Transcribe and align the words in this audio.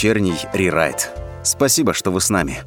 вечерний 0.00 0.38
рерайт. 0.54 1.10
Спасибо, 1.42 1.92
что 1.92 2.10
вы 2.10 2.22
с 2.22 2.30
нами. 2.30 2.62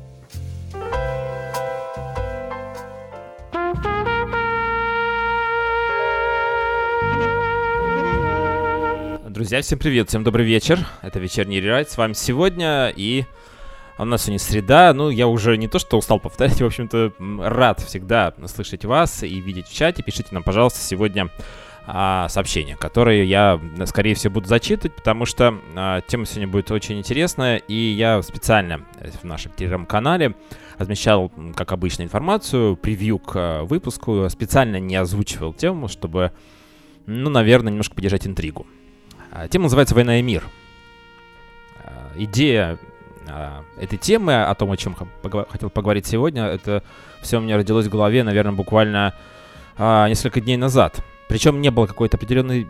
Друзья, 9.27 9.63
всем 9.63 9.79
привет, 9.79 10.09
всем 10.09 10.23
добрый 10.23 10.46
вечер. 10.46 10.85
Это 11.01 11.17
вечерний 11.17 11.59
рерайт. 11.59 11.89
С 11.89 11.97
вами 11.97 12.13
сегодня 12.13 12.93
и 12.96 13.26
у 13.97 14.06
нас 14.06 14.22
сегодня 14.22 14.38
среда. 14.38 14.94
Ну, 14.94 15.10
я 15.10 15.26
уже 15.26 15.58
не 15.58 15.68
то, 15.68 15.79
что 15.79 15.97
устал 15.97 16.20
повторять, 16.20 16.62
в 16.62 16.66
общем-то, 16.68 17.14
рад 17.40 17.82
всегда 17.82 18.36
слышать 18.46 18.86
вас 18.86 19.24
и 19.24 19.40
видеть 19.40 19.70
в 19.70 19.74
чате. 19.74 20.04
Пишите 20.04 20.30
нам, 20.34 20.44
пожалуйста, 20.44 20.82
сегодня 20.82 21.32
а, 21.86 22.30
сообщения, 22.30 22.78
которые 22.78 23.26
я, 23.26 23.60
скорее 23.86 24.16
всего, 24.16 24.36
буду 24.36 24.48
зачитывать, 24.48 24.96
потому 24.96 25.26
что 25.26 25.60
а, 25.76 26.02
тема 26.02 26.26
сегодня 26.26 26.48
будет 26.48 26.72
очень 26.72 26.98
интересная, 26.98 27.58
и 27.58 27.74
я 27.74 28.22
специально 28.22 28.86
в 29.22 29.26
нашем 29.26 29.52
телеграм-канале 29.52 30.36
размещал, 30.77 31.32
как 31.55 31.74
обычно, 31.74 32.04
информацию, 32.04 32.77
превью 32.77 33.20
к 33.20 33.34
а, 33.36 33.64
выпуску, 33.66 34.27
специально 34.30 34.80
не 34.80 34.96
озвучивал 34.96 35.54
тему, 35.54 35.90
чтобы, 35.90 36.32
ну, 37.05 37.30
наверное, 37.30 37.72
немножко 37.72 37.96
поддержать 37.96 38.27
интригу. 38.27 38.66
А, 39.32 39.50
тема 39.50 39.63
называется 39.63 39.94
«Война 39.94 40.20
и 40.20 40.22
мир». 40.22 40.44
А, 41.84 42.13
идея 42.16 42.80
а, 43.27 43.66
этой 43.77 43.98
темы, 43.98 44.41
о 44.41 44.55
том, 44.55 44.72
о 44.72 44.77
чем 44.77 44.96
хотел 45.50 45.70
поговорить 45.70 46.05
сегодня, 46.05 46.46
это 46.46 46.82
все 47.22 47.40
у 47.40 47.41
меня 47.41 47.58
родилось 47.58 47.88
в 47.88 47.91
голове, 47.91 48.24
наверное, 48.24 48.54
буквально 48.54 49.13
а, 49.77 50.08
несколько 50.08 50.40
дней 50.40 50.55
назад– 50.55 51.04
причем 51.34 51.62
не 51.62 51.72
было 51.72 51.88
какой-то 51.88 52.18
определенной 52.18 52.68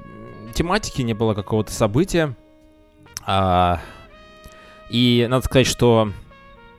тематики, 0.54 1.02
не 1.02 1.14
было 1.14 1.34
какого-то 1.34 1.74
события. 1.74 2.34
А, 3.26 3.82
и 4.90 5.28
надо 5.30 5.44
сказать, 5.44 5.68
что 5.68 6.14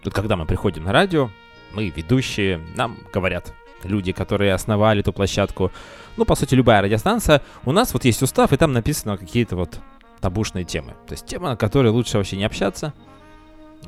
тут, 0.02 0.15
когда 0.15 0.34
мы 0.37 0.47
приходим 0.47 0.84
на 0.84 0.92
радио, 0.92 1.28
мы, 1.75 1.91
ведущие, 1.91 2.62
нам 2.75 2.97
говорят 3.12 3.53
люди, 3.83 4.12
которые 4.12 4.55
основали 4.55 5.00
эту 5.00 5.12
площадку, 5.12 5.73
ну, 6.17 6.25
по 6.25 6.34
сути, 6.36 6.55
любая 6.55 6.81
радиостанция, 6.81 7.42
у 7.67 7.73
нас 7.73 7.92
вот 7.92 8.06
есть 8.06 8.23
устав, 8.23 8.55
и 8.55 8.56
там 8.56 8.73
написано 8.73 9.19
какие-то 9.19 9.55
вот 9.55 9.78
табушные 10.23 10.64
темы. 10.64 10.95
То 11.06 11.12
есть 11.12 11.27
тема, 11.27 11.51
на 11.51 11.56
которой 11.58 11.89
лучше 11.89 12.17
вообще 12.17 12.39
не 12.39 12.47
общаться. 12.47 12.95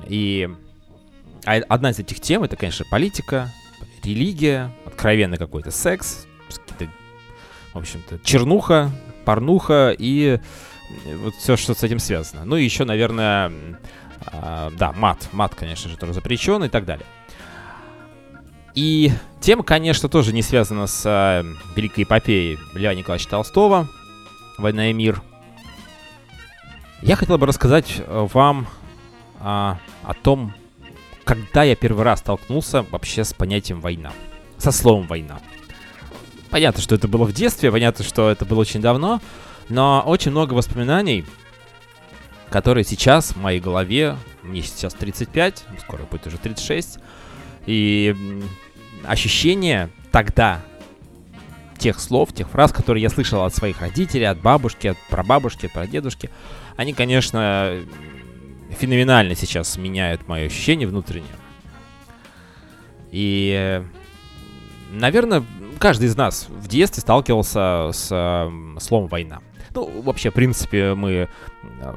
И 0.06 0.50
а 1.46 1.54
одна 1.70 1.92
из 1.92 1.98
этих 1.98 2.20
тем, 2.20 2.42
это, 2.42 2.56
конечно, 2.56 2.84
политика, 2.90 3.50
религия, 4.04 4.70
откровенный 4.84 5.38
какой-то 5.38 5.70
секс, 5.70 6.26
в 7.76 7.80
общем-то, 7.80 8.18
чернуха, 8.24 8.90
порнуха 9.24 9.94
и 9.96 10.40
вот 11.22 11.34
все, 11.34 11.56
что 11.56 11.74
с 11.74 11.82
этим 11.82 11.98
связано. 11.98 12.44
Ну 12.44 12.56
и 12.56 12.64
еще, 12.64 12.84
наверное, 12.84 13.52
э, 14.32 14.70
да, 14.78 14.92
мат. 14.92 15.28
Мат, 15.32 15.54
конечно 15.54 15.90
же, 15.90 15.96
тоже 15.96 16.12
запрещен 16.12 16.64
и 16.64 16.68
так 16.68 16.84
далее. 16.84 17.06
И 18.74 19.10
тема, 19.40 19.62
конечно, 19.62 20.08
тоже 20.08 20.32
не 20.32 20.42
связана 20.42 20.86
с 20.86 21.04
э, 21.06 21.44
великой 21.74 22.04
эпопеей 22.04 22.58
Льва 22.74 22.94
Николаевича 22.94 23.30
Толстого 23.30 23.88
«Война 24.58 24.90
и 24.90 24.92
мир». 24.92 25.22
Я 27.02 27.16
хотел 27.16 27.38
бы 27.38 27.46
рассказать 27.46 28.02
вам 28.06 28.68
э, 29.40 29.44
о 29.44 30.14
том, 30.22 30.54
когда 31.24 31.62
я 31.62 31.74
первый 31.74 32.04
раз 32.04 32.20
столкнулся 32.20 32.84
вообще 32.90 33.24
с 33.24 33.32
понятием 33.34 33.80
«война», 33.80 34.12
со 34.58 34.72
словом 34.72 35.06
«война». 35.06 35.40
Понятно, 36.50 36.80
что 36.80 36.94
это 36.94 37.08
было 37.08 37.24
в 37.24 37.32
детстве, 37.32 37.70
понятно, 37.70 38.04
что 38.04 38.30
это 38.30 38.44
было 38.44 38.60
очень 38.60 38.80
давно, 38.80 39.20
но 39.68 40.02
очень 40.06 40.30
много 40.30 40.54
воспоминаний, 40.54 41.24
которые 42.50 42.84
сейчас 42.84 43.32
в 43.32 43.36
моей 43.36 43.60
голове, 43.60 44.16
мне 44.42 44.62
сейчас 44.62 44.94
35, 44.94 45.64
скоро 45.80 46.04
будет 46.04 46.26
уже 46.26 46.38
36, 46.38 46.98
и 47.66 48.14
ощущение 49.04 49.90
тогда 50.12 50.62
тех 51.78 52.00
слов, 52.00 52.32
тех 52.32 52.48
фраз, 52.48 52.72
которые 52.72 53.02
я 53.02 53.10
слышал 53.10 53.44
от 53.44 53.54
своих 53.54 53.80
родителей, 53.80 54.24
от 54.24 54.40
бабушки, 54.40 54.86
от 54.86 54.96
прабабушки, 55.10 55.66
от 55.66 55.72
прадедушки, 55.72 56.30
они, 56.76 56.94
конечно, 56.94 57.76
феноменально 58.78 59.34
сейчас 59.34 59.76
меняют 59.76 60.26
мое 60.28 60.46
ощущение 60.46 60.88
внутреннее. 60.88 61.34
И, 63.10 63.82
наверное, 64.90 65.44
каждый 65.78 66.04
из 66.04 66.16
нас 66.16 66.46
в 66.48 66.68
детстве 66.68 67.00
сталкивался 67.00 67.90
с 67.92 68.08
э, 68.10 68.78
словом 68.80 69.08
война. 69.08 69.40
Ну, 69.74 70.02
вообще, 70.02 70.30
в 70.30 70.34
принципе, 70.34 70.94
мы 70.94 71.28
э, 71.80 71.94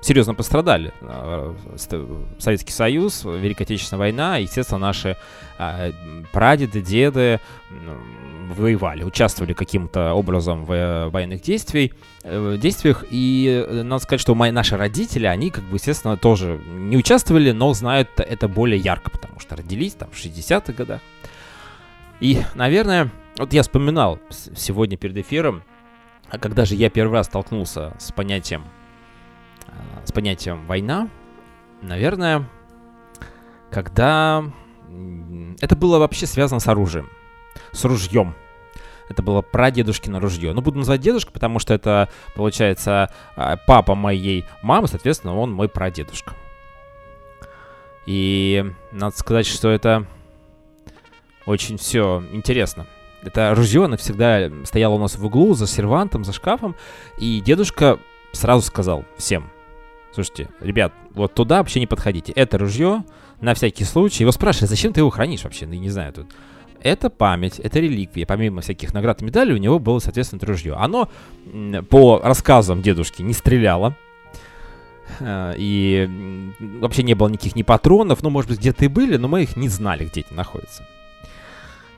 серьезно 0.00 0.34
пострадали. 0.34 0.92
Э, 1.00 1.54
Советский 2.38 2.72
Союз, 2.72 3.24
Великая 3.24 3.64
Отечественная 3.64 3.98
война, 3.98 4.36
естественно, 4.38 4.78
наши 4.78 5.16
э, 5.58 5.92
прадеды, 6.32 6.80
деды 6.80 7.40
воевали, 8.54 9.04
участвовали 9.04 9.52
каким-то 9.52 10.14
образом 10.14 10.64
в 10.64 10.72
э, 10.72 11.08
военных 11.08 11.42
действий, 11.42 11.92
э, 12.22 12.56
действиях. 12.60 13.04
И 13.10 13.64
э, 13.66 13.82
надо 13.82 14.02
сказать, 14.02 14.20
что 14.20 14.34
мои, 14.34 14.50
наши 14.50 14.76
родители, 14.76 15.26
они, 15.26 15.50
как 15.50 15.64
бы, 15.64 15.76
естественно, 15.76 16.16
тоже 16.16 16.60
не 16.66 16.96
участвовали, 16.96 17.52
но 17.52 17.72
знают 17.74 18.08
это 18.16 18.48
более 18.48 18.78
ярко, 18.78 19.10
потому 19.10 19.40
что 19.40 19.56
родились 19.56 19.94
там 19.94 20.08
в 20.10 20.16
60-х 20.16 20.72
годах. 20.72 21.00
И, 22.24 22.42
наверное, 22.54 23.10
вот 23.36 23.52
я 23.52 23.60
вспоминал 23.60 24.18
сегодня 24.30 24.96
перед 24.96 25.14
эфиром, 25.18 25.62
а 26.30 26.38
когда 26.38 26.64
же 26.64 26.74
я 26.74 26.88
первый 26.88 27.12
раз 27.12 27.26
столкнулся 27.26 27.92
с 27.98 28.12
понятием, 28.12 28.64
а, 29.66 30.06
с 30.06 30.10
понятием 30.10 30.64
война, 30.66 31.10
наверное, 31.82 32.48
когда 33.70 34.42
это 35.60 35.76
было 35.76 35.98
вообще 35.98 36.24
связано 36.24 36.60
с 36.60 36.66
оружием, 36.66 37.10
с 37.72 37.84
ружьем. 37.84 38.34
Это 39.10 39.22
было 39.22 39.42
прадедушкино 39.42 40.18
ружье. 40.18 40.54
Ну, 40.54 40.62
буду 40.62 40.78
называть 40.78 41.02
дедушка, 41.02 41.30
потому 41.30 41.58
что 41.58 41.74
это, 41.74 42.08
получается, 42.34 43.12
а, 43.36 43.58
папа 43.66 43.94
моей 43.94 44.46
мамы, 44.62 44.88
соответственно, 44.88 45.36
он 45.36 45.52
мой 45.52 45.68
прадедушка. 45.68 46.32
И 48.06 48.64
надо 48.92 49.14
сказать, 49.14 49.46
что 49.46 49.68
это 49.68 50.06
очень 51.46 51.76
все 51.76 52.22
интересно. 52.32 52.86
Это 53.22 53.54
ружье, 53.54 53.84
оно 53.84 53.96
всегда 53.96 54.50
стояло 54.64 54.94
у 54.94 54.98
нас 54.98 55.16
в 55.16 55.24
углу, 55.24 55.54
за 55.54 55.66
сервантом, 55.66 56.24
за 56.24 56.32
шкафом. 56.32 56.76
И 57.18 57.40
дедушка 57.40 57.98
сразу 58.32 58.62
сказал 58.62 59.04
всем, 59.16 59.50
слушайте, 60.12 60.48
ребят, 60.60 60.92
вот 61.12 61.34
туда 61.34 61.58
вообще 61.58 61.80
не 61.80 61.86
подходите. 61.86 62.32
Это 62.32 62.58
ружье, 62.58 63.04
на 63.40 63.54
всякий 63.54 63.84
случай. 63.84 64.22
Его 64.22 64.32
спрашивают, 64.32 64.70
зачем 64.70 64.92
ты 64.92 65.00
его 65.00 65.10
хранишь 65.10 65.44
вообще? 65.44 65.66
Ну, 65.66 65.74
не 65.74 65.90
знаю, 65.90 66.12
тут. 66.12 66.26
Это 66.80 67.08
память, 67.08 67.58
это 67.60 67.80
реликвия. 67.80 68.26
Помимо 68.26 68.60
всяких 68.60 68.92
наград 68.92 69.22
и 69.22 69.24
медалей, 69.24 69.54
у 69.54 69.58
него 69.58 69.78
было, 69.78 70.00
соответственно, 70.00 70.42
ружье. 70.44 70.74
Оно, 70.74 71.08
по 71.88 72.20
рассказам 72.22 72.82
дедушки, 72.82 73.22
не 73.22 73.32
стреляло. 73.32 73.96
Э, 75.20 75.54
и 75.56 76.52
вообще 76.80 77.02
не 77.02 77.14
было 77.14 77.28
никаких 77.28 77.56
ни 77.56 77.62
патронов. 77.62 78.22
Ну, 78.22 78.28
может 78.28 78.50
быть, 78.50 78.60
где-то 78.60 78.84
и 78.84 78.88
были, 78.88 79.16
но 79.16 79.28
мы 79.28 79.44
их 79.44 79.56
не 79.56 79.68
знали, 79.68 80.04
где 80.04 80.20
эти 80.20 80.34
находятся. 80.34 80.84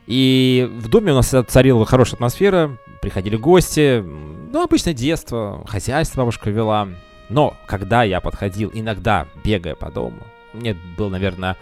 И 0.06 0.68
в 0.70 0.88
доме 0.88 1.12
у 1.12 1.16
нас 1.16 1.34
царила 1.48 1.84
хорошая 1.84 2.14
атмосфера, 2.14 2.78
приходили 3.02 3.36
гости, 3.36 4.02
ну, 4.02 4.62
обычное 4.62 4.94
детство, 4.94 5.64
хозяйство 5.66 6.20
бабушка 6.20 6.50
вела. 6.50 6.88
Но 7.28 7.56
когда 7.66 8.04
я 8.04 8.20
подходил, 8.20 8.70
иногда 8.72 9.26
бегая 9.44 9.74
по 9.74 9.90
дому, 9.90 10.22
мне 10.52 10.76
было, 10.96 11.08
наверное, 11.08 11.56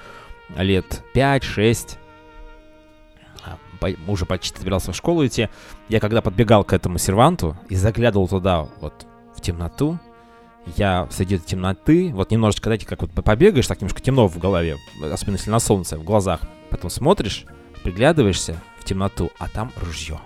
лет 0.57 1.03
5-6, 1.15 1.97
а, 3.45 3.59
уже 4.07 4.27
почти 4.27 4.59
собирался 4.59 4.93
в 4.93 4.97
школу 4.97 5.27
идти, 5.27 5.49
я 5.89 6.01
когда 6.01 6.21
подбегал 6.21 6.65
к 6.65 6.73
этому 6.75 6.99
серванту 6.99 7.57
и 7.71 7.77
заглядывал 7.77 8.29
туда, 8.29 8.69
вот, 8.81 9.07
в 9.35 9.41
темноту, 9.41 9.99
я 10.77 11.09
среди 11.11 11.39
темноты, 11.39 12.13
вот 12.15 12.31
немножечко, 12.31 12.69
знаете, 12.69 12.87
как 12.87 13.03
вот 13.03 13.11
побегаешь, 13.11 13.67
так 13.67 13.81
немножко 13.81 14.01
темно 14.01 14.29
в 14.29 14.39
голове, 14.39 14.77
особенно 15.03 15.37
если 15.37 15.51
на 15.51 15.61
солнце, 15.61 15.99
в 15.99 16.05
глазах, 16.05 16.41
потом 16.71 16.91
смотришь, 16.91 17.47
приглядываешься 17.85 18.61
в 18.81 18.85
темноту, 18.85 19.31
а 19.39 19.49
там 19.49 19.71
ружье. 19.77 20.19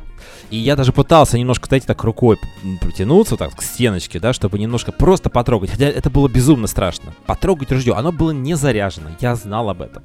И 0.50 0.56
я 0.56 0.76
даже 0.76 0.92
пытался 0.92 1.38
немножко, 1.38 1.66
знаете, 1.66 1.86
так 1.86 2.02
рукой 2.04 2.38
протянуться, 2.80 3.36
так, 3.36 3.54
к 3.54 3.62
стеночке, 3.62 4.18
да, 4.18 4.32
чтобы 4.32 4.58
немножко 4.58 4.92
просто 4.92 5.28
потрогать. 5.28 5.70
Хотя 5.70 5.86
это 5.86 6.08
было 6.08 6.28
безумно 6.28 6.66
страшно. 6.66 7.14
Потрогать 7.26 7.70
ружье. 7.70 7.94
Оно 7.94 8.12
было 8.12 8.30
не 8.30 8.54
заряжено. 8.54 9.10
Я 9.20 9.34
знал 9.34 9.68
об 9.68 9.82
этом. 9.82 10.02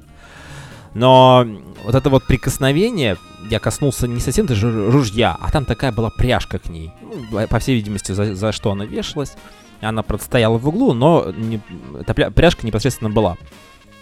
Но 0.92 1.46
вот 1.84 1.94
это 1.94 2.08
вот 2.10 2.24
прикосновение, 2.26 3.16
я 3.50 3.58
коснулся 3.58 4.06
не 4.06 4.20
совсем 4.20 4.46
даже 4.46 4.90
ружья, 4.90 5.36
а 5.40 5.50
там 5.50 5.64
такая 5.64 5.90
была 5.90 6.10
пряжка 6.10 6.58
к 6.58 6.68
ней. 6.68 6.92
Ну, 7.02 7.46
по 7.48 7.58
всей 7.58 7.74
видимости, 7.74 8.12
за, 8.12 8.34
за 8.34 8.52
что 8.52 8.70
она 8.70 8.84
вешалась. 8.84 9.32
Она, 9.80 10.02
правда, 10.02 10.24
стояла 10.24 10.56
в 10.56 10.68
углу, 10.68 10.94
но 10.94 11.32
не, 11.36 11.60
эта 11.98 12.14
пряжка 12.14 12.66
непосредственно 12.66 13.10
была. 13.10 13.36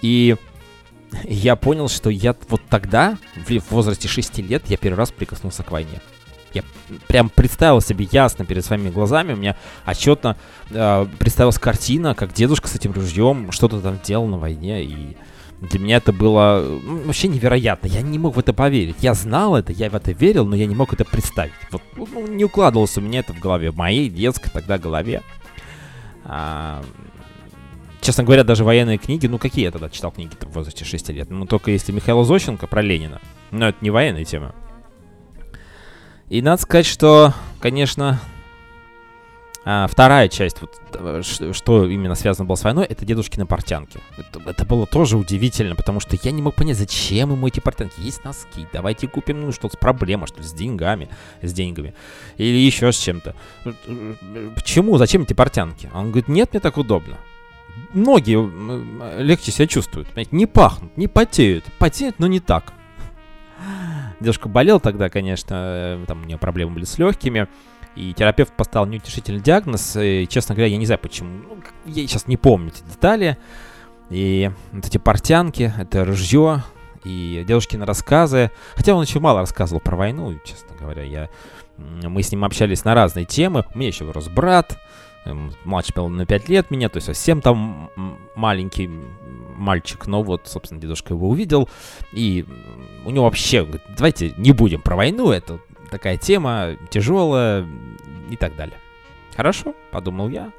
И 0.03 0.37
я 1.25 1.57
понял, 1.57 1.89
что 1.89 2.11
я 2.11 2.35
вот 2.49 2.63
тогда, 2.69 3.19
в 3.37 3.71
возрасте 3.71 4.09
6 4.09 4.39
лет, 4.39 4.65
я 4.69 4.77
первый 4.77 4.97
раз 4.97 5.11
прикоснулся 5.11 5.63
к 5.63 5.71
войне. 5.71 6.01
Я 6.55 6.65
прям 7.09 7.31
представил 7.31 7.81
себе 7.81 8.07
ясно 8.11 8.45
перед 8.45 8.65
своими 8.65 8.91
глазами, 8.91 9.33
у 9.33 9.37
меня 9.37 9.57
отчетно 9.85 10.37
э, 10.71 11.07
представилась 11.19 11.59
картина, 11.59 12.15
как 12.15 12.35
дедушка 12.35 12.69
с 12.69 12.75
этим 12.75 12.93
ружьем 12.93 13.53
что-то 13.53 13.81
там 13.81 13.99
делал 14.05 14.27
на 14.27 14.37
войне, 14.37 14.85
и 14.85 15.17
для 15.63 15.79
меня 15.79 15.97
это 15.97 16.13
было 16.13 16.65
ну, 16.83 17.05
вообще 17.05 17.29
невероятно. 17.29 17.87
Я 17.87 18.03
не 18.03 18.19
мог 18.19 18.35
в 18.35 18.39
это 18.39 18.53
поверить. 18.53 18.97
Я 18.99 19.15
знал 19.15 19.55
это, 19.55 19.73
я 19.73 19.91
в 19.91 19.95
это 19.95 20.11
верил, 20.11 20.45
но 20.45 20.57
я 20.57 20.67
не 20.67 20.75
мог 20.75 20.93
это 20.93 21.05
представить. 21.05 21.53
Вот 21.71 21.83
ну, 21.97 22.27
не 22.27 22.45
укладывалось 22.45 22.99
у 22.99 23.01
меня 23.01 23.21
это 23.21 23.33
в 23.33 23.39
голове, 23.39 23.71
в 23.71 23.77
моей 23.77 24.11
детской 24.11 24.51
тогда 24.51 24.77
голове. 24.77 25.23
А, 26.25 26.83
честно 28.03 28.25
говоря, 28.25 28.45
даже 28.45 28.65
военные 28.65 28.99
книги, 28.99 29.27
ну 29.27 29.39
какие 29.39 29.65
я 29.65 29.71
тогда 29.71 29.89
читал 29.89 30.11
книги 30.11 30.33
в 30.41 30.53
возрасте 30.53 30.85
6 30.85 31.09
лет? 31.11 31.31
Ну 31.31 31.47
только 31.47 31.71
если 31.71 31.93
Михаила 31.93 32.25
Зощенко 32.25 32.67
про 32.67 32.83
Ленина. 32.83 33.21
Но 33.51 33.69
это 33.69 33.79
не 33.81 33.91
военная 33.91 34.25
тема. 34.25 34.55
И 36.29 36.43
надо 36.43 36.61
сказать, 36.61 36.87
что, 36.87 37.35
конечно, 37.61 38.21
а, 39.65 39.87
вторая 39.87 40.29
часть, 40.29 40.61
вот, 40.61 40.81
э, 40.95 41.23
что 41.53 41.87
именно 41.87 42.17
связано 42.17 42.47
было 42.47 42.57
с 42.57 42.65
войной, 42.65 42.85
это 42.85 43.05
дедушкины 43.05 43.47
портянки. 43.47 44.01
Это, 44.17 44.41
это 44.51 44.65
было 44.65 44.87
тоже 44.87 45.17
удивительно, 45.17 45.77
потому 45.77 46.01
что 46.01 46.17
я 46.21 46.33
не 46.33 46.43
мог 46.43 46.57
понять, 46.57 46.79
зачем 46.79 47.31
ему 47.31 47.47
эти 47.47 47.61
портянки. 47.61 48.01
Есть 48.01 48.25
носки, 48.25 48.67
давайте 48.73 49.07
купим, 49.07 49.41
ну, 49.41 49.53
что-то 49.53 49.77
с 49.77 49.79
проблемой, 49.79 50.27
что 50.27 50.39
ли, 50.39 50.45
с 50.45 50.53
деньгами, 50.53 51.09
с 51.43 51.53
деньгами. 51.53 51.95
Или 52.39 52.57
еще 52.57 52.91
с 52.91 52.99
чем-то. 52.99 53.37
Почему, 54.57 54.99
зачем 54.99 55.23
эти 55.23 55.35
портянки? 55.35 55.91
Он 55.95 56.07
говорит, 56.07 56.27
нет, 56.27 56.53
мне 56.53 56.61
так 56.61 56.77
удобно. 56.77 57.19
Ноги 57.95 58.37
легче 59.21 59.51
себя 59.51 59.67
чувствуют, 59.67 60.09
понимаете, 60.09 60.37
не 60.37 60.47
пахнут, 60.47 60.97
не 60.97 61.09
потеют. 61.09 61.65
Потеют, 61.79 62.19
но 62.19 62.27
не 62.27 62.41
так. 62.41 62.73
Дедушка 64.21 64.49
болел 64.49 64.81
тогда, 64.81 65.09
конечно, 65.09 65.55
э, 65.55 66.05
там 66.07 66.23
у 66.23 66.27
него 66.27 66.39
проблемы 66.39 66.75
были 66.75 66.85
с 66.85 66.99
легкими. 66.99 67.49
И 67.97 68.15
терапевт 68.15 68.55
поставил 68.57 68.87
неутешительный 68.87 69.41
диагноз. 69.41 69.97
И, 69.97 70.27
честно 70.29 70.55
говоря, 70.55 70.71
я 70.71 70.79
не 70.79 70.87
знаю 70.87 70.99
почему. 71.01 71.43
Ну, 71.49 71.63
я 71.87 72.07
сейчас 72.07 72.27
не 72.27 72.37
помню 72.37 72.69
эти 72.69 72.83
детали. 72.89 73.37
И 74.11 74.51
вот 74.73 74.87
эти 74.87 74.99
портянки, 74.99 75.73
это 75.77 76.05
ружье, 76.05 76.63
и 77.05 77.45
дедушкины 77.47 77.85
рассказы. 77.85 78.51
Хотя 78.75 78.95
он 78.95 79.03
еще 79.03 79.21
мало 79.21 79.41
рассказывал 79.41 79.81
про 79.81 79.97
войну, 79.97 80.39
честно 80.45 80.77
говоря. 80.79 81.03
Я, 81.03 81.29
мы 81.77 82.23
с 82.23 82.31
ним 82.31 82.45
общались 82.45 82.85
на 82.85 82.95
разные 82.95 83.25
темы. 83.25 83.65
У 83.75 83.79
меня 83.79 83.89
еще 83.89 84.05
вырос 84.05 84.29
брат. 84.29 84.79
Эм, 85.25 85.53
младший 85.65 85.95
был 85.95 86.09
на 86.09 86.27
5 86.27 86.49
лет 86.49 86.71
меня, 86.71 86.89
то 86.89 86.97
есть 86.97 87.07
совсем 87.07 87.41
там 87.41 87.91
маленький 88.35 88.91
мальчик, 89.57 90.07
но 90.07 90.23
вот, 90.23 90.49
собственно, 90.49 90.81
дедушка 90.81 91.15
его 91.15 91.29
увидел, 91.29 91.69
и 92.13 92.45
у 93.05 93.11
него 93.11 93.25
вообще, 93.25 93.67
давайте 93.97 94.35
не 94.37 94.53
будем 94.53 94.81
про 94.81 94.97
войну, 94.97 95.31
это 95.31 95.61
такая 95.91 96.17
тема 96.17 96.77
тяжелая 96.91 97.67
и 98.31 98.37
так 98.37 98.57
далее. 98.57 98.77
Хорошо, 99.37 99.75
подумал 99.93 100.29
я. 100.29 100.51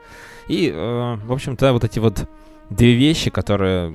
И, 0.48 0.70
э, 0.70 1.16
в 1.16 1.32
общем-то, 1.32 1.74
вот 1.74 1.84
эти 1.84 2.00
вот 2.00 2.30
две 2.70 2.94
вещи, 2.94 3.30
которые 3.30 3.94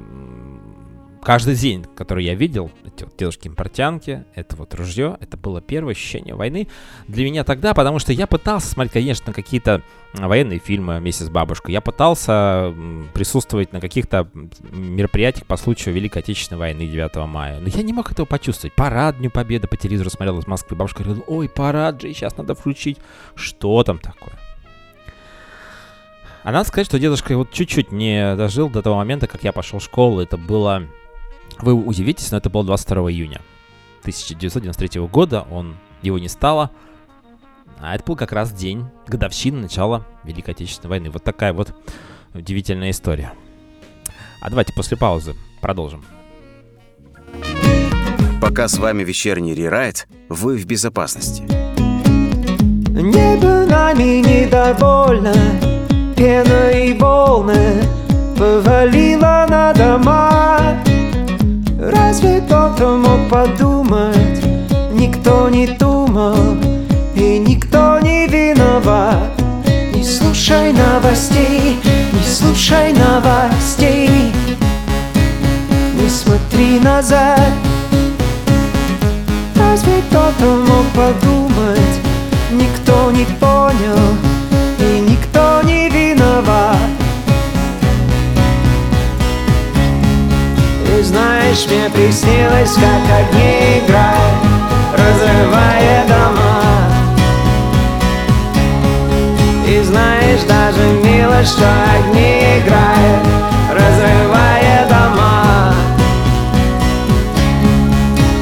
каждый 1.23 1.55
день, 1.55 1.85
который 1.97 2.25
я 2.25 2.35
видел, 2.35 2.71
эти 2.85 3.05
вот 3.05 3.17
дедушкины 3.17 3.55
портянки, 3.55 4.25
это 4.35 4.57
вот 4.57 4.75
ружье, 4.75 5.17
это 5.21 5.37
было 5.37 5.61
первое 5.61 5.93
ощущение 5.93 6.35
войны 6.35 6.69
для 7.07 7.25
меня 7.25 7.45
тогда, 7.45 7.75
потому 7.75 7.99
что 7.99 8.13
я 8.13 8.27
пытался 8.27 8.69
смотреть, 8.69 8.93
конечно, 8.93 9.33
какие-то 9.33 9.83
военные 10.15 10.59
фильмы 10.59 10.99
вместе 10.99 11.25
с 11.25 11.31
бабушкой. 11.31 11.73
Я 11.73 11.81
пытался 11.81 12.75
присутствовать 13.15 13.73
на 13.73 13.81
каких-то 13.81 14.29
мероприятиях 14.71 15.47
по 15.47 15.57
случаю 15.57 15.95
Великой 15.95 16.19
Отечественной 16.19 16.59
войны 16.59 16.87
9 16.87 17.17
мая. 17.27 17.61
Но 17.61 17.69
я 17.69 17.83
не 17.83 17.93
мог 17.93 18.11
этого 18.11 18.27
почувствовать. 18.27 18.75
Парад 18.75 19.19
Дню 19.19 19.31
Победы 19.31 19.69
по 19.69 19.77
телевизору 19.77 20.11
смотрел 20.11 20.39
из 20.39 20.47
Москвы. 20.47 20.77
Бабушка 20.77 21.03
говорила, 21.05 21.25
ой, 21.27 21.49
парад 21.49 22.01
же, 22.01 22.13
сейчас 22.13 22.37
надо 22.37 22.55
включить. 22.55 22.99
Что 23.35 23.83
там 23.85 23.99
такое? 23.99 24.35
А 26.43 26.53
надо 26.53 26.67
сказать, 26.67 26.87
что 26.87 26.99
дедушка 26.99 27.37
вот 27.37 27.51
чуть-чуть 27.53 27.93
не 27.93 28.35
дожил 28.37 28.71
до 28.71 28.81
того 28.81 28.97
момента, 28.97 29.27
как 29.27 29.45
я 29.45 29.53
пошел 29.53 29.81
в 29.81 29.83
школу. 29.83 30.21
Это 30.21 30.37
было... 30.37 30.85
Вы 31.61 31.75
удивитесь, 31.75 32.31
но 32.31 32.39
это 32.39 32.51
было 32.51 32.65
22 32.65 33.11
июня 33.11 33.41
1993 34.01 35.01
года. 35.09 35.47
Он... 35.51 35.77
Его 36.01 36.19
не 36.19 36.29
стало. 36.29 36.71
А 37.81 37.95
это 37.95 38.05
был 38.05 38.15
как 38.15 38.33
раз 38.33 38.53
день 38.53 38.87
годовщины 39.09 39.61
начала 39.61 40.07
Великой 40.25 40.51
Отечественной 40.51 40.91
войны. 40.91 41.11
Вот 41.11 41.25
такая 41.25 41.53
вот 41.53 41.75
удивительная 42.35 42.91
история. 42.91 43.33
А 44.41 44.49
давайте 44.49 44.73
после 44.73 44.97
паузы 44.97 45.35
продолжим. 45.61 46.05
Пока 48.41 48.69
с 48.69 48.79
вами 48.79 49.03
вечерний 49.03 49.55
рерайт, 49.55 50.07
вы 50.29 50.57
в 50.57 50.67
безопасности. 50.67 51.43
Небо 52.93 53.67
нами 53.69 54.21
недовольно, 54.21 55.35
пена 56.17 56.71
и 56.71 56.93
волны 56.97 57.83
повалила 58.37 59.47
на 59.49 59.73
дома. 59.73 60.88
Разве 61.81 62.41
кто-то 62.41 62.97
мог 62.97 63.29
подумать? 63.29 64.43
Никто 64.93 65.49
не 65.49 65.69
думал, 65.69 66.57
и 67.15 67.39
никто 67.39 68.01
не 68.01 68.27
виноват. 68.27 69.31
Не 69.95 70.03
слушай 70.03 70.73
новостей, 70.73 71.79
не 72.13 72.23
слушай 72.25 72.93
новостей, 72.93 74.11
не 75.95 76.09
смотри 76.09 76.81
назад. 76.81 77.53
Разве 79.55 80.03
кто-то 80.11 80.47
мог 80.67 80.85
подумать? 80.97 81.97
Никто 82.51 83.13
не 83.13 83.25
понял, 83.39 84.17
и 84.81 85.01
никто 85.09 85.63
не 85.63 85.89
виноват. 85.89 87.08
И 90.99 91.03
знаешь, 91.03 91.65
мне 91.67 91.89
приснилось, 91.91 92.75
как 92.75 93.05
огни 93.21 93.79
играют, 93.79 94.43
разрывая 94.95 96.05
дома. 96.09 96.89
И 99.65 99.81
знаешь, 99.85 100.43
даже 100.49 100.83
мило, 101.05 101.45
что 101.45 101.69
огни 101.95 102.59
играют, 102.59 103.27
разрывая 103.71 104.89
дома. 104.89 105.73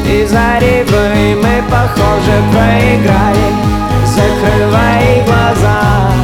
И 0.08 0.24
за 0.24 0.58
ревой 0.58 1.34
мы, 1.34 1.62
похоже, 1.70 2.42
проиграли, 2.52 3.52
закрывай 4.06 5.22
глаза. 5.26 6.15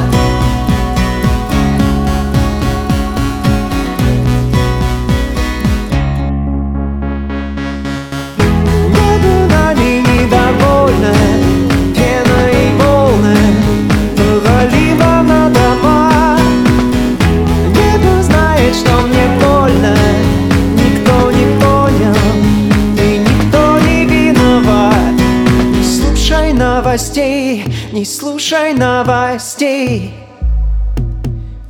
Новостей, 26.92 27.64
не 27.92 28.04
слушай 28.04 28.74
новостей, 28.74 30.12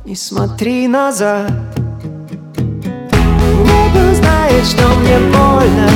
не 0.03 0.15
смотри 0.15 0.85
назад. 0.89 1.49
Небо 2.57 4.13
знает, 4.13 4.65
что 4.65 4.85
мне 4.99 5.17
больно, 5.31 5.92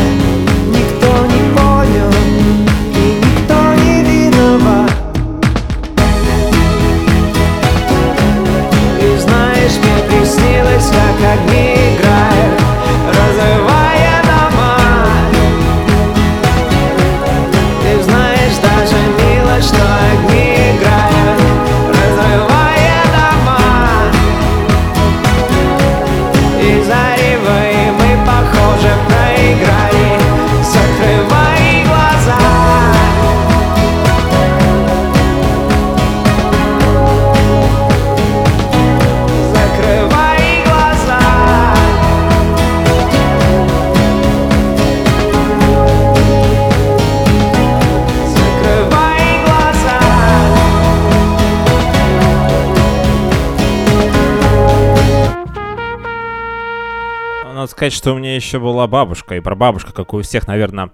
сказать, 57.78 57.94
что 57.94 58.14
у 58.14 58.18
меня 58.18 58.36
еще 58.36 58.60
была 58.60 58.88
бабушка 58.88 59.36
и 59.36 59.40
прабабушка, 59.40 59.94
как 59.94 60.12
у 60.16 60.22
всех, 60.24 60.48
наверное, 60.48 60.90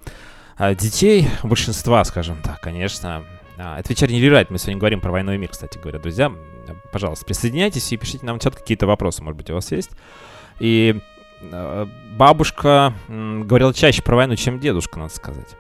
а, 0.58 0.76
детей, 0.76 1.30
большинства, 1.42 2.04
скажем 2.04 2.42
так, 2.44 2.60
конечно. 2.60 3.24
А, 3.58 3.80
это 3.80 3.90
вечерний 3.90 4.20
рерайт, 4.20 4.50
мы 4.50 4.58
сегодня 4.58 4.80
говорим 4.80 5.00
про 5.00 5.10
войну 5.10 5.32
и 5.32 5.38
мир, 5.38 5.48
кстати 5.50 5.78
говоря, 5.78 6.00
друзья. 6.00 6.34
Пожалуйста, 6.92 7.26
присоединяйтесь 7.26 7.90
и 7.94 7.98
пишите 7.98 8.26
нам 8.26 8.38
в 8.38 8.42
чат 8.42 8.58
какие-то 8.58 8.86
вопросы, 8.86 9.24
может 9.24 9.38
быть, 9.38 9.50
у 9.50 9.54
вас 9.54 9.72
есть. 9.72 9.92
И 10.60 11.00
а, 11.54 11.88
бабушка 12.18 12.94
говорила 13.08 13.74
чаще 13.74 14.02
про 14.02 14.18
войну, 14.18 14.36
чем 14.36 14.60
дедушка, 14.60 15.00
надо 15.00 15.16
сказать. 15.16 15.56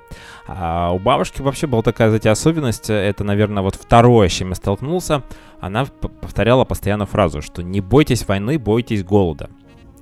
А 0.45 0.91
у 0.91 0.99
бабушки 0.99 1.41
вообще 1.41 1.67
была 1.67 1.83
такая, 1.83 2.09
знаете, 2.09 2.31
особенность, 2.31 2.89
это, 2.89 3.23
наверное, 3.23 3.63
вот 3.63 3.75
второе, 3.75 4.27
с 4.27 4.33
чем 4.33 4.49
я 4.49 4.55
столкнулся. 4.55 5.23
Она 5.61 5.85
повторяла 5.85 6.65
постоянно 6.65 7.05
фразу, 7.05 7.41
что 7.41 7.63
не 7.63 7.79
бойтесь 7.79 8.27
войны, 8.27 8.59
бойтесь 8.59 9.05
голода. 9.05 9.49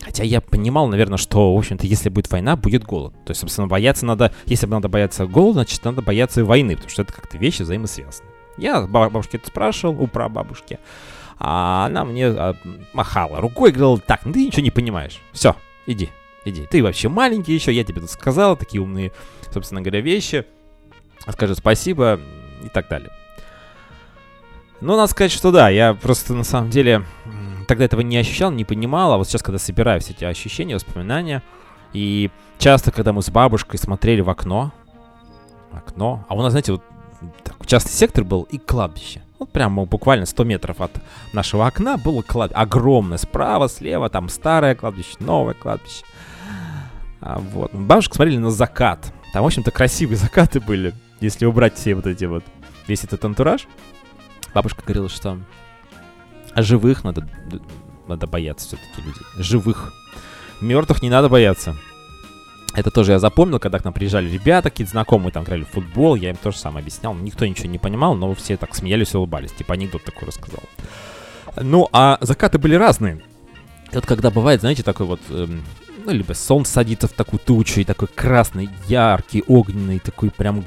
Хотя 0.01 0.23
я 0.23 0.41
понимал, 0.41 0.87
наверное, 0.87 1.17
что, 1.17 1.53
в 1.53 1.57
общем-то, 1.57 1.85
если 1.85 2.09
будет 2.09 2.31
война, 2.31 2.55
будет 2.55 2.83
голод. 2.83 3.13
То 3.25 3.31
есть, 3.31 3.41
собственно, 3.41 3.67
бояться 3.67 4.05
надо, 4.05 4.33
если 4.45 4.65
надо 4.65 4.89
бояться 4.89 5.27
голода, 5.27 5.59
значит, 5.59 5.83
надо 5.85 6.01
бояться 6.01 6.41
и 6.41 6.43
войны, 6.43 6.75
потому 6.75 6.89
что 6.89 7.03
это 7.03 7.13
как-то 7.13 7.37
вещи 7.37 7.61
взаимосвязаны. 7.61 8.29
Я 8.57 8.81
бабушке 8.81 9.37
это 9.37 9.47
спрашивал, 9.47 10.01
у 10.01 10.07
прабабушки, 10.07 10.79
а 11.39 11.85
она 11.85 12.03
мне 12.03 12.27
а, 12.27 12.55
махала 12.93 13.39
рукой 13.39 13.71
говорила, 13.71 13.99
так, 13.99 14.25
ну 14.25 14.33
ты 14.33 14.45
ничего 14.45 14.63
не 14.63 14.71
понимаешь, 14.71 15.19
все, 15.31 15.55
иди, 15.85 16.09
иди. 16.45 16.65
Ты 16.65 16.83
вообще 16.83 17.07
маленький 17.07 17.53
еще, 17.53 17.71
я 17.71 17.83
тебе 17.83 18.01
тут 18.01 18.09
сказал, 18.09 18.57
такие 18.57 18.81
умные, 18.81 19.11
собственно 19.51 19.81
говоря, 19.81 20.01
вещи. 20.01 20.45
Скажи 21.27 21.55
спасибо 21.55 22.19
и 22.63 22.69
так 22.69 22.89
далее. 22.89 23.11
Ну, 24.81 24.97
надо 24.97 25.11
сказать, 25.11 25.31
что 25.31 25.51
да, 25.51 25.69
я 25.69 25.93
просто 25.93 26.33
на 26.33 26.43
самом 26.43 26.71
деле 26.71 27.05
тогда 27.71 27.85
этого 27.85 28.01
не 28.01 28.17
ощущал, 28.17 28.51
не 28.51 28.65
понимал, 28.65 29.13
а 29.13 29.17
вот 29.17 29.29
сейчас, 29.29 29.41
когда 29.41 29.57
собираю 29.57 30.01
все 30.01 30.11
эти 30.11 30.25
ощущения, 30.25 30.75
воспоминания, 30.75 31.41
и 31.93 32.29
часто, 32.57 32.91
когда 32.91 33.13
мы 33.13 33.21
с 33.21 33.29
бабушкой 33.29 33.79
смотрели 33.79 34.19
в 34.19 34.29
окно, 34.29 34.73
окно, 35.71 36.25
а 36.27 36.35
у 36.35 36.41
нас, 36.41 36.51
знаете, 36.51 36.73
вот 36.73 36.83
так, 37.45 37.65
частный 37.65 37.93
сектор 37.93 38.25
был 38.25 38.41
и 38.41 38.57
кладбище. 38.57 39.21
Вот 39.39 39.53
прямо 39.53 39.85
буквально 39.85 40.25
100 40.25 40.43
метров 40.43 40.81
от 40.81 40.91
нашего 41.31 41.65
окна 41.65 41.95
было 41.95 42.21
кладбище. 42.21 42.59
Огромное. 42.59 43.17
Справа, 43.17 43.69
слева, 43.69 44.09
там 44.09 44.27
старое 44.27 44.75
кладбище, 44.75 45.15
новое 45.19 45.53
кладбище. 45.53 46.03
А, 47.21 47.39
вот. 47.39 47.73
Бабушка 47.73 48.15
смотрели 48.15 48.37
на 48.37 48.51
закат. 48.51 49.13
Там, 49.31 49.43
в 49.43 49.45
общем-то, 49.45 49.71
красивые 49.71 50.17
закаты 50.17 50.59
были. 50.59 50.93
Если 51.21 51.45
убрать 51.45 51.75
все 51.75 51.95
вот 51.95 52.05
эти 52.05 52.25
вот, 52.25 52.43
весь 52.89 53.05
этот 53.05 53.23
антураж. 53.23 53.65
Бабушка 54.53 54.81
говорила, 54.83 55.07
что 55.07 55.39
а 56.55 56.61
живых 56.61 57.03
надо, 57.03 57.27
надо 58.07 58.27
бояться 58.27 58.67
все-таки 58.67 59.01
людей. 59.01 59.23
Живых. 59.37 59.93
Мертвых 60.61 61.01
не 61.01 61.09
надо 61.09 61.29
бояться. 61.29 61.75
Это 62.73 62.89
тоже 62.89 63.11
я 63.11 63.19
запомнил, 63.19 63.59
когда 63.59 63.79
к 63.79 63.83
нам 63.83 63.93
приезжали 63.93 64.29
ребята, 64.29 64.69
какие-то 64.69 64.91
знакомые 64.91 65.31
там 65.31 65.43
играли 65.43 65.63
в 65.63 65.69
футбол, 65.69 66.15
я 66.15 66.29
им 66.29 66.37
тоже 66.37 66.57
сам 66.57 66.77
объяснял. 66.77 67.13
Никто 67.13 67.45
ничего 67.45 67.67
не 67.67 67.79
понимал, 67.79 68.15
но 68.15 68.33
все 68.33 68.55
так 68.55 68.73
смеялись 68.75 69.13
и 69.13 69.17
улыбались. 69.17 69.51
Типа 69.51 69.73
анекдот 69.73 70.03
такой 70.03 70.27
рассказал. 70.27 70.63
Ну, 71.61 71.89
а 71.91 72.17
закаты 72.21 72.59
были 72.59 72.75
разные. 72.75 73.21
Вот 73.91 74.05
когда 74.05 74.31
бывает, 74.31 74.61
знаете, 74.61 74.83
такой 74.83 75.05
вот, 75.05 75.19
эм, 75.29 75.63
ну, 76.05 76.11
либо 76.11 76.31
солнце 76.31 76.71
садится 76.71 77.07
в 77.09 77.11
такую 77.11 77.41
тучу, 77.41 77.81
и 77.81 77.83
такой 77.83 78.07
красный, 78.07 78.69
яркий, 78.87 79.43
огненный, 79.47 79.99
такой 79.99 80.31
прям 80.31 80.63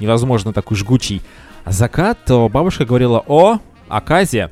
невозможно 0.00 0.52
такой 0.52 0.76
жгучий 0.76 1.22
закат, 1.66 2.18
то 2.24 2.48
бабушка 2.48 2.84
говорила, 2.84 3.22
о, 3.26 3.60
Аказия. 3.94 4.50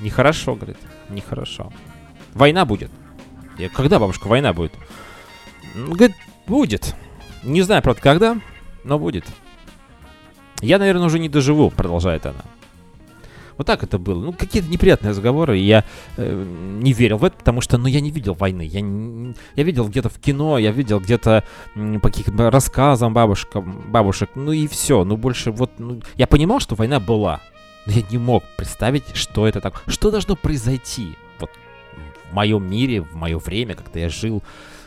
Нехорошо, 0.00 0.54
говорит. 0.54 0.78
Нехорошо. 1.10 1.70
Война 2.32 2.64
будет. 2.64 2.90
Я, 3.58 3.68
когда, 3.68 3.98
бабушка, 3.98 4.28
война 4.28 4.54
будет? 4.54 4.72
Говорит, 5.74 6.16
будет. 6.46 6.94
Не 7.42 7.60
знаю, 7.60 7.82
правда, 7.82 8.00
когда, 8.00 8.40
но 8.82 8.98
будет. 8.98 9.26
Я, 10.62 10.78
наверное, 10.78 11.04
уже 11.04 11.18
не 11.18 11.28
доживу, 11.28 11.70
продолжает 11.70 12.24
она. 12.24 12.40
Вот 13.58 13.66
так 13.66 13.82
это 13.82 13.98
было. 13.98 14.24
Ну, 14.24 14.32
какие-то 14.32 14.70
неприятные 14.70 15.10
разговоры, 15.10 15.58
и 15.58 15.64
я 15.64 15.84
э, 16.16 16.44
не 16.80 16.94
верил 16.94 17.18
в 17.18 17.24
это, 17.24 17.36
потому 17.36 17.60
что, 17.60 17.76
ну, 17.76 17.88
я 17.88 18.00
не 18.00 18.10
видел 18.10 18.32
войны. 18.32 18.62
Я, 18.62 18.80
я 19.54 19.64
видел 19.64 19.86
где-то 19.86 20.08
в 20.08 20.18
кино, 20.18 20.56
я 20.56 20.70
видел 20.70 20.98
где-то 20.98 21.44
э, 21.74 21.98
по 21.98 22.08
каким-то 22.08 22.50
рассказам 22.50 23.12
бабушкам, 23.12 23.84
бабушек, 23.88 24.30
ну 24.34 24.52
и 24.52 24.66
все. 24.66 25.04
Ну, 25.04 25.18
больше 25.18 25.50
вот, 25.50 25.72
ну, 25.78 26.00
я 26.14 26.26
понимал, 26.26 26.60
что 26.60 26.74
война 26.74 27.00
была. 27.00 27.42
Но 27.86 27.92
я 27.94 28.02
не 28.10 28.18
мог 28.18 28.44
представить, 28.56 29.16
что 29.16 29.46
это 29.46 29.60
так. 29.60 29.82
Что 29.86 30.10
должно 30.10 30.36
произойти 30.36 31.16
вот 31.38 31.50
в 32.30 32.34
моем 32.34 32.68
мире, 32.68 33.00
в 33.00 33.14
мое 33.14 33.38
время, 33.38 33.74
когда 33.74 34.00
я 34.00 34.08
жил 34.08 34.42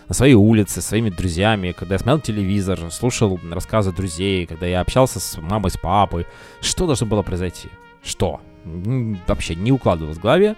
на 0.08 0.16
своей 0.16 0.34
улице, 0.34 0.82
своими 0.82 1.10
друзьями, 1.10 1.72
когда 1.72 1.96
я 1.96 2.00
смотрел 2.00 2.20
телевизор, 2.20 2.92
слушал 2.92 3.40
рассказы 3.52 3.92
друзей, 3.92 4.46
когда 4.46 4.66
я 4.66 4.82
общался 4.82 5.20
с 5.20 5.38
мамой, 5.38 5.72
с 5.72 5.78
папой. 5.78 6.26
Что 6.62 6.86
должно 6.88 7.08
было 7.08 7.22
произойти? 7.22 7.70
Что? 8.04 8.42
Вообще 9.28 9.56
не 9.56 9.72
укладывалось 9.72 10.18
в 10.18 10.22
голове. 10.22 10.56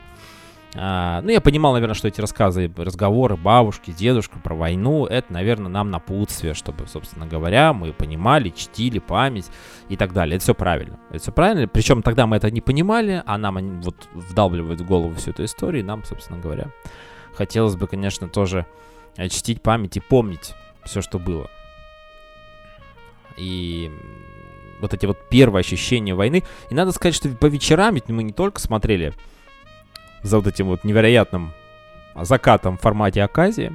А, 0.73 1.21
ну, 1.21 1.29
я 1.29 1.41
понимал, 1.41 1.73
наверное, 1.73 1.95
что 1.95 2.07
эти 2.07 2.21
рассказы, 2.21 2.71
разговоры 2.77 3.35
бабушки, 3.35 3.91
дедушки 3.91 4.37
про 4.41 4.55
войну, 4.55 5.05
это, 5.05 5.33
наверное, 5.33 5.69
нам 5.69 5.91
напутствие, 5.91 6.53
чтобы, 6.53 6.87
собственно 6.87 7.25
говоря, 7.25 7.73
мы 7.73 7.91
понимали, 7.91 8.49
чтили 8.49 8.99
память 8.99 9.47
и 9.89 9.97
так 9.97 10.13
далее. 10.13 10.37
Это 10.37 10.43
все 10.43 10.55
правильно. 10.55 10.97
Это 11.09 11.19
все 11.19 11.31
правильно. 11.33 11.67
Причем 11.67 12.01
тогда 12.01 12.25
мы 12.25 12.37
это 12.37 12.49
не 12.51 12.61
понимали, 12.61 13.21
а 13.25 13.37
нам 13.37 13.57
они 13.57 13.81
вот 13.81 14.07
вдалбливают 14.13 14.79
в 14.79 14.85
голову 14.85 15.13
всю 15.15 15.31
эту 15.31 15.43
историю, 15.43 15.81
и 15.81 15.85
нам, 15.85 16.05
собственно 16.05 16.39
говоря, 16.39 16.67
хотелось 17.33 17.75
бы, 17.75 17.87
конечно, 17.87 18.29
тоже 18.29 18.65
э, 19.17 19.27
чтить 19.27 19.61
память 19.61 19.97
и 19.97 19.99
помнить 19.99 20.53
все, 20.85 21.01
что 21.01 21.19
было. 21.19 21.49
И 23.37 23.91
вот 24.79 24.93
эти 24.93 25.05
вот 25.05 25.17
первые 25.29 25.61
ощущения 25.61 26.15
войны. 26.15 26.43
И 26.69 26.75
надо 26.75 26.91
сказать, 26.91 27.15
что 27.15 27.29
по 27.29 27.45
вечерам 27.45 27.95
ведь 27.95 28.09
мы 28.09 28.23
не 28.23 28.33
только 28.33 28.59
смотрели 28.59 29.13
за 30.23 30.37
вот 30.37 30.47
этим 30.47 30.67
вот 30.67 30.83
невероятным 30.83 31.53
закатом 32.15 32.77
в 32.77 32.81
формате 32.81 33.23
Аказии. 33.23 33.71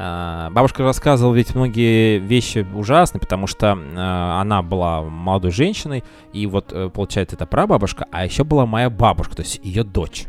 А, 0.00 0.50
бабушка 0.50 0.84
рассказывала 0.84 1.34
ведь 1.34 1.56
многие 1.56 2.18
вещи 2.18 2.64
ужасные, 2.74 3.20
потому 3.20 3.48
что 3.48 3.76
э, 3.76 3.96
она 4.40 4.62
была 4.62 5.02
молодой 5.02 5.50
женщиной, 5.50 6.04
и 6.32 6.46
вот, 6.46 6.72
э, 6.72 6.88
получается, 6.88 7.34
это 7.34 7.46
прабабушка, 7.46 8.06
а 8.12 8.24
еще 8.24 8.44
была 8.44 8.64
моя 8.64 8.90
бабушка, 8.90 9.34
то 9.34 9.42
есть 9.42 9.58
ее 9.64 9.82
дочь. 9.82 10.26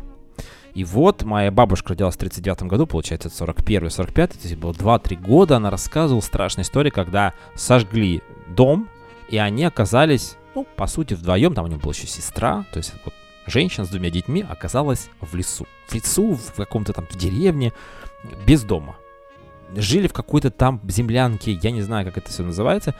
И 0.74 0.82
вот 0.82 1.22
моя 1.22 1.52
бабушка 1.52 1.90
родилась 1.90 2.16
в 2.16 2.18
39 2.18 2.62
году, 2.62 2.86
получается, 2.88 3.28
это 3.28 3.52
41-45, 3.52 4.12
то 4.26 4.38
есть 4.42 4.56
было 4.56 4.72
2-3 4.72 5.16
года, 5.16 5.56
она 5.56 5.70
рассказывала 5.70 6.20
страшную 6.20 6.64
историю, 6.64 6.92
когда 6.92 7.34
сожгли 7.54 8.22
дом, 8.48 8.88
и 9.28 9.38
они 9.38 9.64
оказались, 9.64 10.36
ну, 10.56 10.66
по 10.74 10.88
сути, 10.88 11.14
вдвоем, 11.14 11.54
там 11.54 11.66
у 11.66 11.68
них 11.68 11.80
была 11.80 11.92
еще 11.92 12.08
сестра, 12.08 12.64
то 12.72 12.78
есть 12.78 12.92
вот 13.04 13.14
женщина 13.50 13.84
с 13.84 13.90
двумя 13.90 14.10
детьми 14.10 14.44
оказалась 14.48 15.10
в 15.20 15.34
лесу. 15.34 15.66
В 15.86 15.94
лесу, 15.94 16.34
в 16.34 16.54
каком-то 16.54 16.92
там 16.92 17.06
в 17.06 17.16
деревне, 17.16 17.72
без 18.46 18.62
дома. 18.62 18.96
Жили 19.74 20.08
в 20.08 20.12
какой-то 20.12 20.50
там 20.50 20.80
землянке, 20.88 21.52
я 21.52 21.70
не 21.70 21.82
знаю, 21.82 22.04
как 22.04 22.18
это 22.18 22.30
все 22.30 22.42
называется. 22.42 22.94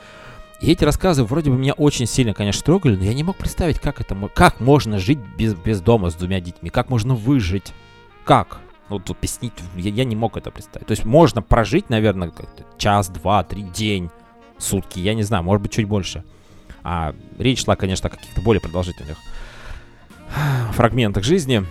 И 0.61 0.71
эти 0.71 0.83
рассказы 0.83 1.23
вроде 1.23 1.49
бы 1.49 1.57
меня 1.57 1.73
очень 1.73 2.05
сильно, 2.05 2.33
конечно, 2.33 2.63
трогали, 2.63 2.95
но 2.95 3.03
я 3.03 3.13
не 3.15 3.23
мог 3.23 3.35
представить, 3.35 3.79
как 3.79 3.99
это, 3.99 4.15
как 4.33 4.59
можно 4.59 4.99
жить 4.99 5.19
без, 5.35 5.55
без 5.55 5.81
дома 5.81 6.11
с 6.11 6.15
двумя 6.15 6.39
детьми, 6.39 6.69
как 6.69 6.89
можно 6.89 7.15
выжить, 7.15 7.73
как. 8.25 8.59
Ну, 8.89 8.99
тут 8.99 9.17
объяснить, 9.17 9.53
я, 9.75 9.89
я 9.89 10.03
не 10.03 10.15
мог 10.15 10.37
это 10.37 10.51
представить. 10.51 10.85
То 10.85 10.91
есть 10.91 11.03
можно 11.03 11.41
прожить, 11.41 11.89
наверное, 11.89 12.31
час, 12.77 13.09
два, 13.09 13.43
три, 13.43 13.63
день, 13.63 14.11
сутки, 14.59 14.99
я 14.99 15.15
не 15.15 15.23
знаю, 15.23 15.43
может 15.43 15.63
быть, 15.63 15.71
чуть 15.71 15.87
больше. 15.87 16.23
А 16.83 17.15
речь 17.39 17.63
шла, 17.63 17.75
конечно, 17.75 18.07
о 18.07 18.11
каких-то 18.11 18.41
более 18.41 18.61
продолжительных 18.61 19.17
фрагментах 20.73 21.23
жизни. 21.23 21.65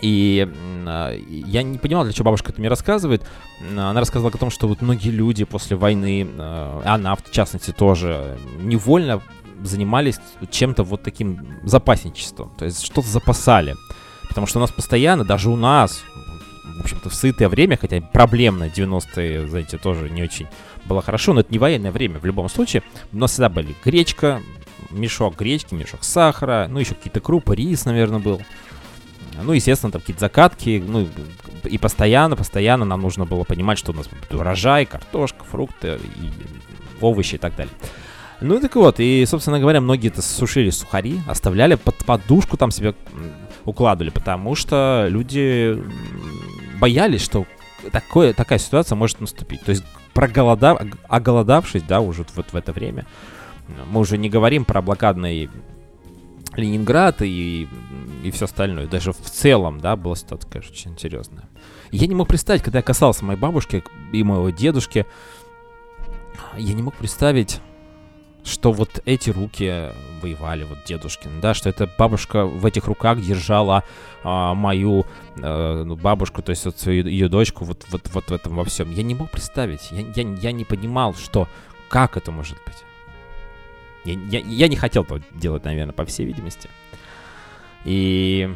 И 0.00 0.48
э, 0.86 1.20
я 1.28 1.62
не 1.62 1.78
понимал, 1.78 2.04
для 2.04 2.12
чего 2.12 2.26
бабушка 2.26 2.52
это 2.52 2.60
мне 2.60 2.70
рассказывает. 2.70 3.22
Она 3.70 3.92
рассказывала 3.94 4.32
о 4.34 4.38
том, 4.38 4.50
что 4.50 4.66
вот 4.66 4.80
многие 4.80 5.10
люди 5.10 5.44
после 5.44 5.76
войны, 5.76 6.26
э, 6.26 6.82
она 6.84 7.14
в 7.14 7.30
частности 7.30 7.70
тоже, 7.70 8.38
невольно 8.58 9.20
занимались 9.62 10.18
чем-то 10.50 10.84
вот 10.84 11.02
таким 11.02 11.58
запасничеством. 11.64 12.50
То 12.56 12.64
есть 12.64 12.82
что-то 12.82 13.08
запасали. 13.08 13.76
Потому 14.28 14.46
что 14.46 14.58
у 14.58 14.60
нас 14.60 14.70
постоянно, 14.70 15.24
даже 15.24 15.50
у 15.50 15.56
нас, 15.56 16.02
в 16.80 16.84
общем-то, 16.84 17.10
в 17.10 17.14
сытое 17.14 17.48
время, 17.48 17.76
хотя 17.76 18.00
проблемное 18.00 18.70
90-е, 18.70 19.46
знаете, 19.48 19.76
тоже 19.76 20.08
не 20.08 20.22
очень 20.22 20.46
было 20.86 21.02
хорошо, 21.02 21.34
но 21.34 21.40
это 21.40 21.52
не 21.52 21.58
военное 21.58 21.92
время 21.92 22.18
в 22.18 22.24
любом 22.24 22.48
случае. 22.48 22.82
У 23.12 23.18
нас 23.18 23.32
всегда 23.32 23.50
были 23.50 23.74
гречка, 23.84 24.40
мешок 24.90 25.36
гречки, 25.36 25.74
мешок 25.74 26.02
сахара, 26.02 26.66
ну, 26.70 26.78
еще 26.78 26.94
какие-то 26.94 27.20
крупы, 27.20 27.54
рис, 27.54 27.84
наверное, 27.84 28.18
был. 28.18 28.40
Ну, 29.42 29.52
естественно, 29.52 29.92
там 29.92 30.00
какие-то 30.00 30.20
закатки, 30.20 30.82
ну, 30.84 31.06
и 31.64 31.76
постоянно, 31.76 32.34
постоянно 32.34 32.86
нам 32.86 33.02
нужно 33.02 33.26
было 33.26 33.44
понимать, 33.44 33.78
что 33.78 33.92
у 33.92 33.94
нас 33.94 34.08
будет 34.08 34.32
урожай, 34.32 34.86
картошка, 34.86 35.44
фрукты, 35.44 35.98
и 36.16 36.30
овощи 37.02 37.34
и 37.34 37.38
так 37.38 37.54
далее. 37.56 37.72
Ну, 38.40 38.58
так 38.58 38.74
вот, 38.76 39.00
и, 39.00 39.26
собственно 39.26 39.60
говоря, 39.60 39.82
многие 39.82 40.08
это 40.08 40.22
сушили 40.22 40.70
сухари, 40.70 41.20
оставляли 41.28 41.74
под 41.74 41.96
подушку 42.06 42.56
там 42.56 42.70
себе 42.70 42.94
укладывали, 43.66 44.10
потому 44.10 44.54
что 44.54 45.06
люди 45.10 45.78
боялись, 46.80 47.22
что 47.22 47.46
такое, 47.92 48.32
такая 48.32 48.58
ситуация 48.58 48.96
может 48.96 49.20
наступить. 49.20 49.60
То 49.62 49.70
есть 49.70 49.84
проголодав, 50.14 50.80
оголодавшись, 51.08 51.82
да, 51.82 52.00
уже 52.00 52.24
вот 52.34 52.52
в 52.52 52.56
это 52.56 52.72
время, 52.72 53.06
мы 53.86 54.00
уже 54.00 54.18
не 54.18 54.28
говорим 54.28 54.64
про 54.64 54.82
блокадный 54.82 55.48
Ленинград 56.56 57.22
и, 57.22 57.68
и 58.24 58.30
все 58.32 58.46
остальное. 58.46 58.86
Даже 58.86 59.12
в 59.12 59.20
целом, 59.20 59.80
да, 59.80 59.94
была 59.94 60.16
ситуация, 60.16 60.50
конечно, 60.50 60.72
очень 60.72 60.98
серьезная. 60.98 61.48
я 61.92 62.06
не 62.06 62.14
мог 62.14 62.28
представить, 62.28 62.62
когда 62.62 62.80
я 62.80 62.82
касался 62.82 63.24
моей 63.24 63.38
бабушки 63.38 63.84
и 64.12 64.22
моего 64.24 64.50
дедушки, 64.50 65.06
я 66.56 66.74
не 66.74 66.82
мог 66.82 66.94
представить, 66.96 67.60
что 68.44 68.72
вот 68.72 69.00
эти 69.04 69.30
руки 69.30 69.90
воевали, 70.22 70.64
вот 70.64 70.78
дедушкин, 70.84 71.40
да, 71.40 71.54
что 71.54 71.68
эта 71.68 71.88
бабушка 71.98 72.44
в 72.46 72.64
этих 72.66 72.86
руках 72.86 73.20
держала 73.20 73.84
а, 74.22 74.54
мою 74.54 75.06
а, 75.42 75.84
бабушку, 75.84 76.42
то 76.42 76.50
есть 76.50 76.64
вот 76.64 76.78
свою, 76.78 77.06
ее 77.06 77.28
дочку 77.28 77.64
вот, 77.64 77.86
вот, 77.90 78.08
вот 78.12 78.24
в 78.30 78.32
этом 78.32 78.56
во 78.56 78.64
всем. 78.64 78.92
Я 78.92 79.02
не 79.02 79.14
мог 79.14 79.30
представить, 79.30 79.90
я, 79.90 80.00
я, 80.00 80.34
я 80.34 80.52
не 80.52 80.64
понимал, 80.64 81.14
что, 81.14 81.48
как 81.88 82.16
это 82.16 82.32
может 82.32 82.58
быть. 82.66 82.84
Я, 84.04 84.14
я, 84.14 84.40
я 84.40 84.68
не 84.68 84.76
хотел 84.76 85.02
этого 85.02 85.20
делать, 85.34 85.64
наверное, 85.64 85.92
по 85.92 86.04
всей 86.04 86.26
видимости. 86.26 86.68
И 87.84 88.50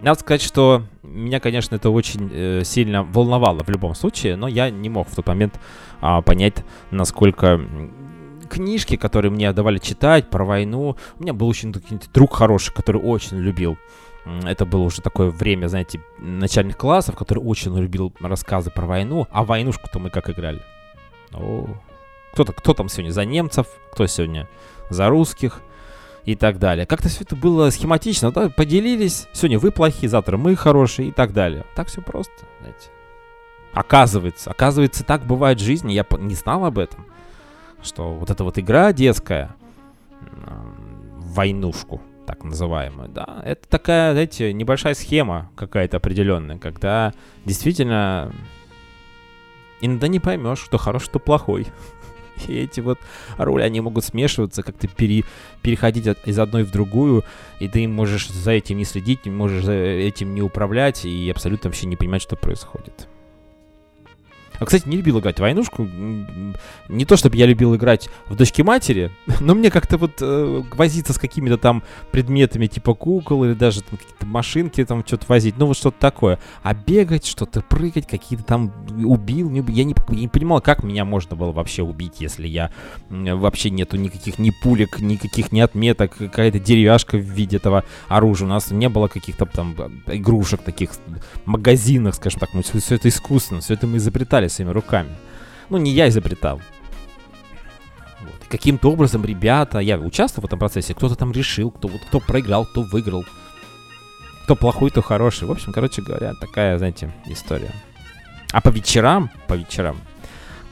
надо 0.00 0.20
сказать, 0.20 0.42
что 0.42 0.84
меня, 1.02 1.40
конечно, 1.40 1.74
это 1.74 1.90
очень 1.90 2.30
э, 2.32 2.62
сильно 2.64 3.02
волновало 3.02 3.64
в 3.64 3.68
любом 3.68 3.94
случае, 3.94 4.36
но 4.36 4.46
я 4.46 4.70
не 4.70 4.88
мог 4.88 5.08
в 5.08 5.14
тот 5.14 5.26
момент 5.26 5.58
а, 6.00 6.22
понять, 6.22 6.64
насколько 6.90 7.60
книжки, 8.48 8.96
которые 8.96 9.30
мне 9.30 9.52
давали 9.52 9.78
читать 9.78 10.30
про 10.30 10.44
войну. 10.44 10.96
У 11.18 11.22
меня 11.22 11.32
был 11.32 11.48
очень 11.48 11.72
друг 12.12 12.34
хороший, 12.34 12.74
который 12.74 13.00
очень 13.00 13.38
любил. 13.38 13.78
Это 14.44 14.66
было 14.66 14.82
уже 14.82 15.00
такое 15.00 15.30
время, 15.30 15.68
знаете, 15.68 16.02
начальных 16.18 16.76
классов, 16.76 17.16
который 17.16 17.38
очень 17.38 17.76
любил 17.78 18.12
рассказы 18.20 18.70
про 18.70 18.86
войну. 18.86 19.26
А 19.30 19.44
войнушку-то 19.44 19.98
мы 19.98 20.10
как 20.10 20.28
играли? 20.28 20.60
О, 21.32 21.66
кто-то, 22.32 22.52
кто 22.52 22.74
там 22.74 22.88
сегодня 22.88 23.12
за 23.12 23.24
немцев, 23.24 23.66
кто 23.92 24.06
сегодня 24.06 24.48
за 24.90 25.08
русских 25.08 25.62
и 26.24 26.34
так 26.34 26.58
далее. 26.58 26.84
Как-то 26.84 27.08
все 27.08 27.24
это 27.24 27.36
было 27.36 27.70
схематично, 27.70 28.30
да, 28.30 28.50
поделились, 28.50 29.28
сегодня 29.32 29.58
вы 29.58 29.70
плохие, 29.70 30.10
завтра 30.10 30.36
мы 30.36 30.56
хорошие 30.56 31.08
и 31.08 31.12
так 31.12 31.32
далее. 31.32 31.64
Так 31.74 31.88
все 31.88 32.02
просто, 32.02 32.34
знаете. 32.60 32.90
Оказывается, 33.72 34.50
оказывается, 34.50 35.04
так 35.04 35.24
бывает 35.24 35.58
в 35.60 35.64
жизни, 35.64 35.92
я 35.92 36.04
не 36.18 36.34
знал 36.34 36.64
об 36.64 36.78
этом, 36.78 37.06
что 37.82 38.14
вот 38.14 38.30
эта 38.30 38.44
вот 38.44 38.58
игра 38.58 38.92
детская, 38.92 39.54
войнушку, 41.16 42.00
так 42.26 42.44
называемую, 42.44 43.08
да, 43.08 43.42
это 43.44 43.68
такая, 43.68 44.12
знаете, 44.12 44.52
небольшая 44.52 44.94
схема 44.94 45.50
какая-то 45.56 45.96
определенная, 45.96 46.58
когда 46.58 47.12
действительно 47.44 48.32
иногда 49.80 50.08
не 50.08 50.20
поймешь, 50.20 50.58
что 50.58 50.78
хороший, 50.78 51.06
что 51.06 51.18
плохой. 51.18 51.66
И 52.46 52.54
эти 52.54 52.80
вот 52.80 52.98
роли, 53.36 53.62
они 53.62 53.80
могут 53.80 54.04
смешиваться, 54.04 54.62
как-то 54.62 54.86
пере, 54.86 55.24
переходить 55.62 56.06
от, 56.06 56.26
из 56.26 56.38
одной 56.38 56.62
в 56.62 56.70
другую, 56.70 57.24
и 57.58 57.68
ты 57.68 57.88
можешь 57.88 58.28
за 58.28 58.52
этим 58.52 58.76
не 58.78 58.84
следить, 58.84 59.26
можешь 59.26 59.64
за 59.64 59.72
этим 59.72 60.34
не 60.34 60.42
управлять, 60.42 61.04
и 61.04 61.30
абсолютно 61.30 61.68
вообще 61.68 61.86
не 61.86 61.96
понимать, 61.96 62.22
что 62.22 62.36
происходит. 62.36 63.08
А, 64.58 64.64
кстати, 64.64 64.88
не 64.88 64.96
любил 64.96 65.18
играть 65.20 65.36
в 65.36 65.40
войнушку. 65.40 65.88
Не 66.88 67.04
то, 67.04 67.16
чтобы 67.16 67.36
я 67.36 67.46
любил 67.46 67.74
играть 67.76 68.08
в 68.26 68.36
дочки 68.36 68.62
матери, 68.62 69.10
но 69.40 69.54
мне 69.54 69.70
как-то 69.70 69.98
вот 69.98 70.20
э, 70.20 70.62
возиться 70.74 71.12
с 71.12 71.18
какими-то 71.18 71.58
там 71.58 71.82
предметами 72.10 72.66
типа 72.66 72.94
кукол 72.94 73.44
или 73.44 73.54
даже 73.54 73.82
там 73.82 73.98
какие-то 73.98 74.26
машинки 74.26 74.84
там 74.84 75.04
что-то 75.06 75.26
возить, 75.28 75.56
ну 75.58 75.66
вот 75.66 75.76
что-то 75.76 75.98
такое. 75.98 76.38
А 76.62 76.74
бегать, 76.74 77.26
что-то 77.26 77.60
прыгать, 77.60 78.06
какие-то 78.06 78.44
там 78.44 78.72
убил, 79.04 79.50
не, 79.50 79.64
я 79.72 79.84
не, 79.84 79.94
не 80.08 80.28
понимал, 80.28 80.60
как 80.60 80.82
меня 80.82 81.04
можно 81.04 81.36
было 81.36 81.52
вообще 81.52 81.82
убить, 81.82 82.16
если 82.20 82.46
я 82.46 82.70
вообще 83.08 83.70
нету 83.70 83.96
никаких 83.96 84.38
ни 84.38 84.50
пулек, 84.50 85.00
никаких 85.00 85.52
ни 85.52 85.60
отметок, 85.60 86.16
какая-то 86.16 86.58
деревяшка 86.58 87.16
в 87.16 87.22
виде 87.22 87.56
этого 87.58 87.84
оружия. 88.08 88.46
У 88.46 88.50
нас 88.50 88.70
не 88.70 88.88
было 88.88 89.08
каких-то 89.08 89.46
там 89.46 89.74
игрушек 90.06 90.62
таких 90.62 90.90
магазинах, 91.44 92.14
скажем 92.16 92.40
так, 92.40 92.54
мы 92.54 92.62
все, 92.62 92.80
все 92.80 92.96
это 92.96 93.08
искусственно, 93.08 93.60
все 93.60 93.74
это 93.74 93.86
мы 93.86 93.98
изобретали 93.98 94.47
изобретали 94.48 94.54
своими 94.54 94.70
руками. 94.72 95.16
Ну, 95.70 95.78
не 95.78 95.90
я 95.90 96.08
изобретал. 96.08 96.60
Вот. 98.20 98.48
Каким-то 98.48 98.90
образом 98.90 99.24
ребята, 99.24 99.78
я 99.78 99.98
участвовал 99.98 100.42
в 100.42 100.46
этом 100.46 100.58
процессе, 100.58 100.94
кто-то 100.94 101.14
там 101.14 101.32
решил, 101.32 101.70
кто, 101.70 101.88
вот, 101.88 102.00
кто 102.02 102.20
проиграл, 102.20 102.66
кто 102.66 102.82
выиграл. 102.82 103.24
Кто 104.44 104.56
плохой, 104.56 104.90
кто 104.90 105.02
хороший. 105.02 105.46
В 105.46 105.52
общем, 105.52 105.72
короче 105.72 106.02
говоря, 106.02 106.32
такая, 106.40 106.78
знаете, 106.78 107.12
история. 107.26 107.72
А 108.52 108.60
по 108.60 108.70
вечерам, 108.70 109.30
по 109.46 109.54
вечерам, 109.54 109.98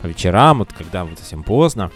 по 0.01 0.07
вечерам, 0.07 0.59
вот 0.59 0.73
когда 0.73 1.05
вот 1.05 1.19
совсем 1.19 1.43
поздно, 1.43 1.91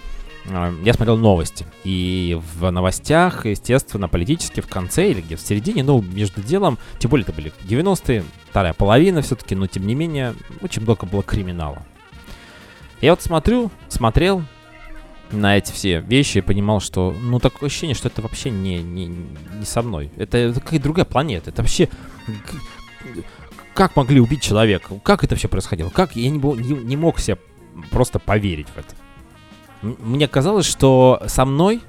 я 0.46 0.94
смотрел 0.94 1.16
новости. 1.16 1.66
И 1.84 2.38
в 2.54 2.70
новостях, 2.70 3.46
естественно, 3.46 4.08
политически 4.08 4.60
в 4.60 4.66
конце 4.66 5.10
или 5.10 5.20
где 5.20 5.36
в 5.36 5.40
середине, 5.40 5.82
ну, 5.82 6.00
между 6.02 6.42
делом, 6.42 6.78
тем 6.98 7.10
более 7.10 7.24
это 7.24 7.32
были 7.32 7.52
90-е, 7.68 8.24
вторая 8.48 8.72
половина 8.72 9.22
все-таки, 9.22 9.54
но 9.54 9.66
тем 9.66 9.86
не 9.86 9.94
менее, 9.94 10.34
очень 10.62 10.82
много 10.82 11.06
было 11.06 11.22
криминала. 11.22 11.82
Я 13.00 13.12
вот 13.12 13.22
смотрю, 13.22 13.70
смотрел 13.88 14.42
на 15.30 15.56
эти 15.56 15.72
все 15.72 16.00
вещи 16.00 16.38
и 16.38 16.42
понимал, 16.42 16.80
что, 16.80 17.14
ну, 17.20 17.38
такое 17.38 17.68
ощущение, 17.68 17.94
что 17.94 18.08
это 18.08 18.20
вообще 18.22 18.50
не, 18.50 18.82
не, 18.82 19.06
не 19.06 19.64
со 19.64 19.82
мной. 19.82 20.10
Это, 20.16 20.38
это 20.38 20.60
какая-то 20.60 20.82
другая 20.82 21.04
планета. 21.04 21.50
Это 21.50 21.62
вообще... 21.62 21.88
Как 23.74 23.96
могли 23.96 24.20
убить 24.20 24.42
человека? 24.42 24.98
Как 25.02 25.24
это 25.24 25.36
все 25.36 25.48
происходило? 25.48 25.90
Как 25.90 26.16
я 26.16 26.28
не, 26.28 26.38
не, 26.38 26.74
не 26.74 26.96
мог 26.96 27.18
себе 27.20 27.38
просто 27.90 28.18
поверить 28.18 28.66
в 28.68 28.76
это? 28.76 28.94
Мне 29.82 30.28
казалось, 30.28 30.66
что 30.66 31.22
со 31.26 31.44
мной 31.44 31.80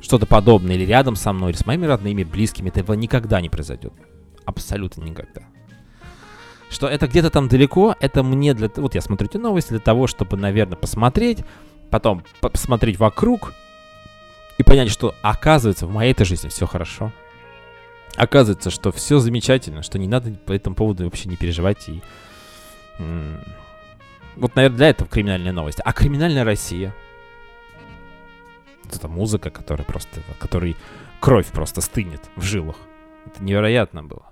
что-то 0.00 0.26
подобное, 0.26 0.76
или 0.76 0.84
рядом 0.84 1.16
со 1.16 1.32
мной, 1.32 1.50
или 1.50 1.58
с 1.58 1.66
моими 1.66 1.86
родными, 1.86 2.24
близкими, 2.24 2.68
этого 2.68 2.94
никогда 2.94 3.40
не 3.40 3.48
произойдет. 3.48 3.92
Абсолютно 4.44 5.02
никогда. 5.02 5.42
Что 6.70 6.88
это 6.88 7.06
где-то 7.06 7.30
там 7.30 7.48
далеко, 7.48 7.94
это 8.00 8.22
мне 8.22 8.54
для... 8.54 8.70
Вот 8.76 8.94
я 8.94 9.00
смотрю 9.00 9.28
эти 9.28 9.36
новости 9.36 9.70
для 9.70 9.78
того, 9.78 10.06
чтобы, 10.06 10.36
наверное, 10.36 10.76
посмотреть, 10.76 11.44
потом 11.90 12.22
посмотреть 12.40 12.98
вокруг 12.98 13.52
и 14.58 14.62
понять, 14.62 14.90
что 14.90 15.14
оказывается 15.22 15.86
в 15.86 15.92
моей-то 15.92 16.24
жизни 16.24 16.48
все 16.48 16.66
хорошо. 16.66 17.12
Оказывается, 18.16 18.70
что 18.70 18.92
все 18.92 19.18
замечательно, 19.18 19.82
что 19.82 19.98
не 19.98 20.08
надо 20.08 20.32
по 20.32 20.52
этому 20.52 20.74
поводу 20.74 21.04
вообще 21.04 21.28
не 21.28 21.36
переживать 21.36 21.88
и 21.88 22.02
вот, 24.36 24.54
наверное, 24.54 24.76
для 24.76 24.88
этого 24.90 25.08
криминальные 25.08 25.52
новости. 25.52 25.82
А 25.84 25.92
криминальная 25.92 26.44
Россия? 26.44 26.94
Это 28.92 29.08
музыка, 29.08 29.50
которая 29.50 29.84
просто, 29.84 30.20
которой 30.38 30.76
кровь 31.20 31.46
просто 31.46 31.80
стынет 31.80 32.20
в 32.36 32.42
жилах. 32.42 32.76
Это 33.26 33.42
невероятно 33.42 34.04
было. 34.04 34.22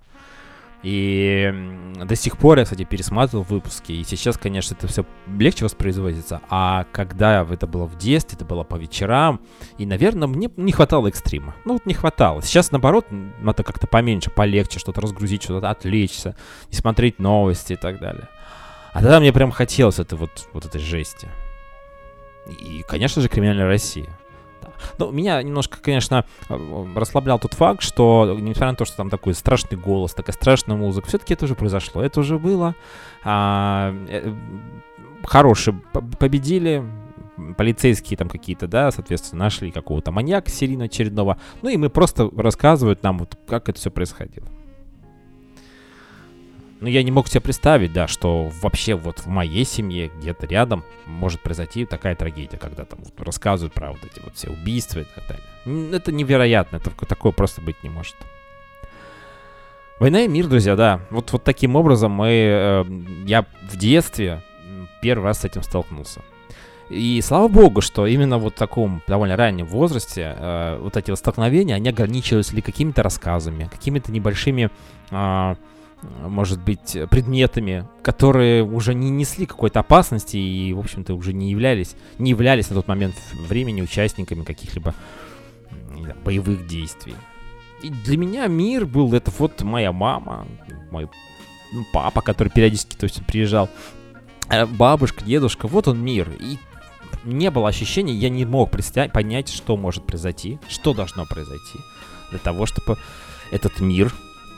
И 0.85 1.51
до 1.97 2.15
сих 2.15 2.37
пор 2.37 2.59
я, 2.59 2.65
кстати, 2.65 2.85
пересматривал 2.85 3.43
выпуски, 3.43 3.93
и 3.93 4.05
сейчас, 4.05 4.37
конечно, 4.37 4.75
это 4.75 4.87
все 4.87 5.07
легче 5.27 5.65
воспроизводится. 5.65 6.43
А 6.51 6.85
когда 6.93 7.43
это 7.43 7.67
было 7.67 7.87
в 7.87 7.97
детстве, 7.97 8.37
это 8.37 8.45
было 8.45 8.65
по 8.65 8.77
вечерам, 8.77 9.41
и, 9.79 9.87
наверное, 9.87 10.29
мне 10.29 10.51
не 10.59 10.73
хватало 10.73 11.09
экстрима. 11.09 11.55
Ну, 11.65 11.73
вот 11.73 11.87
не 11.87 11.95
хватало. 11.95 12.43
Сейчас, 12.43 12.71
наоборот, 12.71 13.07
надо 13.11 13.63
как-то 13.63 13.87
поменьше, 13.87 14.31
полегче, 14.31 14.79
что-то 14.79 15.01
разгрузить, 15.01 15.43
что-то 15.43 15.71
отвлечься, 15.71 16.37
не 16.71 16.77
смотреть 16.77 17.19
новости 17.19 17.73
и 17.73 17.77
так 17.77 17.99
далее. 17.99 18.29
А 18.95 19.03
тогда 19.03 19.19
мне 19.19 19.33
прям 19.33 19.51
хотелось 19.51 19.99
это 19.99 20.15
вот, 20.15 20.49
вот 20.53 20.65
этой 20.65 20.81
жести. 20.81 21.29
И, 22.47 22.85
конечно 22.87 23.21
же, 23.21 23.29
криминальная 23.29 23.67
Россия. 23.67 24.09
Ну, 24.99 25.11
меня 25.11 25.43
немножко, 25.43 25.79
конечно, 25.81 26.25
э, 26.49 26.87
расслаблял 26.95 27.41
тот 27.41 27.55
факт, 27.55 27.83
что, 27.83 28.37
несмотря 28.39 28.71
на 28.71 28.77
то, 28.77 28.85
что 28.85 28.97
там 28.97 29.11
такой 29.11 29.35
страшный 29.35 29.77
голос, 29.77 30.15
такая 30.15 30.33
страшная 30.33 30.77
музыка, 30.77 31.09
все-таки 31.09 31.35
это 31.35 31.45
уже 31.45 31.57
произошло, 31.57 32.03
это 32.03 32.21
уже 32.21 32.39
было. 32.39 32.77
А, 33.25 33.93
э, 34.09 34.33
хорошие 35.25 35.75
победили, 36.19 36.85
полицейские 37.57 38.17
там 38.17 38.29
какие-то, 38.29 38.69
да, 38.69 38.93
соответственно, 38.93 39.45
нашли 39.45 39.73
какого-то 39.73 40.13
маньяка 40.13 40.51
серийного 40.51 40.87
очередного. 40.87 41.39
Ну 41.63 41.69
и 41.69 41.77
мы 41.77 41.91
просто 41.91 42.31
рассказывают 42.37 43.03
нам, 43.03 43.19
вот, 43.19 43.37
как 43.49 43.69
это 43.69 43.81
все 43.81 43.91
происходило. 43.91 44.47
Ну, 46.85 46.91
я 46.91 47.03
не 47.03 47.11
мог 47.11 47.29
себе 47.29 47.41
представить, 47.41 47.95
да, 47.95 48.07
что 48.07 48.51
вообще 48.61 48.95
вот 48.95 49.21
в 49.21 49.27
моей 49.27 49.65
семье, 49.65 50.11
где-то 50.15 50.45
рядом, 50.45 50.85
может 51.07 51.41
произойти 51.41 51.87
такая 51.87 52.15
трагедия, 52.15 52.59
когда 52.59 52.85
там 52.85 52.99
вот 53.03 53.27
рассказывают 53.27 53.73
про 53.73 53.93
вот 53.93 54.05
эти 54.05 54.23
вот 54.23 54.35
все 54.35 54.51
убийства 54.51 55.01
и 55.01 55.05
так 55.05 55.25
далее. 55.27 55.97
Это 55.97 56.13
невероятно, 56.13 56.77
это 56.77 56.91
такое 57.07 57.33
просто 57.33 57.63
быть 57.63 57.83
не 57.83 57.89
может. 57.89 58.15
Война 59.99 60.25
и 60.25 60.29
мир, 60.29 60.47
друзья, 60.47 60.77
да. 60.77 61.01
Вот, 61.09 61.33
вот 61.33 61.43
таким 61.43 61.75
образом 61.75 62.13
мы... 62.13 62.29
Э, 62.29 62.85
я 63.25 63.47
в 63.63 63.79
детстве 63.79 64.43
первый 65.01 65.25
раз 65.25 65.41
с 65.41 65.45
этим 65.47 65.63
столкнулся. 65.63 66.21
И 66.91 67.19
слава 67.23 67.49
богу, 67.49 67.81
что 67.81 68.07
именно 68.07 68.37
вот 68.37 68.57
в 68.57 68.59
таком 68.59 69.01
довольно 69.07 69.37
раннем 69.37 69.65
возрасте 69.65 70.37
э, 70.39 70.79
вот 70.83 70.99
эти 70.99 71.09
вот 71.09 71.19
столкновения, 71.19 71.77
они 71.77 71.89
ограничивались 71.89 72.53
ли 72.53 72.61
какими-то 72.61 73.03
рассказами, 73.03 73.71
какими-то 73.73 74.13
небольшими... 74.13 74.69
Э, 75.11 75.55
может 76.27 76.63
быть, 76.63 76.97
предметами, 77.11 77.87
которые 78.03 78.63
уже 78.63 78.95
не 78.95 79.11
несли 79.11 79.47
какой-то 79.47 79.81
опасности 79.81 80.37
и, 80.37 80.73
в 80.73 80.79
общем-то, 80.79 81.15
уже 81.15 81.33
не 81.33 81.51
являлись, 81.51 81.97
не 82.19 82.31
являлись 82.31 82.69
на 82.71 82.77
тот 82.77 82.89
момент 82.89 83.15
времени 83.49 83.83
участниками 83.83 84.43
каких-либо 84.45 84.95
знаю, 86.05 86.17
боевых 86.25 86.67
действий. 86.67 87.15
И 87.83 87.91
для 87.91 88.17
меня 88.17 88.47
мир 88.47 88.87
был 88.87 89.13
это 89.13 89.31
вот 89.39 89.63
моя 89.63 89.93
мама, 89.93 90.47
мой 90.91 91.09
папа, 91.93 92.23
который 92.23 92.49
периодически 92.49 92.97
то 92.97 93.05
есть, 93.05 93.25
приезжал, 93.27 93.69
э, 94.49 94.65
бабушка, 94.67 95.25
дедушка, 95.25 95.69
вот 95.69 95.89
он 95.89 96.03
мир. 96.03 96.31
И 96.41 96.59
не 97.25 97.51
было 97.51 97.69
ощущения, 97.69 98.15
я 98.15 98.29
не 98.29 98.45
мог 98.45 98.71
представить, 98.71 99.13
понять, 99.13 99.49
что 99.49 99.77
может 99.77 100.07
произойти, 100.07 100.59
что 100.69 100.95
должно 100.95 101.27
произойти 101.27 101.79
для 102.31 102.39
того, 102.39 102.67
чтобы 102.67 102.97
этот 103.51 103.81
мир 103.81 104.13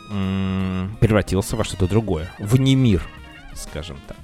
превратился 0.07 1.55
во 1.55 1.63
что-то 1.63 1.87
другое, 1.87 2.31
в 2.39 2.57
не 2.59 2.75
мир, 2.75 3.01
скажем 3.55 3.97
так. 4.07 4.17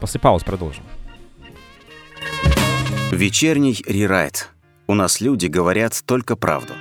После 0.00 0.20
пауз 0.20 0.42
продолжим. 0.42 0.84
Вечерний 3.10 3.82
рерайт. 3.86 4.50
У 4.86 4.94
нас 4.94 5.20
люди 5.20 5.46
говорят 5.46 6.02
только 6.04 6.34
правду. 6.34 6.72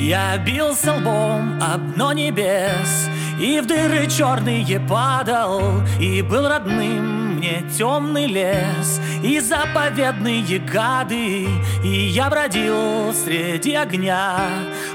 Я 0.00 0.38
бился 0.38 0.94
лбом 0.94 1.60
об 1.60 1.94
дно 1.94 2.12
небес 2.12 3.08
И 3.40 3.60
в 3.60 3.66
дыры 3.66 4.06
черные 4.08 4.80
падал 4.80 5.82
И 6.00 6.22
был 6.22 6.48
родным 6.48 7.36
мне 7.36 7.62
темный 7.76 8.26
лес. 8.26 9.00
И 9.22 9.38
заповедные 9.40 10.58
гады 10.58 11.48
И 11.84 11.88
я 11.88 12.28
бродил 12.30 13.12
среди 13.14 13.74
огня 13.74 14.38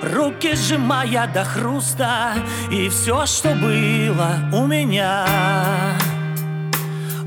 Руки 0.02 0.56
сжимая 0.56 1.28
до 1.34 1.44
хруста 1.46 2.34
И 2.70 2.90
все, 2.90 3.26
что 3.26 3.50
было 3.56 4.38
у 4.52 4.68
меня. 4.68 5.26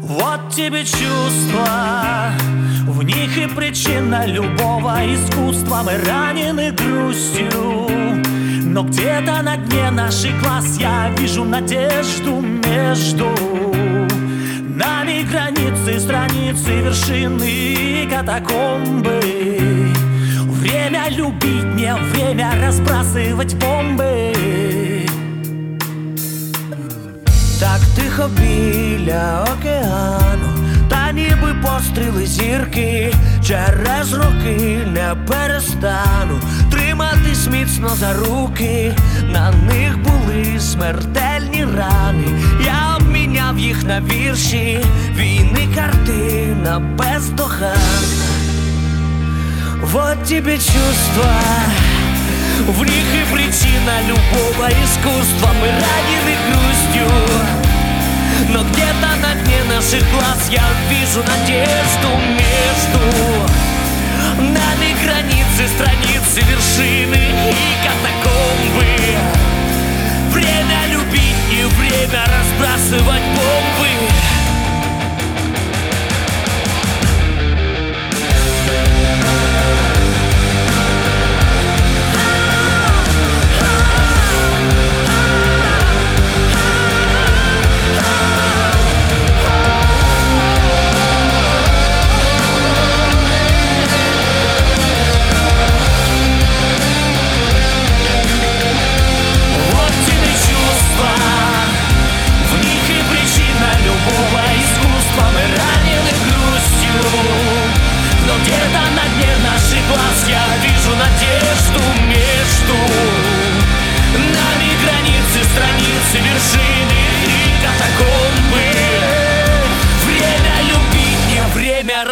Вот 0.06 0.54
тебе 0.54 0.84
чувства, 0.84 2.30
в 2.86 3.02
них 3.02 3.36
и 3.36 3.48
причина 3.48 4.24
любого 4.24 4.98
искусства. 5.04 5.82
Мы 5.84 5.98
ранены 5.98 6.70
грустью, 6.70 8.22
но 8.75 8.83
где-то 8.83 9.41
на 9.41 9.57
дне 9.57 9.91
наших 9.91 10.39
глаз 10.41 10.77
Я 10.79 11.09
вижу 11.17 11.43
надежду 11.43 12.41
между 12.41 13.27
нами 14.75 15.23
границы, 15.23 15.99
страницы, 15.99 16.81
вершины 16.81 18.07
катакомбы 18.09 19.19
Время 20.61 21.09
любить, 21.09 21.75
не 21.75 21.95
время 21.95 22.53
разбрасывать 22.61 23.55
бомбы 23.55 24.33
так 27.61 27.81
тихо 27.95 28.29
біля 28.37 29.43
океану, 29.43 30.49
та 30.89 31.11
ніби 31.11 31.55
постріли 31.63 32.25
зірки, 32.25 33.13
через 33.43 34.13
роки 34.13 34.79
не 34.93 35.15
перестану 35.27 36.39
триматись 37.45 37.47
міцно 37.47 37.89
за 37.95 38.13
руки, 38.13 38.93
на 39.23 39.51
них 39.51 39.97
були 39.99 40.59
смертельні 40.59 41.65
рани, 41.65 42.41
я 42.65 42.97
обміняв 42.97 43.59
їх 43.59 43.83
на 43.83 44.01
вірші, 44.01 44.79
війни 45.15 45.67
картина 45.75 46.79
бездоганна 46.79 47.75
Вот 49.81 50.23
тебе 50.23 50.57
чувства 50.57 51.35
в 52.67 52.81
них 52.81 53.05
и 53.15 53.33
причина 53.33 54.01
любого 54.07 54.69
искусства 54.69 55.49
Мы 55.61 55.67
ранены 55.67 56.35
грустью 56.47 57.07
Но 58.49 58.63
где-то 58.63 59.15
на 59.21 59.33
дне 59.43 59.63
наших 59.75 60.03
глаз 60.11 60.49
Я 60.51 60.63
вижу 60.89 61.23
надежду 61.23 62.09
между 62.37 63.64
Нами 64.38 64.94
границы, 65.02 65.66
страницы, 65.74 66.40
вершины 66.42 67.16
и 67.50 67.76
катакомбы. 67.86 68.84
Время 70.30 70.86
любить 70.92 71.42
и 71.50 71.64
время 71.64 72.22
разбрасывать 72.26 73.22
бомбы 73.22 74.35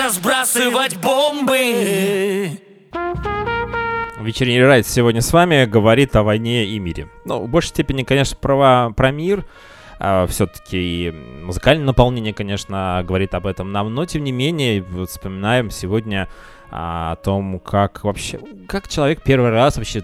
разбрасывать 0.05 0.97
бомбы. 0.97 2.51
Вечерний 4.21 4.63
райд 4.63 4.87
сегодня 4.87 5.21
с 5.21 5.33
вами 5.33 5.65
говорит 5.65 6.17
о 6.17 6.23
войне 6.23 6.67
и 6.67 6.79
мире. 6.79 7.09
Ну, 7.25 7.41
в 7.41 7.49
большей 7.49 7.69
степени, 7.69 8.05
конечно, 8.05 8.37
про, 8.37 8.91
про 8.97 9.11
мир. 9.11 9.45
А, 9.99 10.27
все-таки 10.27 11.13
музыкальное 11.43 11.87
наполнение, 11.87 12.33
конечно, 12.33 13.03
говорит 13.07 13.35
об 13.35 13.47
этом 13.47 13.73
нам, 13.73 13.93
но 13.95 14.07
тем 14.07 14.25
не 14.25 14.33
менее, 14.33 14.85
вспоминаем 15.07 15.71
сегодня 15.71 16.29
о 16.77 17.15
том, 17.17 17.61
как 17.61 18.03
вообще, 18.03 18.41
как 18.67 18.89
человек 18.89 19.23
первый 19.23 19.51
раз 19.51 19.77
вообще 19.77 20.03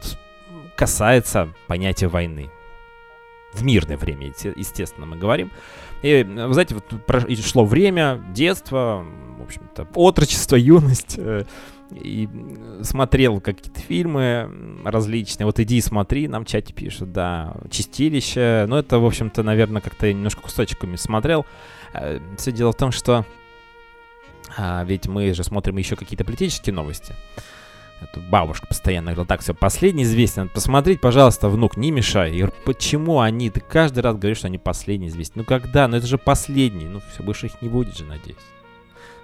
касается 0.76 1.52
понятия 1.66 2.06
войны. 2.06 2.48
В 3.52 3.64
мирное 3.64 3.96
время, 3.96 4.32
естественно, 4.54 5.04
мы 5.04 5.16
говорим. 5.16 5.50
И, 6.02 6.22
вы 6.22 6.54
знаете, 6.54 6.76
вот 6.76 7.40
шло 7.44 7.64
время, 7.64 8.24
детство, 8.32 9.04
в 9.38 9.42
общем-то, 9.42 9.88
отрочество, 9.94 10.54
юность. 10.54 11.16
Э, 11.18 11.44
и 11.90 12.28
смотрел 12.82 13.40
какие-то 13.40 13.80
фильмы 13.80 14.80
различные. 14.84 15.46
Вот 15.46 15.58
иди 15.58 15.78
и 15.78 15.80
смотри, 15.80 16.28
нам 16.28 16.44
в 16.44 16.48
чате 16.48 16.72
пишут, 16.72 17.12
да, 17.12 17.56
Чистилище. 17.68 18.66
Ну, 18.68 18.76
это, 18.76 19.00
в 19.00 19.04
общем-то, 19.04 19.42
наверное, 19.42 19.82
как-то 19.82 20.10
немножко 20.12 20.42
кусочками 20.42 20.94
смотрел. 20.94 21.44
Э, 21.92 22.20
Все 22.38 22.52
дело 22.52 22.70
в 22.70 22.76
том, 22.76 22.92
что 22.92 23.26
а, 24.56 24.84
ведь 24.84 25.06
мы 25.06 25.32
же 25.34 25.44
смотрим 25.44 25.76
еще 25.76 25.96
какие-то 25.96 26.24
политические 26.24 26.74
новости. 26.74 27.14
Эту 28.00 28.20
бабушка 28.20 28.66
постоянно 28.66 29.10
говорила, 29.12 29.26
так, 29.26 29.42
все, 29.42 29.52
последний 29.52 30.04
известен, 30.04 30.42
надо 30.42 30.54
посмотреть, 30.54 31.00
пожалуйста, 31.00 31.48
внук, 31.48 31.76
не 31.76 31.90
мешай. 31.90 32.34
Я 32.34 32.48
почему 32.64 33.20
они? 33.20 33.50
Ты 33.50 33.60
каждый 33.60 34.00
раз 34.00 34.16
говоришь, 34.16 34.38
что 34.38 34.46
они 34.46 34.56
последние 34.56 35.10
известен. 35.10 35.34
Ну 35.36 35.44
когда? 35.44 35.86
Ну 35.86 35.98
это 35.98 36.06
же 36.06 36.16
последний. 36.16 36.86
Ну 36.86 37.02
все, 37.12 37.22
больше 37.22 37.46
их 37.46 37.60
не 37.60 37.68
будет 37.68 37.96
же, 37.96 38.04
надеюсь. 38.04 38.38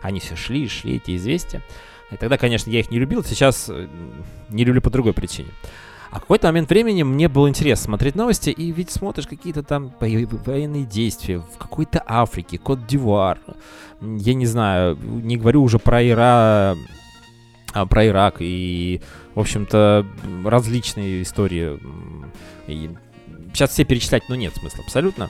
Они 0.03 0.21
все 0.21 0.37
шли 0.37 0.65
и 0.65 0.69
шли, 0.69 0.97
эти 0.97 1.17
известия. 1.17 1.63
И 2.11 2.17
тогда, 2.17 2.37
конечно, 2.37 2.71
я 2.71 2.81
их 2.81 2.91
не 2.91 2.99
любил, 2.99 3.25
сейчас 3.25 3.67
э, 3.69 3.89
не 4.51 4.65
люблю 4.65 4.81
по 4.81 4.91
другой 4.91 5.13
причине. 5.13 5.49
А 6.11 6.19
в 6.19 6.21
какой-то 6.21 6.47
момент 6.49 6.71
времени 6.71 7.03
мне 7.03 7.29
было 7.29 7.49
интересно 7.49 7.85
смотреть 7.85 8.15
новости, 8.15 8.51
и 8.51 8.71
ведь 8.73 8.91
смотришь 8.91 9.27
какие-то 9.27 9.63
там 9.63 9.93
военные 10.01 10.85
действия 10.85 11.39
в 11.39 11.59
какой-то 11.59 12.03
Африке, 12.07 12.59
Кот-Дивуар. 12.59 13.39
Я 14.01 14.35
не 14.35 14.47
знаю, 14.47 14.97
не 14.97 15.37
говорю 15.37 15.63
уже 15.63 15.79
про 15.79 16.07
Ира, 16.07 16.77
а, 17.73 17.87
про 17.87 18.07
Ирак 18.07 18.37
и, 18.41 19.03
в 19.35 19.41
общем-то, 19.41 20.07
различные 20.45 21.23
истории. 21.23 21.79
И 22.67 22.91
сейчас 23.53 23.71
все 23.71 23.85
перечислять, 23.85 24.25
ну, 24.29 24.35
нет 24.35 24.55
смысла 24.55 24.85
абсолютно. 24.85 25.29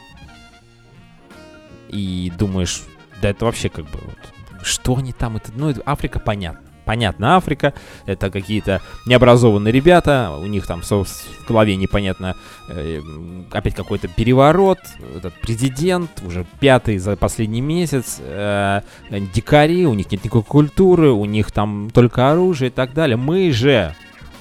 И 1.88 2.32
думаешь, 2.38 2.82
да 3.22 3.30
это 3.30 3.44
вообще 3.44 3.68
как 3.68 3.84
бы 3.86 3.98
вот, 4.02 4.64
что 4.64 4.96
они 4.96 5.12
там, 5.12 5.36
это, 5.36 5.52
ну, 5.54 5.72
Африка, 5.84 6.20
понятно. 6.20 6.65
Понятно, 6.86 7.36
Африка, 7.36 7.74
это 8.06 8.30
какие-то 8.30 8.80
необразованные 9.06 9.72
ребята, 9.72 10.30
у 10.40 10.46
них 10.46 10.66
там 10.68 10.82
в 10.82 11.04
голове 11.48 11.74
непонятно, 11.74 12.36
э, 12.68 13.02
опять 13.50 13.74
какой-то 13.74 14.06
переворот, 14.06 14.78
этот 15.16 15.34
президент, 15.40 16.10
уже 16.24 16.46
пятый 16.60 16.98
за 16.98 17.16
последний 17.16 17.60
месяц, 17.60 18.18
э, 18.20 18.82
дикари, 19.10 19.84
у 19.84 19.94
них 19.94 20.12
нет 20.12 20.22
никакой 20.22 20.44
культуры, 20.44 21.10
у 21.10 21.24
них 21.24 21.50
там 21.50 21.90
только 21.92 22.30
оружие 22.30 22.68
и 22.70 22.72
так 22.72 22.94
далее. 22.94 23.16
Мы 23.16 23.50
же 23.50 23.94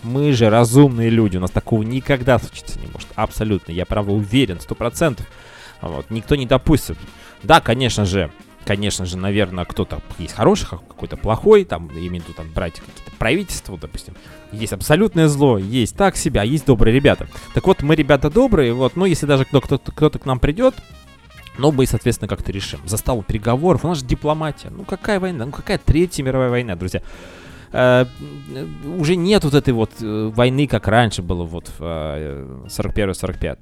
Мы 0.04 0.34
же 0.34 0.52
разумные 0.52 1.10
люди, 1.10 1.38
у 1.38 1.40
нас 1.40 1.50
такого 1.50 1.82
никогда 1.82 2.38
случиться 2.38 2.80
не 2.80 2.86
может. 2.94 3.08
Абсолютно, 3.16 3.72
я 3.72 3.88
право 3.88 4.12
уверен, 4.12 4.60
сто 4.60 4.76
процентов. 4.76 5.26
Вот, 5.82 6.12
никто 6.12 6.36
не 6.36 6.46
допустит. 6.46 6.96
Да, 7.42 7.60
конечно 7.60 8.06
же, 8.06 8.30
конечно 8.66 9.06
же, 9.06 9.18
наверное, 9.18 9.66
кто-то 9.66 10.02
есть 10.18 10.34
хороший, 10.34 10.68
а 10.72 10.78
какой-то 10.78 11.18
плохой, 11.18 11.64
там, 11.64 11.90
имею 11.90 12.10
в 12.10 12.26
виду, 12.26 12.34
там, 12.36 12.52
брать 12.52 12.74
какие-то 12.74 13.12
правительства, 13.18 13.78
допустим. 13.78 14.16
Есть 14.52 14.74
абсолютное 14.74 15.28
зло, 15.28 15.58
есть 15.58 15.96
так 15.96 16.18
себя, 16.18 16.44
есть 16.44 16.66
добрые 16.66 16.94
ребята. 16.94 17.28
Так 17.54 17.68
вот, 17.68 17.82
мы 17.82 17.96
ребята 17.96 18.30
добрые, 18.30 18.74
вот, 18.74 18.96
ну, 18.96 19.06
если 19.06 19.26
даже 19.26 19.46
кто-то, 19.46 19.78
кто-то 19.78 20.20
к 20.20 20.26
нам 20.26 20.40
придет, 20.40 20.76
но 21.58 21.72
мы, 21.72 21.86
соответственно, 21.86 22.28
как-то 22.28 22.52
решим. 22.52 22.82
За 22.86 22.98
стол 22.98 23.24
переговоров, 23.24 23.86
у 23.86 23.88
нас 23.88 24.00
же 24.00 24.06
дипломатия. 24.06 24.70
Ну, 24.70 24.84
какая 24.84 25.20
война? 25.20 25.46
Ну, 25.46 25.52
какая 25.52 25.78
Третья 25.78 26.24
мировая 26.24 26.50
война, 26.50 26.76
друзья? 26.76 27.02
Uh, 27.76 28.08
уже 28.98 29.18
нет 29.18 29.44
вот 29.44 29.54
этой 29.54 29.74
вот 29.74 29.92
uh, 30.00 30.32
войны, 30.32 30.66
как 30.66 30.88
раньше 30.88 31.22
было 31.22 31.44
вот 31.44 31.70
в 31.78 31.82
uh, 31.82 32.68
41-45. 32.68 33.58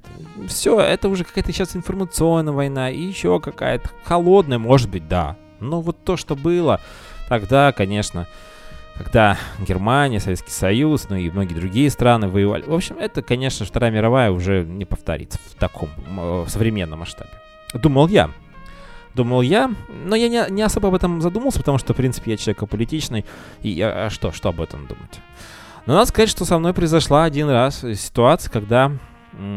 Все, 0.46 0.78
это 0.78 1.08
уже 1.08 1.24
какая-то 1.24 1.52
сейчас 1.52 1.74
информационная 1.74 2.52
война 2.52 2.90
и 2.90 3.00
еще 3.00 3.40
какая-то 3.40 3.90
холодная, 4.04 4.58
может 4.58 4.88
быть, 4.88 5.08
да. 5.08 5.36
Но 5.58 5.80
вот 5.80 6.04
то, 6.04 6.16
что 6.16 6.36
было 6.36 6.80
тогда, 7.28 7.72
конечно, 7.72 8.28
когда 8.96 9.36
Германия, 9.66 10.20
Советский 10.20 10.52
Союз, 10.52 11.08
ну 11.08 11.16
и 11.16 11.28
многие 11.28 11.54
другие 11.54 11.90
страны 11.90 12.28
воевали. 12.28 12.62
В 12.62 12.72
общем, 12.72 12.96
это, 12.98 13.20
конечно, 13.20 13.66
Вторая 13.66 13.90
мировая 13.90 14.30
уже 14.30 14.64
не 14.64 14.84
повторится 14.84 15.40
в 15.50 15.58
таком 15.58 15.88
в 16.06 16.48
современном 16.48 17.00
масштабе. 17.00 17.30
Думал 17.72 18.06
я. 18.06 18.30
Думал 19.14 19.42
я, 19.42 19.70
но 19.88 20.16
я 20.16 20.28
не, 20.28 20.52
не 20.52 20.62
особо 20.62 20.88
об 20.88 20.94
этом 20.94 21.20
задумался, 21.20 21.58
потому 21.60 21.78
что, 21.78 21.92
в 21.92 21.96
принципе, 21.96 22.32
я 22.32 22.36
человек 22.36 22.62
аполитичный, 22.62 23.24
и 23.62 23.80
а, 23.80 24.10
что, 24.10 24.32
что 24.32 24.48
об 24.48 24.60
этом 24.60 24.86
думать? 24.86 25.20
Но 25.86 25.94
надо 25.94 26.06
сказать, 26.06 26.30
что 26.30 26.44
со 26.44 26.58
мной 26.58 26.74
произошла 26.74 27.24
один 27.24 27.48
раз 27.48 27.80
ситуация, 27.80 28.50
когда 28.50 28.90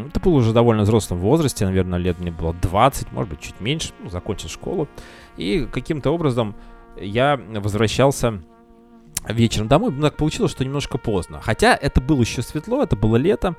это 0.10 0.20
было 0.20 0.36
уже 0.36 0.54
довольно 0.54 0.84
взрослом 0.84 1.20
возрасте, 1.20 1.66
наверное, 1.66 2.00
лет 2.00 2.20
мне 2.20 2.32
было 2.32 2.54
20, 2.54 3.12
может 3.12 3.30
быть, 3.30 3.40
чуть 3.42 3.60
меньше, 3.60 3.92
ну, 4.00 4.10
закончил 4.10 4.50
школу. 4.50 4.88
И 5.38 5.68
каким-то 5.72 6.12
образом 6.12 6.56
я 7.00 7.38
возвращался 7.38 8.42
вечером 9.28 9.68
домой. 9.68 9.94
Так 10.02 10.18
получилось, 10.18 10.52
что 10.52 10.66
немножко 10.66 10.98
поздно. 10.98 11.40
Хотя 11.42 11.76
это 11.76 12.02
было 12.02 12.22
еще 12.22 12.42
светло, 12.42 12.82
это 12.82 12.96
было 12.96 13.18
лето. 13.18 13.56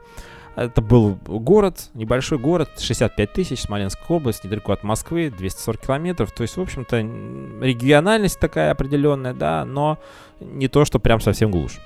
Это 0.58 0.82
был 0.82 1.16
город, 1.24 1.90
небольшой 1.94 2.38
город, 2.38 2.70
65 2.80 3.32
тысяч, 3.32 3.62
Смоленская 3.62 4.04
область, 4.08 4.42
недалеко 4.42 4.72
от 4.72 4.82
Москвы, 4.82 5.30
240 5.30 5.80
километров. 5.80 6.32
То 6.32 6.42
есть, 6.42 6.56
в 6.56 6.60
общем-то, 6.60 6.98
региональность 7.64 8.40
такая 8.40 8.72
определенная, 8.72 9.34
да, 9.34 9.64
но 9.64 9.98
не 10.40 10.66
то, 10.66 10.84
что 10.84 10.98
прям 10.98 11.20
совсем 11.20 11.52
глушь. 11.52 11.78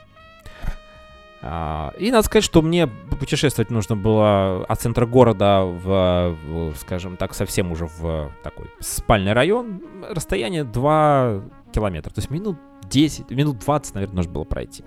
А, 1.43 1.93
и 1.99 2.11
надо 2.11 2.25
сказать, 2.25 2.45
что 2.45 2.63
мне 2.63 2.87
путешествовать 2.87 3.71
нужно 3.71 3.95
было 3.97 4.65
от 4.65 4.81
центра 4.81 5.05
города 5.05 5.63
в, 5.65 6.37
в 6.47 6.75
скажем 6.77 7.17
так, 7.17 7.35
совсем 7.35 7.73
уже 7.73 7.87
в 7.87 8.31
такой 8.43 8.71
спальный 8.81 9.33
район. 9.33 9.83
Расстояние 10.09 10.65
2 10.65 11.43
километра. 11.73 12.13
То 12.13 12.21
есть 12.21 12.31
минут 12.31 12.57
10, 12.91 13.31
минут 13.31 13.59
20, 13.59 13.95
наверное, 13.95 14.17
нужно 14.17 14.33
было 14.33 14.45
пройти. 14.45 14.85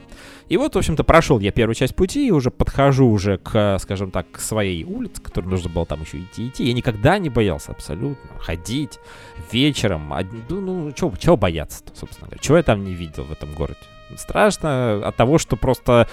И 0.48 0.58
вот, 0.58 0.76
в 0.76 0.78
общем-то, 0.78 1.04
прошел 1.04 1.40
я 1.40 1.52
первую 1.52 1.76
часть 1.76 1.96
пути 1.96 2.28
и 2.28 2.32
уже 2.32 2.52
подхожу 2.52 3.10
уже 3.10 3.38
к, 3.38 3.78
скажем 3.80 4.12
так, 4.12 4.32
к 4.32 4.40
своей 4.40 4.84
улице, 4.84 5.22
которой 5.22 5.48
нужно 5.48 5.70
было 5.70 5.86
там 5.86 6.02
еще 6.02 6.20
идти, 6.20 6.48
идти. 6.48 6.66
Я 6.66 6.74
никогда 6.74 7.18
не 7.18 7.30
боялся 7.30 7.72
абсолютно 7.72 8.40
ходить 8.40 9.00
вечером. 9.52 10.14
Ну, 10.50 10.62
ну 10.62 10.92
чего 10.92 11.38
бояться 11.38 11.84
собственно 11.94 12.28
говоря? 12.28 12.42
Чего 12.42 12.58
я 12.58 12.64
там 12.64 12.84
не 12.84 12.94
видел 12.94 13.24
в 13.24 13.32
этом 13.32 13.54
городе? 13.54 13.80
Страшно 14.18 15.08
от 15.08 15.16
того, 15.16 15.40
что 15.40 15.58
просто 15.58 16.08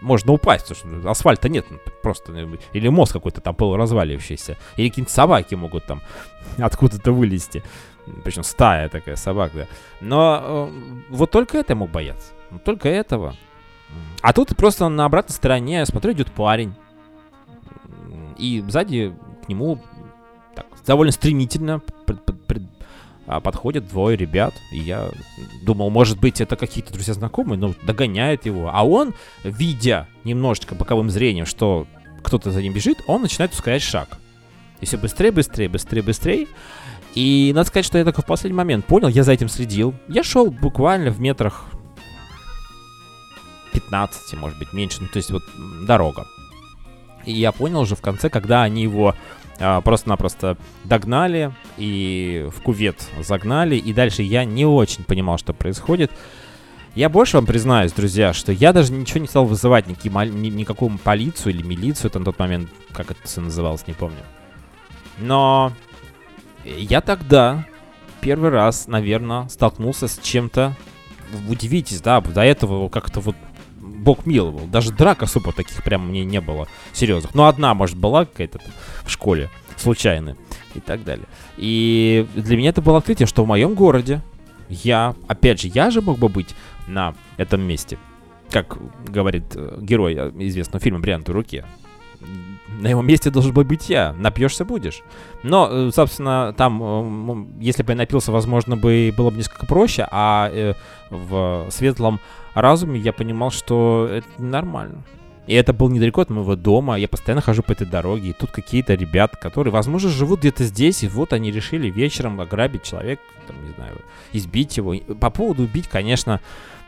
можно 0.00 0.32
упасть, 0.32 0.68
потому 0.68 1.00
что 1.00 1.10
асфальта 1.10 1.50
нет, 1.50 1.66
просто 2.02 2.32
или 2.72 2.88
мост 2.88 3.12
какой-то 3.12 3.42
там 3.42 3.54
полуразваливающийся, 3.54 4.56
или 4.76 4.88
какие-нибудь 4.88 5.12
собаки 5.12 5.54
могут 5.54 5.84
там 5.84 6.00
откуда-то 6.56 7.12
вылезти. 7.12 7.62
Причем 8.24 8.42
стая 8.42 8.88
такая 8.88 9.16
собак, 9.16 9.52
да. 9.54 9.66
Но 10.00 10.70
э, 10.70 11.02
вот 11.10 11.30
только 11.30 11.58
это 11.58 11.72
я 11.72 11.76
мог 11.76 11.90
бояться. 11.90 12.32
Только 12.64 12.88
этого. 12.88 13.36
А 14.20 14.32
тут 14.32 14.56
просто 14.56 14.88
на 14.88 15.04
обратной 15.04 15.34
стороне, 15.34 15.84
смотрю, 15.86 16.12
идет 16.12 16.30
парень. 16.32 16.74
И 18.38 18.62
сзади 18.68 19.14
к 19.44 19.48
нему 19.48 19.80
так, 20.54 20.66
довольно 20.86 21.12
стремительно 21.12 21.80
пред, 22.06 22.24
пред, 22.24 22.46
пред, 22.46 22.62
а, 23.26 23.40
подходят 23.40 23.88
двое 23.88 24.16
ребят. 24.16 24.54
И 24.72 24.78
я 24.78 25.08
думал, 25.62 25.90
может 25.90 26.18
быть, 26.18 26.40
это 26.40 26.56
какие-то 26.56 26.92
друзья 26.92 27.14
знакомые, 27.14 27.58
но 27.58 27.74
догоняет 27.84 28.46
его. 28.46 28.70
А 28.72 28.84
он, 28.84 29.14
видя 29.44 30.08
немножечко 30.24 30.74
боковым 30.74 31.10
зрением, 31.10 31.46
что 31.46 31.86
кто-то 32.22 32.50
за 32.50 32.62
ним 32.62 32.72
бежит, 32.72 32.98
он 33.06 33.22
начинает 33.22 33.52
ускорять 33.52 33.82
шаг. 33.82 34.18
И 34.80 34.86
все 34.86 34.98
быстрее, 34.98 35.30
быстрее, 35.30 35.68
быстрее, 35.68 36.02
быстрее. 36.02 36.46
И 37.16 37.50
надо 37.54 37.66
сказать, 37.68 37.86
что 37.86 37.96
я 37.96 38.04
только 38.04 38.20
в 38.20 38.26
последний 38.26 38.56
момент 38.56 38.84
понял, 38.84 39.08
я 39.08 39.24
за 39.24 39.32
этим 39.32 39.48
следил. 39.48 39.94
Я 40.06 40.22
шел 40.22 40.50
буквально 40.50 41.10
в 41.10 41.18
метрах 41.18 41.64
15, 43.72 44.34
может 44.34 44.58
быть, 44.58 44.74
меньше, 44.74 44.98
ну 45.00 45.08
то 45.08 45.16
есть 45.16 45.30
вот 45.30 45.42
дорога. 45.86 46.26
И 47.24 47.32
я 47.32 47.52
понял 47.52 47.80
уже 47.80 47.96
в 47.96 48.02
конце, 48.02 48.28
когда 48.28 48.64
они 48.64 48.82
его 48.82 49.14
а, 49.58 49.80
просто-напросто 49.80 50.58
догнали 50.84 51.54
и 51.78 52.48
в 52.54 52.60
кувет 52.60 53.08
загнали, 53.20 53.76
и 53.76 53.94
дальше 53.94 54.22
я 54.22 54.44
не 54.44 54.66
очень 54.66 55.02
понимал, 55.04 55.38
что 55.38 55.54
происходит. 55.54 56.12
Я 56.94 57.08
больше 57.08 57.38
вам 57.38 57.46
признаюсь, 57.46 57.92
друзья, 57.92 58.34
что 58.34 58.52
я 58.52 58.74
даже 58.74 58.92
ничего 58.92 59.20
не 59.20 59.26
стал 59.26 59.46
вызывать, 59.46 59.86
никакие, 59.86 60.12
ни, 60.12 60.48
никакую 60.48 60.98
полицию 60.98 61.54
или 61.54 61.62
милицию, 61.62 62.10
это 62.10 62.18
на 62.18 62.26
тот 62.26 62.38
момент, 62.38 62.68
как 62.92 63.10
это 63.10 63.20
все 63.24 63.40
называлось, 63.40 63.86
не 63.86 63.94
помню. 63.94 64.20
Но 65.18 65.72
я 66.66 67.00
тогда 67.00 67.66
первый 68.20 68.50
раз, 68.50 68.88
наверное, 68.88 69.48
столкнулся 69.48 70.08
с 70.08 70.18
чем-то. 70.18 70.74
Удивитесь, 71.48 72.00
да, 72.00 72.20
до 72.20 72.42
этого 72.42 72.88
как-то 72.88 73.20
вот 73.20 73.36
бог 73.76 74.26
миловал. 74.26 74.66
Даже 74.66 74.92
драк 74.92 75.22
особо 75.22 75.52
таких 75.52 75.82
прям 75.82 76.08
мне 76.08 76.24
не 76.24 76.40
было 76.40 76.68
серьезных. 76.92 77.34
Ну, 77.34 77.44
одна, 77.44 77.74
может, 77.74 77.96
была 77.96 78.24
какая-то 78.24 78.60
в 79.04 79.10
школе, 79.10 79.50
случайная 79.76 80.36
и 80.74 80.80
так 80.80 81.04
далее. 81.04 81.26
И 81.56 82.26
для 82.34 82.56
меня 82.56 82.70
это 82.70 82.82
было 82.82 82.98
открытие, 82.98 83.26
что 83.26 83.44
в 83.44 83.48
моем 83.48 83.74
городе 83.74 84.22
я, 84.68 85.14
опять 85.28 85.60
же, 85.60 85.68
я 85.68 85.90
же 85.90 86.00
мог 86.00 86.18
бы 86.18 86.28
быть 86.28 86.54
на 86.86 87.14
этом 87.36 87.62
месте. 87.62 87.98
Как 88.50 88.78
говорит 89.04 89.44
э, 89.54 89.78
герой 89.80 90.14
э, 90.16 90.32
известного 90.38 90.80
фильма 90.80 91.00
«Бриллиантовой 91.00 91.40
руке» 91.40 91.64
на 92.78 92.88
его 92.88 93.02
месте 93.02 93.30
должен 93.30 93.52
был 93.52 93.64
быть 93.64 93.88
я. 93.88 94.12
Напьешься 94.12 94.64
будешь. 94.64 95.02
Но, 95.42 95.68
э, 95.70 95.90
собственно, 95.92 96.54
там, 96.56 96.82
э, 96.82 97.46
если 97.60 97.82
бы 97.82 97.92
я 97.92 97.96
напился, 97.96 98.32
возможно, 98.32 98.76
бы 98.76 99.12
было 99.16 99.30
бы 99.30 99.36
несколько 99.36 99.66
проще, 99.66 100.06
а 100.10 100.50
э, 100.52 100.74
в 101.10 101.66
светлом 101.70 102.20
разуме 102.54 103.00
я 103.00 103.12
понимал, 103.12 103.50
что 103.50 104.08
это 104.10 104.28
нормально. 104.38 105.04
И 105.46 105.54
это 105.54 105.72
был 105.72 105.88
недалеко 105.88 106.22
от 106.22 106.30
моего 106.30 106.56
дома. 106.56 106.98
Я 106.98 107.08
постоянно 107.08 107.40
хожу 107.40 107.62
по 107.62 107.72
этой 107.72 107.86
дороге. 107.86 108.30
И 108.30 108.32
тут 108.32 108.50
какие-то 108.50 108.94
ребята, 108.94 109.36
которые, 109.36 109.72
возможно, 109.72 110.10
живут 110.10 110.40
где-то 110.40 110.64
здесь. 110.64 111.04
И 111.04 111.08
вот 111.08 111.32
они 111.32 111.52
решили 111.52 111.88
вечером 111.88 112.40
ограбить 112.40 112.82
человека, 112.82 113.22
там, 113.46 113.56
не 113.64 113.72
знаю, 113.74 114.00
избить 114.32 114.76
его. 114.76 114.94
По 115.20 115.30
поводу 115.30 115.62
убить, 115.62 115.88
конечно, 115.88 116.40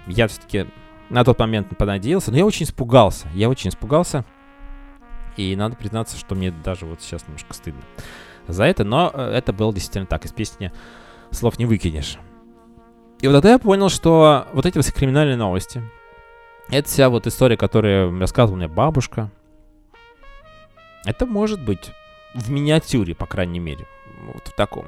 я 0.09 0.27
все-таки 0.27 0.67
на 1.09 1.23
тот 1.23 1.39
момент 1.39 1.69
понадеялся. 1.79 2.33
Но 2.33 2.37
я 2.37 2.45
очень 2.45 2.67
испугался. 2.67 3.29
Я 3.33 3.49
очень 3.49 3.71
испугался. 3.71 4.25
И 5.39 5.55
надо 5.55 5.77
признаться, 5.77 6.19
что 6.19 6.35
мне 6.35 6.51
даже 6.51 6.85
вот 6.85 7.01
сейчас 7.01 7.23
немножко 7.23 7.55
стыдно 7.55 7.83
за 8.49 8.65
это, 8.65 8.85
но 8.85 9.11
э, 9.15 9.23
это 9.23 9.53
было 9.53 9.73
действительно 9.73 10.07
так. 10.07 10.25
Из 10.25 10.33
песни 10.33 10.73
слов 11.31 11.59
не 11.59 11.65
выкинешь. 11.65 12.19
И 13.21 13.29
вот 13.29 13.35
тогда 13.35 13.53
я 13.53 13.59
понял, 13.59 13.89
что 13.89 14.47
вот 14.53 14.67
эти 14.67 14.81
все 14.81 14.93
криминальные 14.93 15.37
новости, 15.37 15.83
это 16.71 16.89
вся 16.89 17.09
вот 17.09 17.27
история, 17.27 17.57
которую 17.57 18.19
рассказывала 18.19 18.59
мне 18.59 18.69
бабушка, 18.69 19.31
это 21.05 21.25
может 21.25 21.65
быть 21.65 21.93
в 22.35 22.51
миниатюре, 22.51 23.15
по 23.15 23.27
крайней 23.27 23.61
мере, 23.61 23.87
вот 24.35 24.49
в 24.49 24.57
таком 24.57 24.87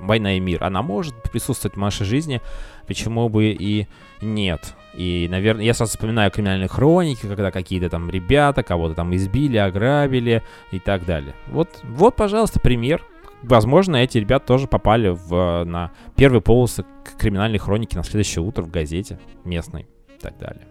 «Война 0.00 0.36
и 0.36 0.40
мир», 0.40 0.64
она 0.64 0.82
может 0.82 1.14
присутствовать 1.30 1.76
в 1.76 1.80
нашей 1.80 2.06
жизни, 2.06 2.40
почему 2.86 3.28
бы 3.28 3.46
и 3.46 3.86
нет. 4.20 4.74
И, 4.94 5.28
наверное, 5.30 5.64
я 5.64 5.74
сразу 5.74 5.92
вспоминаю 5.92 6.30
криминальные 6.30 6.68
хроники, 6.68 7.26
когда 7.26 7.50
какие-то 7.50 7.88
там 7.88 8.10
ребята 8.10 8.62
кого-то 8.62 8.94
там 8.94 9.14
избили, 9.14 9.56
ограбили 9.56 10.42
и 10.72 10.78
так 10.78 11.04
далее. 11.04 11.34
Вот, 11.48 11.68
вот, 11.84 12.16
пожалуйста, 12.16 12.58
пример. 12.58 13.04
Возможно, 13.42 13.96
эти 13.96 14.18
ребята 14.18 14.46
тоже 14.46 14.66
попали 14.66 15.10
в, 15.10 15.64
на 15.64 15.92
первые 16.16 16.40
полосы 16.40 16.84
криминальной 17.18 17.58
хроники 17.58 17.94
на 17.94 18.02
следующее 18.02 18.42
утро 18.42 18.62
в 18.62 18.70
газете 18.70 19.20
местной 19.44 19.86
и 20.16 20.20
так 20.20 20.36
далее. 20.38 20.66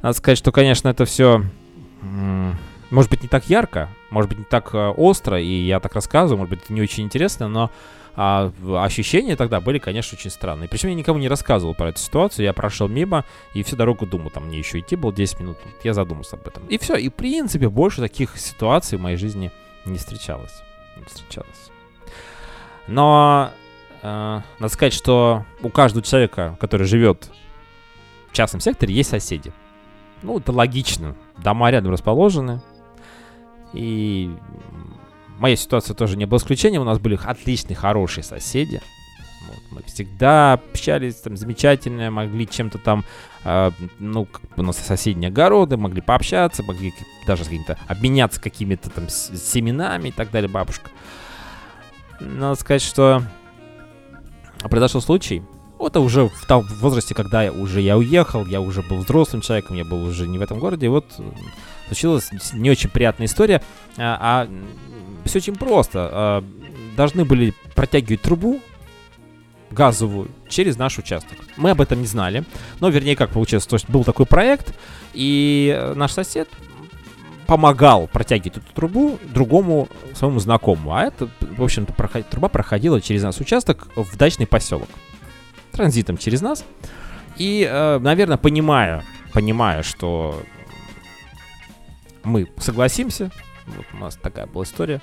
Надо 0.00 0.16
сказать, 0.16 0.38
что, 0.38 0.50
конечно, 0.52 0.88
это 0.88 1.04
все 1.04 1.42
может 2.92 3.10
быть, 3.10 3.22
не 3.22 3.28
так 3.28 3.46
ярко, 3.46 3.88
может 4.10 4.28
быть, 4.28 4.38
не 4.38 4.44
так 4.44 4.74
э, 4.74 4.88
остро, 4.90 5.40
и 5.40 5.46
я 5.46 5.80
так 5.80 5.94
рассказываю, 5.94 6.38
может 6.38 6.50
быть, 6.50 6.70
не 6.70 6.82
очень 6.82 7.04
интересно, 7.04 7.48
но 7.48 7.70
а, 8.14 8.52
ощущения 8.84 9.36
тогда 9.36 9.60
были, 9.60 9.78
конечно, 9.78 10.16
очень 10.16 10.30
странные. 10.30 10.68
Причем 10.68 10.90
я 10.90 10.94
никому 10.94 11.18
не 11.18 11.28
рассказывал 11.28 11.74
про 11.74 11.88
эту 11.88 11.98
ситуацию, 11.98 12.44
я 12.44 12.52
прошел 12.52 12.88
мимо, 12.88 13.24
и 13.54 13.62
всю 13.62 13.76
дорогу 13.76 14.04
думал, 14.04 14.28
там 14.28 14.46
мне 14.46 14.58
еще 14.58 14.78
идти 14.78 14.96
было 14.96 15.12
10 15.12 15.40
минут, 15.40 15.56
я 15.82 15.94
задумался 15.94 16.36
об 16.36 16.46
этом. 16.46 16.66
И 16.66 16.76
все, 16.76 16.96
и 16.96 17.08
в 17.08 17.14
принципе 17.14 17.70
больше 17.70 18.02
таких 18.02 18.36
ситуаций 18.36 18.98
в 18.98 19.00
моей 19.00 19.16
жизни 19.16 19.50
не 19.86 19.96
встречалось. 19.96 20.62
Не 20.96 21.04
встречалось. 21.04 21.70
Но 22.86 23.52
э, 24.02 24.40
надо 24.58 24.72
сказать, 24.72 24.92
что 24.92 25.46
у 25.62 25.70
каждого 25.70 26.04
человека, 26.04 26.58
который 26.60 26.86
живет 26.86 27.30
в 28.30 28.36
частном 28.36 28.60
секторе, 28.60 28.94
есть 28.94 29.08
соседи. 29.08 29.52
Ну, 30.20 30.38
это 30.38 30.52
логично. 30.52 31.16
Дома 31.38 31.70
рядом 31.70 31.92
расположены. 31.92 32.60
И 33.72 34.30
моя 35.38 35.56
ситуация 35.56 35.94
тоже 35.94 36.16
не 36.16 36.26
была 36.26 36.38
исключением. 36.38 36.82
У 36.82 36.86
нас 36.86 36.98
были 36.98 37.18
отличные, 37.22 37.76
хорошие 37.76 38.24
соседи. 38.24 38.80
Вот, 39.48 39.62
мы 39.70 39.82
всегда 39.82 40.54
общались 40.54 41.16
там 41.16 41.36
замечательно, 41.36 42.10
могли 42.10 42.46
чем-то 42.46 42.78
там, 42.78 43.04
э, 43.44 43.70
ну, 43.98 44.24
как 44.24 44.42
бы 44.42 44.62
у 44.62 44.62
нас 44.62 44.78
соседние 44.78 45.28
огороды, 45.28 45.76
могли 45.76 46.00
пообщаться, 46.00 46.62
могли 46.62 46.94
даже 47.26 47.44
с 47.44 47.48
какими-то 47.48 47.78
обменяться 47.88 48.40
какими-то 48.40 48.88
там 48.90 49.08
семенами 49.08 50.08
и 50.08 50.12
так 50.12 50.30
далее, 50.30 50.48
бабушка. 50.48 50.90
Надо 52.20 52.54
сказать, 52.54 52.82
что 52.82 53.22
произошел 54.70 55.00
случай. 55.00 55.42
Это 55.86 56.00
уже 56.00 56.28
в 56.28 56.46
том 56.46 56.62
возрасте, 56.62 57.14
когда 57.14 57.42
я 57.42 57.52
уже 57.52 57.80
я 57.80 57.98
уехал, 57.98 58.46
я 58.46 58.60
уже 58.60 58.82
был 58.82 58.98
взрослым 58.98 59.42
человеком, 59.42 59.76
я 59.76 59.84
был 59.84 60.04
уже 60.04 60.26
не 60.26 60.38
в 60.38 60.42
этом 60.42 60.58
городе. 60.58 60.86
И 60.86 60.88
вот 60.88 61.04
случилась 61.86 62.30
не 62.52 62.70
очень 62.70 62.88
приятная 62.88 63.26
история, 63.26 63.62
а, 63.96 64.46
а 64.46 64.48
все 65.24 65.38
очень 65.38 65.56
просто. 65.56 66.08
А, 66.12 66.44
должны 66.96 67.24
были 67.24 67.54
протягивать 67.74 68.22
трубу 68.22 68.60
газовую 69.70 70.30
через 70.48 70.76
наш 70.76 70.98
участок. 70.98 71.38
Мы 71.56 71.70
об 71.70 71.80
этом 71.80 72.00
не 72.00 72.06
знали. 72.06 72.44
Но, 72.80 72.88
вернее, 72.88 73.16
как 73.16 73.30
получилось, 73.30 73.66
то 73.66 73.76
есть 73.76 73.88
был 73.88 74.04
такой 74.04 74.26
проект, 74.26 74.74
и 75.14 75.92
наш 75.96 76.12
сосед 76.12 76.48
помогал 77.46 78.06
протягивать 78.06 78.58
эту 78.58 78.72
трубу 78.72 79.18
другому 79.34 79.88
своему 80.14 80.38
знакомому. 80.38 80.94
А 80.94 81.02
это, 81.02 81.28
в 81.40 81.62
общем-то, 81.62 81.92
проход... 81.92 82.28
труба 82.28 82.48
проходила 82.48 83.00
через 83.00 83.22
нас 83.22 83.40
участок 83.40 83.88
в 83.96 84.16
дачный 84.16 84.46
поселок. 84.46 84.88
Транзитом 85.72 86.16
через 86.16 86.40
нас. 86.40 86.64
И, 87.36 87.66
э, 87.68 87.98
наверное, 87.98 88.36
понимая, 88.36 89.04
понимая, 89.32 89.82
что 89.82 90.42
мы 92.24 92.48
согласимся, 92.58 93.30
вот 93.66 93.86
у 93.94 93.96
нас 93.96 94.16
такая 94.16 94.46
была 94.46 94.64
история, 94.64 95.00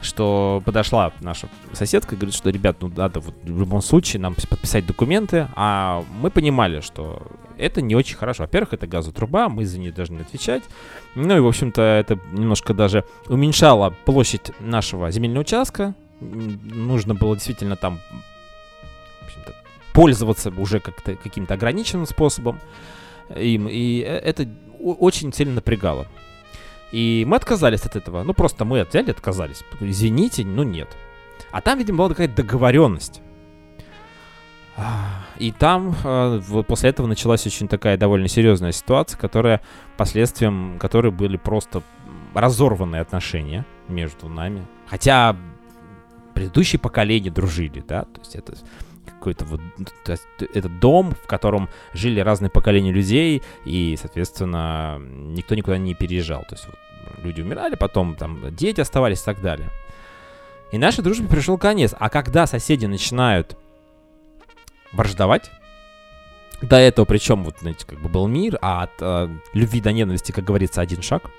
что 0.00 0.62
подошла 0.64 1.12
наша 1.20 1.48
соседка 1.72 2.14
и 2.14 2.18
говорит, 2.18 2.34
что, 2.34 2.50
ребят, 2.50 2.76
ну 2.80 2.90
надо 2.94 3.20
вот 3.20 3.34
в 3.42 3.58
любом 3.58 3.82
случае 3.82 4.20
нам 4.20 4.34
подписать 4.34 4.86
документы, 4.86 5.48
а 5.54 6.04
мы 6.20 6.30
понимали, 6.30 6.80
что 6.80 7.22
это 7.58 7.80
не 7.80 7.94
очень 7.94 8.16
хорошо. 8.16 8.44
Во-первых, 8.44 8.74
это 8.74 8.86
газотруба, 8.86 9.48
мы 9.48 9.64
за 9.64 9.78
нее 9.78 9.92
должны 9.92 10.20
отвечать. 10.20 10.62
Ну 11.14 11.36
и, 11.36 11.40
в 11.40 11.46
общем-то, 11.46 11.80
это 11.80 12.18
немножко 12.32 12.74
даже 12.74 13.04
уменьшало 13.28 13.94
площадь 14.04 14.50
нашего 14.60 15.10
земельного 15.10 15.42
участка. 15.42 15.94
Нужно 16.20 17.14
было 17.14 17.34
действительно 17.34 17.76
там 17.76 17.98
пользоваться 19.92 20.50
уже 20.50 20.80
как-то 20.80 21.14
каким-то 21.16 21.54
ограниченным 21.54 22.06
способом 22.06 22.60
им. 23.36 23.68
И 23.68 24.00
э, 24.00 24.18
это 24.18 24.48
очень 24.80 25.32
сильно 25.32 25.54
напрягало. 25.54 26.06
И 26.92 27.24
мы 27.26 27.36
отказались 27.36 27.82
от 27.86 27.96
этого. 27.96 28.22
Ну, 28.22 28.34
просто 28.34 28.64
мы 28.64 28.84
взяли, 28.84 29.10
отказались. 29.10 29.64
Извините, 29.80 30.44
ну 30.44 30.62
нет. 30.62 30.88
А 31.50 31.60
там, 31.60 31.78
видимо, 31.78 31.98
была 31.98 32.08
какая-то 32.10 32.36
договоренность. 32.36 33.22
И 35.38 35.52
там 35.52 35.94
э, 36.02 36.40
вот 36.48 36.66
после 36.66 36.90
этого 36.90 37.06
началась 37.06 37.46
очень 37.46 37.68
такая 37.68 37.96
довольно 37.96 38.28
серьезная 38.28 38.72
ситуация, 38.72 39.18
которая 39.18 39.60
последствием 39.96 40.78
которой 40.78 41.12
были 41.12 41.36
просто 41.36 41.82
разорванные 42.34 43.02
отношения 43.02 43.66
между 43.88 44.28
нами. 44.28 44.66
Хотя 44.86 45.36
предыдущие 46.34 46.78
поколения 46.78 47.30
дружили, 47.30 47.84
да, 47.86 48.04
то 48.04 48.20
есть 48.20 48.34
это 48.34 48.54
какой-то 49.22 49.44
вот 49.44 49.60
есть, 50.08 50.26
этот 50.40 50.80
дом, 50.80 51.12
в 51.12 51.26
котором 51.28 51.68
жили 51.94 52.18
разные 52.18 52.50
поколения 52.50 52.90
людей, 52.90 53.40
и, 53.64 53.96
соответственно, 54.00 54.98
никто 55.00 55.54
никуда 55.54 55.78
не 55.78 55.94
переезжал. 55.94 56.42
То 56.42 56.56
есть 56.56 56.66
вот, 56.66 56.76
люди 57.22 57.40
умирали, 57.40 57.76
потом 57.76 58.16
там 58.16 58.54
дети 58.54 58.80
оставались 58.80 59.22
и 59.22 59.24
так 59.24 59.40
далее. 59.40 59.70
И 60.72 60.78
нашей 60.78 61.04
дружбе 61.04 61.28
пришел 61.28 61.56
конец. 61.56 61.94
А 61.98 62.08
когда 62.08 62.46
соседи 62.46 62.86
начинают 62.86 63.56
враждовать. 64.92 65.50
До 66.60 66.76
этого, 66.76 67.04
причем, 67.04 67.42
вот, 67.44 67.56
знаете, 67.60 67.84
как 67.86 68.00
бы 68.00 68.08
был 68.08 68.28
мир, 68.28 68.56
а 68.62 68.84
от 68.84 68.92
э, 69.00 69.28
любви 69.52 69.80
до 69.80 69.92
ненависти, 69.92 70.30
как 70.32 70.44
говорится, 70.44 70.80
один 70.80 71.02
шаг. 71.02 71.30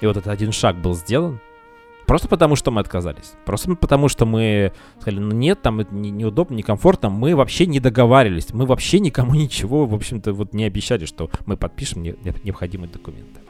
И 0.00 0.06
вот 0.06 0.16
этот 0.16 0.32
один 0.32 0.50
шаг 0.50 0.76
был 0.76 0.94
сделан. 0.94 1.40
Просто 2.06 2.28
потому, 2.28 2.56
что 2.56 2.70
мы 2.70 2.80
отказались. 2.80 3.32
Просто 3.44 3.74
потому, 3.74 4.08
что 4.08 4.26
мы 4.26 4.72
сказали, 5.00 5.20
ну 5.20 5.32
нет, 5.32 5.62
там 5.62 5.80
это 5.80 5.94
не, 5.94 6.10
неудобно, 6.10 6.54
некомфортно. 6.54 7.08
Мы 7.08 7.34
вообще 7.34 7.66
не 7.66 7.80
договаривались. 7.80 8.52
Мы 8.52 8.66
вообще 8.66 9.00
никому 9.00 9.34
ничего, 9.34 9.86
в 9.86 9.94
общем-то, 9.94 10.32
вот 10.32 10.52
не 10.52 10.64
обещали, 10.64 11.06
что 11.06 11.30
мы 11.46 11.56
подпишем 11.56 12.02
не, 12.02 12.14
необходимые 12.42 12.90
документы. 12.90 13.40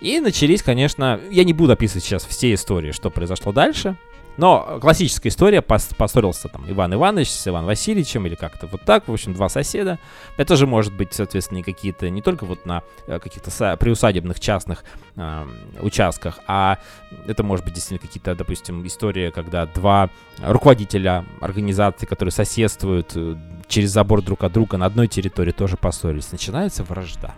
И 0.00 0.20
начались, 0.20 0.62
конечно, 0.62 1.20
я 1.30 1.44
не 1.44 1.52
буду 1.52 1.72
описывать 1.72 2.04
сейчас 2.04 2.24
все 2.24 2.52
истории, 2.52 2.92
что 2.92 3.10
произошло 3.10 3.52
дальше. 3.52 3.96
Но 4.36 4.78
классическая 4.80 5.30
история, 5.30 5.62
пос 5.62 5.90
поссорился 5.96 6.48
там 6.48 6.64
Иван 6.68 6.94
Иванович 6.94 7.30
с 7.30 7.48
Иван 7.48 7.64
Васильевичем 7.64 8.26
или 8.26 8.34
как-то 8.34 8.66
вот 8.66 8.82
так, 8.82 9.08
в 9.08 9.12
общем, 9.12 9.32
два 9.32 9.48
соседа. 9.48 9.98
Это 10.36 10.56
же 10.56 10.66
может 10.66 10.92
быть, 10.92 11.14
соответственно, 11.14 11.62
какие-то, 11.62 12.10
не 12.10 12.22
только 12.22 12.44
вот 12.44 12.66
на 12.66 12.82
э, 13.06 13.18
каких-то 13.18 13.76
приусадебных 13.76 14.38
частных 14.40 14.84
э, 15.16 15.46
участках, 15.80 16.40
а 16.46 16.78
это 17.26 17.42
может 17.42 17.64
быть 17.64 17.74
действительно 17.74 18.06
какие-то, 18.06 18.34
допустим, 18.34 18.86
истории, 18.86 19.30
когда 19.30 19.66
два 19.66 20.10
руководителя 20.42 21.24
организации, 21.40 22.06
которые 22.06 22.32
соседствуют 22.32 23.12
э, 23.14 23.36
через 23.68 23.90
забор 23.90 24.22
друг 24.22 24.44
от 24.44 24.52
друга 24.52 24.76
на 24.76 24.86
одной 24.86 25.08
территории, 25.08 25.52
тоже 25.52 25.76
поссорились. 25.76 26.32
Начинается 26.32 26.84
вражда. 26.84 27.34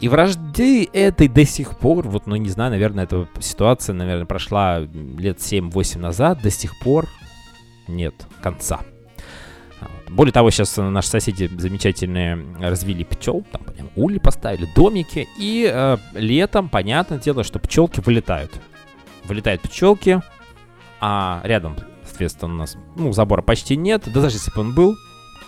И 0.00 0.08
вражды 0.08 0.88
этой 0.92 1.28
до 1.28 1.44
сих 1.44 1.78
пор, 1.78 2.08
вот, 2.08 2.26
ну, 2.26 2.36
не 2.36 2.48
знаю, 2.48 2.72
наверное, 2.72 3.04
эта 3.04 3.28
ситуация, 3.40 3.94
наверное, 3.94 4.26
прошла 4.26 4.80
лет 4.80 5.38
7-8 5.38 5.98
назад, 5.98 6.42
до 6.42 6.50
сих 6.50 6.78
пор 6.80 7.08
нет 7.86 8.14
конца. 8.42 8.80
Более 10.08 10.32
того, 10.32 10.50
сейчас 10.50 10.76
наши 10.76 11.08
соседи 11.08 11.50
замечательные 11.58 12.38
развили 12.60 13.04
пчел, 13.04 13.44
там, 13.50 13.62
понятно, 13.64 13.90
ули 13.96 14.18
поставили, 14.18 14.68
домики, 14.74 15.26
и 15.38 15.68
э, 15.72 15.96
летом, 16.12 16.68
понятное 16.68 17.18
дело, 17.18 17.42
что 17.42 17.58
пчелки 17.58 18.00
вылетают. 18.00 18.52
Вылетают 19.24 19.62
пчелки, 19.62 20.20
а 21.00 21.40
рядом, 21.44 21.76
соответственно, 22.04 22.54
у 22.54 22.56
нас, 22.58 22.76
ну, 22.96 23.12
забора 23.12 23.42
почти 23.42 23.76
нет, 23.76 24.04
да 24.06 24.20
даже 24.20 24.36
если 24.36 24.52
бы 24.52 24.60
он 24.60 24.74
был, 24.74 24.94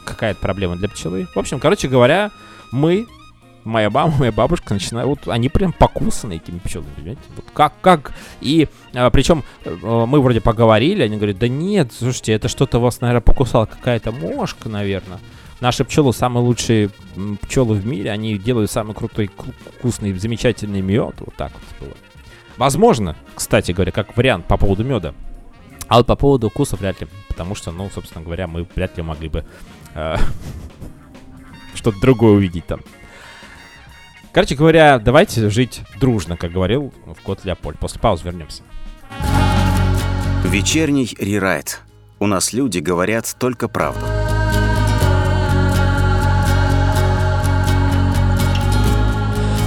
какая-то 0.04 0.40
проблема 0.40 0.76
для 0.76 0.88
пчелы. 0.88 1.26
В 1.34 1.36
общем, 1.36 1.60
короче 1.60 1.88
говоря, 1.88 2.30
мы 2.72 3.06
моя 3.66 3.90
мама, 3.90 4.14
моя 4.18 4.32
бабушка 4.32 4.74
начинают, 4.74 5.08
вот 5.08 5.32
они 5.32 5.48
прям 5.48 5.72
покусаны 5.72 6.36
этими 6.36 6.58
пчелами, 6.58 6.88
понимаете? 6.96 7.22
Вот 7.34 7.44
как, 7.52 7.74
как? 7.80 8.12
И 8.40 8.68
а, 8.94 9.10
причем 9.10 9.44
а, 9.64 10.06
мы 10.06 10.20
вроде 10.20 10.40
поговорили, 10.40 11.02
они 11.02 11.16
говорят, 11.16 11.38
да 11.38 11.48
нет, 11.48 11.92
слушайте, 11.92 12.32
это 12.32 12.48
что-то 12.48 12.78
вас, 12.78 13.00
наверное, 13.00 13.20
покусала 13.20 13.66
какая-то 13.66 14.12
мошка, 14.12 14.68
наверное. 14.68 15.18
Наши 15.60 15.84
пчелы 15.84 16.12
самые 16.12 16.44
лучшие 16.44 16.90
пчелы 17.42 17.76
в 17.76 17.86
мире, 17.86 18.10
они 18.10 18.38
делают 18.38 18.70
самый 18.70 18.94
крутой, 18.94 19.30
вкусный, 19.78 20.12
замечательный 20.18 20.82
мед, 20.82 21.14
вот 21.18 21.34
так 21.34 21.52
вот 21.52 21.88
было. 21.88 21.96
Возможно, 22.56 23.16
кстати 23.34 23.72
говоря, 23.72 23.92
как 23.92 24.16
вариант 24.16 24.46
по 24.46 24.56
поводу 24.56 24.84
меда. 24.84 25.14
А 25.88 25.98
вот 25.98 26.06
по 26.06 26.16
поводу 26.16 26.48
укуса 26.48 26.76
вряд 26.76 27.00
ли, 27.00 27.08
потому 27.28 27.54
что, 27.54 27.70
ну, 27.70 27.88
собственно 27.94 28.24
говоря, 28.24 28.46
мы 28.46 28.66
вряд 28.74 28.96
ли 28.96 29.02
могли 29.02 29.28
бы 29.28 29.44
э, 29.94 30.16
что-то 31.74 32.00
другое 32.00 32.32
увидеть 32.32 32.66
там. 32.66 32.80
Короче 34.36 34.54
говоря, 34.54 34.98
давайте 34.98 35.48
жить 35.48 35.80
дружно, 35.98 36.36
как 36.36 36.52
говорил 36.52 36.92
в 37.06 37.22
кот 37.22 37.46
Леопольд. 37.46 37.78
После 37.78 37.98
паузы 37.98 38.24
вернемся. 38.24 38.62
Вечерний 40.44 41.08
рерайт. 41.18 41.80
У 42.18 42.26
нас 42.26 42.52
люди 42.52 42.80
говорят 42.80 43.34
только 43.38 43.66
правду. 43.66 44.04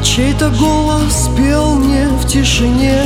Чей-то 0.03 0.51
голос 0.51 1.31
пел 1.35 1.73
мне 1.73 2.07
в 2.07 2.27
тишине 2.27 3.05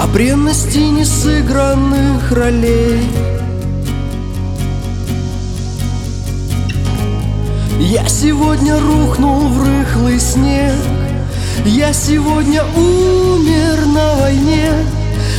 О 0.00 0.06
бренности 0.06 0.78
несыгранных 0.78 2.32
ролей 2.32 3.02
Я 7.92 8.08
сегодня 8.08 8.80
рухнул 8.80 9.48
в 9.48 9.62
рыхлый 9.62 10.18
снег. 10.18 10.72
Я 11.66 11.92
сегодня 11.92 12.64
умер 12.74 13.84
на 13.84 14.14
войне 14.14 14.70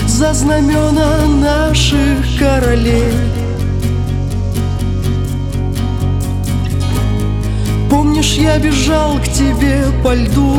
За 0.05 0.35
знамена 0.35 1.25
наших 1.25 2.19
королей. 2.37 3.11
Помнишь, 7.89 8.35
я 8.35 8.59
бежал 8.59 9.17
к 9.17 9.23
тебе 9.29 9.85
по 10.03 10.13
льду? 10.13 10.57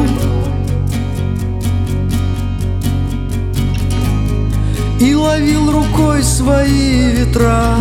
И 4.98 5.14
ловил 5.14 5.70
рукой 5.70 6.24
свои 6.24 7.12
ветра 7.12 7.76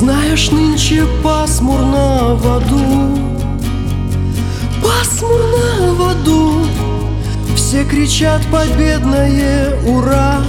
Знаешь, 0.00 0.50
нынче 0.50 1.04
пасмурно 1.22 2.34
в 2.34 2.56
аду 2.56 3.18
Пасмурно 4.82 5.92
в 5.92 6.02
аду 6.08 6.66
Все 7.54 7.84
кричат 7.84 8.40
победное 8.50 9.78
ура! 9.84 10.40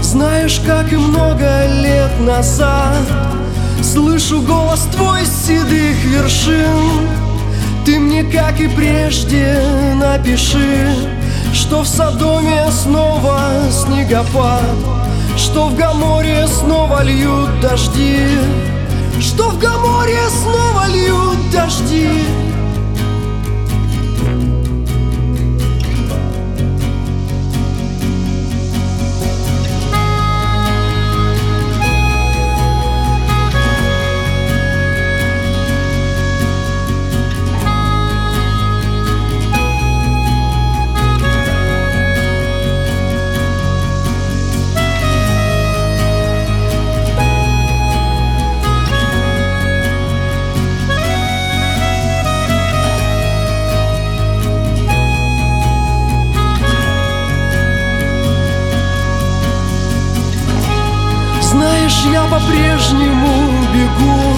Знаешь, 0.00 0.60
как 0.64 0.92
и 0.92 0.96
много 0.96 1.66
лет 1.82 2.20
назад 2.20 3.02
Слышу 3.82 4.42
голос 4.42 4.86
твой 4.92 5.26
с 5.26 5.46
седых 5.46 6.04
вершин. 6.04 7.08
Ты 7.84 7.98
мне, 7.98 8.22
как 8.22 8.60
и 8.60 8.68
прежде, 8.68 9.60
напиши 9.96 11.17
Что 11.52 11.82
в 11.82 11.88
Содоме 11.88 12.70
снова 12.70 13.40
снегопад 13.70 14.62
Что 15.36 15.68
в 15.68 15.76
Гаморе 15.76 16.46
снова 16.46 17.02
льют 17.02 17.60
дожди 17.60 18.18
Что 19.20 19.50
в 19.50 19.58
Гаморе 19.58 20.20
снова 20.30 20.86
льют 20.88 21.50
дожди 21.50 22.47
по-прежнему 62.48 63.52
бегу. 63.74 64.36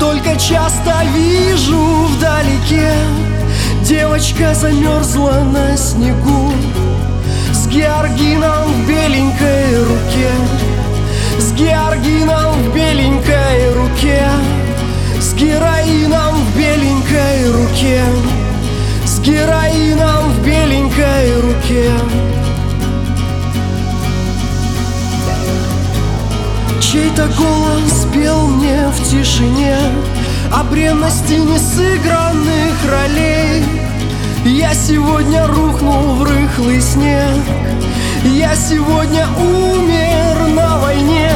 Только 0.00 0.38
часто 0.38 1.02
вижу 1.14 1.78
вдалеке 2.06 2.92
Девочка 3.82 4.54
замерзла 4.54 5.42
на 5.52 5.76
снегу 5.76 6.52
С 7.52 7.66
георгином 7.68 8.72
в 8.72 8.88
беленькой 8.88 9.84
руке 9.84 10.30
С 11.38 11.52
георгином 11.52 12.54
в 12.54 12.74
беленькой 12.74 13.72
руке 13.74 14.28
С 15.20 15.32
героином 15.34 16.34
в 16.34 16.56
беленькой 16.56 17.50
руке 17.52 18.02
С 19.04 19.20
героином 19.20 20.32
в 20.32 20.44
беленькой 20.44 21.40
руке 21.40 21.90
Чей-то 26.96 27.28
голос 27.36 28.06
пел 28.14 28.46
мне 28.46 28.88
в 28.88 29.04
тишине 29.04 29.76
О 30.50 30.64
бренности 30.64 31.34
несыгранных 31.34 32.74
ролей. 32.90 33.62
Я 34.46 34.72
сегодня 34.72 35.46
рухнул 35.46 36.14
в 36.14 36.22
рыхлый 36.22 36.80
снег. 36.80 37.44
Я 38.24 38.56
сегодня 38.56 39.26
умер 39.38 40.48
на 40.54 40.78
войне 40.78 41.32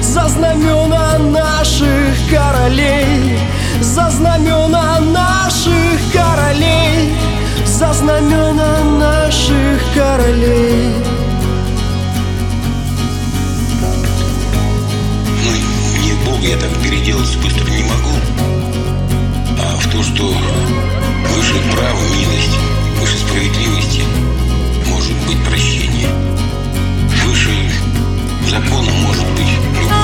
За 0.00 0.26
знамена 0.26 1.16
наших 1.30 2.16
королей. 2.28 3.38
За 3.80 4.10
знамена 4.10 4.98
наших 4.98 6.00
королей. 6.12 7.14
За 7.66 7.92
знамена 7.92 8.82
наших 8.98 9.80
королей 9.94 11.11
я 16.42 16.56
так 16.56 16.70
переделаться 16.82 17.38
быстро 17.38 17.70
не 17.70 17.84
могу. 17.84 18.16
А 19.60 19.76
в 19.78 19.88
то, 19.90 20.02
что 20.02 20.24
выше 20.24 21.54
права 21.72 22.02
милость, 22.16 22.58
выше 23.00 23.18
справедливости 23.18 24.02
может 24.88 25.16
быть 25.26 25.42
прощение. 25.44 26.08
Выше 27.24 27.70
закона 28.50 28.90
может 28.90 29.26
быть 29.32 29.46
любовь. 29.80 30.01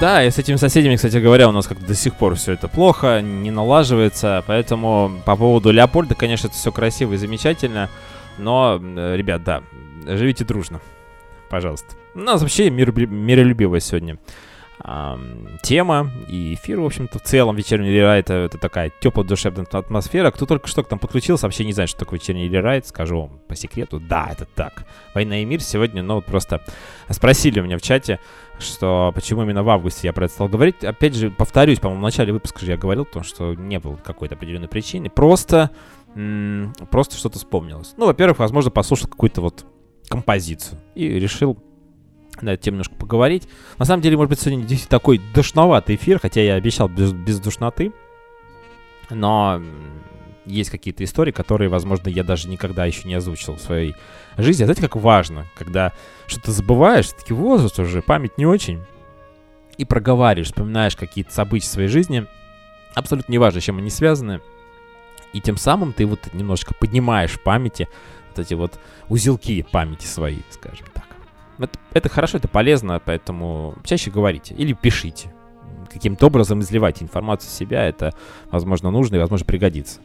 Да, 0.00 0.24
и 0.24 0.30
с 0.30 0.38
этими 0.38 0.56
соседями, 0.56 0.96
кстати 0.96 1.18
говоря, 1.18 1.46
у 1.50 1.52
нас 1.52 1.66
как-то 1.66 1.84
до 1.84 1.94
сих 1.94 2.14
пор 2.14 2.34
все 2.34 2.52
это 2.52 2.68
плохо, 2.68 3.20
не 3.20 3.50
налаживается, 3.50 4.42
поэтому 4.46 5.12
по 5.26 5.36
поводу 5.36 5.70
Леопольда, 5.70 6.14
конечно, 6.14 6.46
это 6.46 6.56
все 6.56 6.72
красиво 6.72 7.12
и 7.12 7.16
замечательно, 7.18 7.90
но, 8.38 8.80
э, 8.80 9.16
ребят, 9.16 9.44
да, 9.44 9.62
живите 10.06 10.46
дружно, 10.46 10.80
пожалуйста. 11.50 11.96
У 12.14 12.20
нас 12.20 12.40
вообще 12.40 12.70
миролюби- 12.70 13.06
миролюбивая 13.06 13.80
сегодня 13.80 14.18
тема 15.62 16.10
и 16.26 16.54
эфир, 16.54 16.80
в 16.80 16.86
общем-то, 16.86 17.18
в 17.18 17.22
целом 17.22 17.54
вечерний 17.54 17.90
рерайт 17.90 18.30
это 18.30 18.56
такая 18.56 18.90
теплая 18.98 19.28
душевная 19.28 19.66
атмосфера. 19.70 20.30
Кто 20.30 20.46
только 20.46 20.68
что 20.68 20.82
к 20.82 20.90
нам 20.90 20.98
подключился, 20.98 21.44
вообще 21.44 21.66
не 21.66 21.74
знает, 21.74 21.90
что 21.90 21.98
такое 21.98 22.18
вечерний 22.18 22.48
рерайт, 22.48 22.86
скажу 22.86 23.20
вам 23.20 23.40
по 23.46 23.54
секрету, 23.54 24.00
да, 24.00 24.30
это 24.32 24.46
так. 24.46 24.84
Война 25.14 25.42
и 25.42 25.44
мир 25.44 25.60
сегодня, 25.60 26.02
ну, 26.02 26.14
вот 26.14 26.24
просто 26.24 26.62
спросили 27.10 27.60
у 27.60 27.64
меня 27.64 27.76
в 27.76 27.82
чате, 27.82 28.20
что 28.60 29.12
почему 29.14 29.42
именно 29.42 29.62
в 29.62 29.70
августе 29.70 30.08
я 30.08 30.12
про 30.12 30.26
это 30.26 30.34
стал 30.34 30.48
говорить. 30.48 30.84
Опять 30.84 31.14
же, 31.14 31.30
повторюсь, 31.30 31.78
по-моему, 31.78 32.00
в 32.00 32.04
начале 32.04 32.32
выпуска 32.32 32.64
же 32.64 32.72
я 32.72 32.76
говорил, 32.76 33.04
потому 33.04 33.24
что 33.24 33.54
не 33.54 33.78
было 33.78 33.96
какой-то 33.96 34.34
определенной 34.34 34.68
причины. 34.68 35.10
Просто, 35.10 35.70
просто 36.90 37.16
что-то 37.16 37.38
вспомнилось. 37.38 37.94
Ну, 37.96 38.06
во-первых, 38.06 38.38
возможно, 38.38 38.70
послушал 38.70 39.08
какую-то 39.08 39.40
вот 39.40 39.66
композицию 40.08 40.78
и 40.94 41.08
решил 41.08 41.58
на 42.40 42.54
эту 42.54 42.64
тему 42.64 42.74
немножко 42.76 42.94
поговорить. 42.94 43.48
На 43.78 43.84
самом 43.84 44.02
деле, 44.02 44.16
может 44.16 44.30
быть, 44.30 44.40
сегодня 44.40 44.62
действительно 44.62 44.98
такой 44.98 45.20
душноватый 45.34 45.96
эфир, 45.96 46.18
хотя 46.20 46.40
я 46.40 46.54
обещал 46.54 46.88
без, 46.88 47.12
без 47.12 47.40
душноты. 47.40 47.92
Но 49.10 49.60
есть 50.46 50.70
какие-то 50.70 51.04
истории, 51.04 51.32
которые, 51.32 51.68
возможно, 51.68 52.08
я 52.08 52.24
даже 52.24 52.48
никогда 52.48 52.84
еще 52.86 53.06
не 53.06 53.14
озвучил 53.14 53.54
в 53.54 53.60
своей 53.60 53.94
жизни. 54.36 54.62
А 54.62 54.66
знаете, 54.66 54.82
как 54.82 54.96
важно, 54.96 55.46
когда 55.56 55.92
что-то 56.26 56.52
забываешь, 56.52 57.10
таки 57.10 57.32
возраст 57.32 57.78
уже, 57.78 58.02
память 58.02 58.38
не 58.38 58.46
очень, 58.46 58.82
и 59.76 59.84
проговариваешь, 59.84 60.48
вспоминаешь 60.48 60.96
какие-то 60.96 61.32
события 61.32 61.66
своей 61.66 61.88
жизни, 61.88 62.26
абсолютно 62.94 63.32
неважно, 63.32 63.60
с 63.60 63.64
чем 63.64 63.78
они 63.78 63.90
связаны, 63.90 64.40
и 65.32 65.40
тем 65.40 65.56
самым 65.56 65.92
ты 65.92 66.06
вот 66.06 66.32
немножечко 66.32 66.74
поднимаешь 66.74 67.32
в 67.32 67.42
памяти 67.42 67.88
вот 68.30 68.38
эти 68.38 68.54
вот 68.54 68.78
узелки 69.08 69.62
памяти 69.70 70.06
свои, 70.06 70.38
скажем 70.50 70.86
так. 70.92 71.04
Это, 71.58 71.78
это 71.92 72.08
хорошо, 72.08 72.38
это 72.38 72.48
полезно, 72.48 73.00
поэтому 73.04 73.76
чаще 73.84 74.10
говорите 74.10 74.54
или 74.54 74.72
пишите. 74.72 75.32
Каким-то 75.92 76.26
образом 76.26 76.60
изливайте 76.60 77.04
информацию 77.04 77.50
в 77.50 77.54
себя, 77.54 77.84
это, 77.84 78.14
возможно, 78.50 78.90
нужно 78.90 79.16
и, 79.16 79.18
возможно, 79.18 79.44
пригодится 79.44 80.00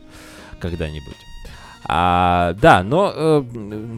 когда-нибудь. 0.60 1.16
А, 1.88 2.54
да, 2.60 2.82
но 2.82 3.46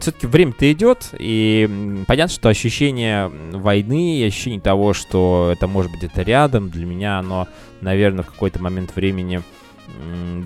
все-таки 0.00 0.26
время-то 0.26 0.70
идет, 0.70 1.08
и 1.18 2.04
понятно, 2.06 2.34
что 2.34 2.50
ощущение 2.50 3.28
войны, 3.28 4.22
ощущение 4.26 4.60
того, 4.60 4.92
что 4.92 5.48
это 5.50 5.66
может 5.66 5.90
быть 5.90 6.00
где-то 6.00 6.20
рядом, 6.22 6.68
для 6.68 6.84
меня 6.84 7.18
оно, 7.18 7.48
наверное, 7.80 8.24
в 8.24 8.30
какой-то 8.30 8.62
момент 8.62 8.94
времени 8.94 9.40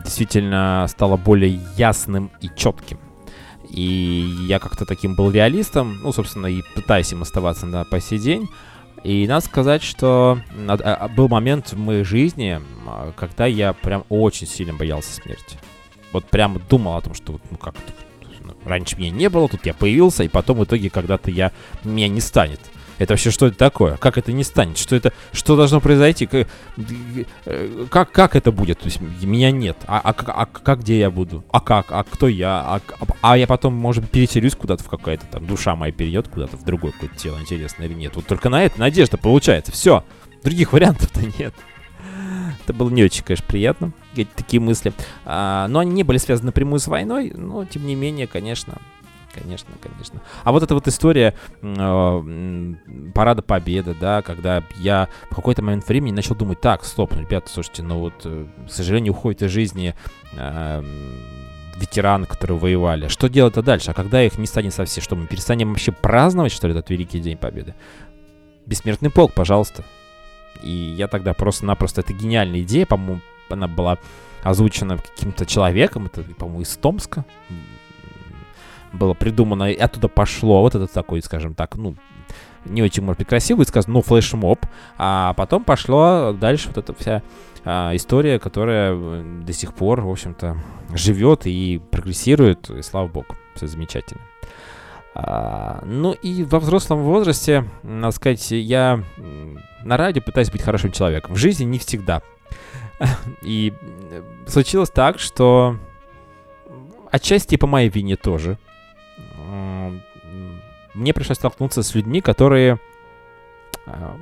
действительно 0.04 0.86
стало 0.88 1.16
более 1.16 1.60
ясным 1.76 2.30
и 2.40 2.48
четким. 2.54 3.00
И 3.68 4.24
я 4.46 4.60
как-то 4.60 4.84
таким 4.84 5.16
был 5.16 5.32
реалистом, 5.32 5.98
ну, 6.02 6.12
собственно, 6.12 6.46
и 6.46 6.62
пытаюсь 6.76 7.10
им 7.12 7.22
оставаться 7.22 7.66
на 7.66 7.84
по 7.84 8.00
сей 8.00 8.18
день. 8.18 8.48
И 9.04 9.26
надо 9.26 9.44
сказать, 9.44 9.82
что 9.82 10.38
а, 10.68 10.74
а, 10.74 11.08
был 11.08 11.28
момент 11.28 11.72
в 11.72 11.78
моей 11.78 12.04
жизни, 12.04 12.60
а, 12.86 13.12
когда 13.16 13.46
я 13.46 13.72
прям 13.72 14.04
очень 14.08 14.46
сильно 14.46 14.72
боялся 14.72 15.12
смерти. 15.12 15.58
Вот 16.12 16.26
прям 16.26 16.60
думал 16.68 16.96
о 16.96 17.00
том, 17.00 17.14
что 17.14 17.40
ну 17.50 17.56
как 17.56 17.74
ну, 18.40 18.54
раньше 18.64 18.96
меня 18.96 19.10
не 19.10 19.28
было, 19.28 19.48
тут 19.48 19.66
я 19.66 19.74
появился, 19.74 20.22
и 20.22 20.28
потом 20.28 20.58
в 20.58 20.64
итоге 20.64 20.88
когда-то 20.88 21.30
я 21.30 21.52
меня 21.82 22.08
не 22.08 22.20
станет. 22.20 22.60
Это 23.02 23.14
вообще 23.14 23.32
что 23.32 23.46
это 23.48 23.56
такое? 23.56 23.96
Как 23.96 24.16
это 24.16 24.30
не 24.30 24.44
станет? 24.44 24.78
Что 24.78 24.94
это? 24.94 25.12
Что 25.32 25.56
должно 25.56 25.80
произойти? 25.80 26.26
Как, 26.26 26.46
э, 27.46 27.86
как, 27.90 28.12
как 28.12 28.36
это 28.36 28.52
будет? 28.52 28.78
То 28.78 28.84
есть 28.84 29.00
меня 29.00 29.50
нет. 29.50 29.76
А, 29.88 29.98
а, 29.98 30.14
а, 30.16 30.46
как 30.46 30.82
где 30.82 31.00
я 31.00 31.10
буду? 31.10 31.44
А 31.50 31.60
как? 31.60 31.86
А 31.90 32.04
кто 32.04 32.28
я? 32.28 32.60
А, 32.60 32.80
а, 33.00 33.06
а 33.22 33.36
я 33.36 33.48
потом, 33.48 33.74
может 33.74 34.08
переселюсь 34.08 34.54
куда-то 34.54 34.84
в 34.84 34.88
какая-то 34.88 35.26
там 35.26 35.44
душа 35.48 35.74
моя 35.74 35.92
перейдет 35.92 36.28
куда-то 36.28 36.56
в 36.56 36.64
другое 36.64 36.92
какое-то 36.92 37.16
тело, 37.16 37.40
интересно 37.40 37.82
или 37.82 37.94
нет. 37.94 38.14
Вот 38.14 38.24
только 38.28 38.48
на 38.48 38.62
это 38.62 38.78
надежда 38.78 39.16
получается. 39.16 39.72
Все. 39.72 40.04
Других 40.44 40.72
вариантов-то 40.72 41.22
нет. 41.40 41.54
Это 42.62 42.72
было 42.72 42.88
не 42.88 43.02
очень, 43.02 43.24
конечно, 43.24 43.46
приятно, 43.48 43.92
такие 44.36 44.60
мысли. 44.60 44.92
А, 45.24 45.66
но 45.66 45.80
они 45.80 45.90
не 45.90 46.04
были 46.04 46.18
связаны 46.18 46.46
напрямую 46.46 46.78
с 46.78 46.86
войной, 46.86 47.32
но, 47.34 47.64
тем 47.64 47.84
не 47.84 47.96
менее, 47.96 48.28
конечно, 48.28 48.78
Конечно, 49.34 49.72
конечно. 49.80 50.20
А 50.44 50.52
вот 50.52 50.62
эта 50.62 50.74
вот 50.74 50.86
история 50.88 51.34
э, 51.62 52.74
парада 53.14 53.42
Победы, 53.42 53.96
да, 53.98 54.20
когда 54.20 54.62
я 54.78 55.08
в 55.30 55.34
какой-то 55.34 55.62
момент 55.62 55.88
времени 55.88 56.14
начал 56.14 56.34
думать, 56.34 56.60
так, 56.60 56.84
стоп, 56.84 57.14
ну, 57.14 57.22
ребята, 57.22 57.48
слушайте, 57.48 57.82
ну 57.82 57.98
вот, 57.98 58.14
э, 58.24 58.46
к 58.68 58.70
сожалению, 58.70 59.12
уходит 59.12 59.42
из 59.42 59.50
жизни 59.50 59.94
э, 60.36 60.84
ветераны, 61.76 62.26
которые 62.26 62.58
воевали. 62.58 63.08
Что 63.08 63.28
делать-то 63.28 63.62
дальше? 63.62 63.90
А 63.90 63.94
когда 63.94 64.22
их 64.22 64.36
не 64.36 64.46
станет 64.46 64.74
совсем? 64.74 65.02
Что, 65.02 65.16
мы 65.16 65.26
перестанем 65.26 65.70
вообще 65.70 65.92
праздновать, 65.92 66.52
что 66.52 66.68
ли, 66.68 66.72
этот 66.72 66.90
Великий 66.90 67.20
День 67.20 67.38
Победы? 67.38 67.74
Бессмертный 68.66 69.10
полк, 69.10 69.32
пожалуйста. 69.32 69.84
И 70.62 70.70
я 70.70 71.08
тогда 71.08 71.32
просто-напросто... 71.32 72.02
Это 72.02 72.12
гениальная 72.12 72.60
идея, 72.60 72.86
по-моему, 72.86 73.20
она 73.48 73.66
была 73.66 73.98
озвучена 74.42 74.98
каким-то 74.98 75.46
человеком, 75.46 76.06
это, 76.06 76.22
по-моему, 76.22 76.62
из 76.62 76.76
Томска, 76.76 77.24
было 78.92 79.14
придумано, 79.14 79.70
и 79.70 79.76
оттуда 79.76 80.08
пошло 80.08 80.60
вот 80.60 80.74
этот 80.74 80.92
такой, 80.92 81.22
скажем 81.22 81.54
так, 81.54 81.76
ну, 81.76 81.96
не 82.64 82.82
очень, 82.82 83.02
может 83.02 83.18
быть, 83.18 83.28
красивый 83.28 83.66
сказано, 83.66 83.94
но 83.94 84.02
флешмоб. 84.02 84.64
А 84.98 85.34
потом 85.34 85.64
пошло 85.64 86.32
дальше 86.32 86.68
вот 86.68 86.78
эта 86.78 86.94
вся 86.94 87.22
а, 87.64 87.94
история, 87.94 88.38
которая 88.38 88.92
э, 88.94 89.42
до 89.44 89.52
сих 89.52 89.74
пор, 89.74 90.00
в 90.00 90.10
общем-то, 90.10 90.56
живет 90.94 91.46
и 91.46 91.80
прогрессирует, 91.90 92.70
и 92.70 92.82
слава 92.82 93.08
богу, 93.08 93.36
все 93.54 93.66
замечательно. 93.66 94.20
А, 95.14 95.82
ну 95.84 96.12
и 96.12 96.44
во 96.44 96.60
взрослом 96.60 97.02
возрасте, 97.02 97.68
надо 97.82 98.14
сказать, 98.14 98.50
я 98.50 99.02
на 99.82 99.96
радио 99.96 100.22
пытаюсь 100.22 100.50
быть 100.50 100.62
хорошим 100.62 100.92
человеком. 100.92 101.34
В 101.34 101.38
жизни 101.38 101.64
не 101.64 101.78
всегда. 101.78 102.22
И 103.42 103.74
э, 104.10 104.22
случилось 104.46 104.90
так, 104.90 105.18
что 105.18 105.76
отчасти 107.10 107.56
по 107.56 107.66
моей 107.66 107.88
вине 107.88 108.16
тоже– 108.16 108.58
мне 110.94 111.12
пришлось 111.14 111.38
столкнуться 111.38 111.82
с 111.82 111.94
людьми, 111.94 112.20
которые 112.20 112.78
а, 113.86 114.16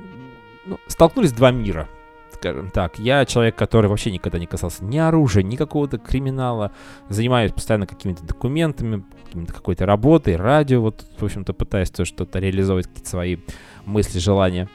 ну, 0.65 0.79
столкнулись 0.87 1.31
два 1.33 1.51
мира, 1.51 1.87
скажем 2.33 2.69
так. 2.69 2.99
Я 2.99 3.25
человек, 3.25 3.55
который 3.55 3.89
вообще 3.89 4.11
никогда 4.11 4.39
не 4.39 4.47
касался 4.47 4.83
ни 4.83 4.97
оружия, 4.97 5.43
ни 5.43 5.55
какого-то 5.55 5.97
криминала, 5.97 6.71
занимаюсь 7.09 7.51
постоянно 7.51 7.87
какими-то 7.87 8.23
документами, 8.23 9.03
какой-то 9.47 9.85
работой, 9.85 10.35
радио, 10.35 10.81
вот, 10.81 11.05
в 11.17 11.23
общем-то, 11.23 11.53
пытаюсь 11.53 11.89
то 11.89 12.05
что-то 12.05 12.39
реализовывать, 12.39 12.87
какие-то 12.87 13.09
свои 13.09 13.37
мысли, 13.85 14.19
желания. 14.19 14.69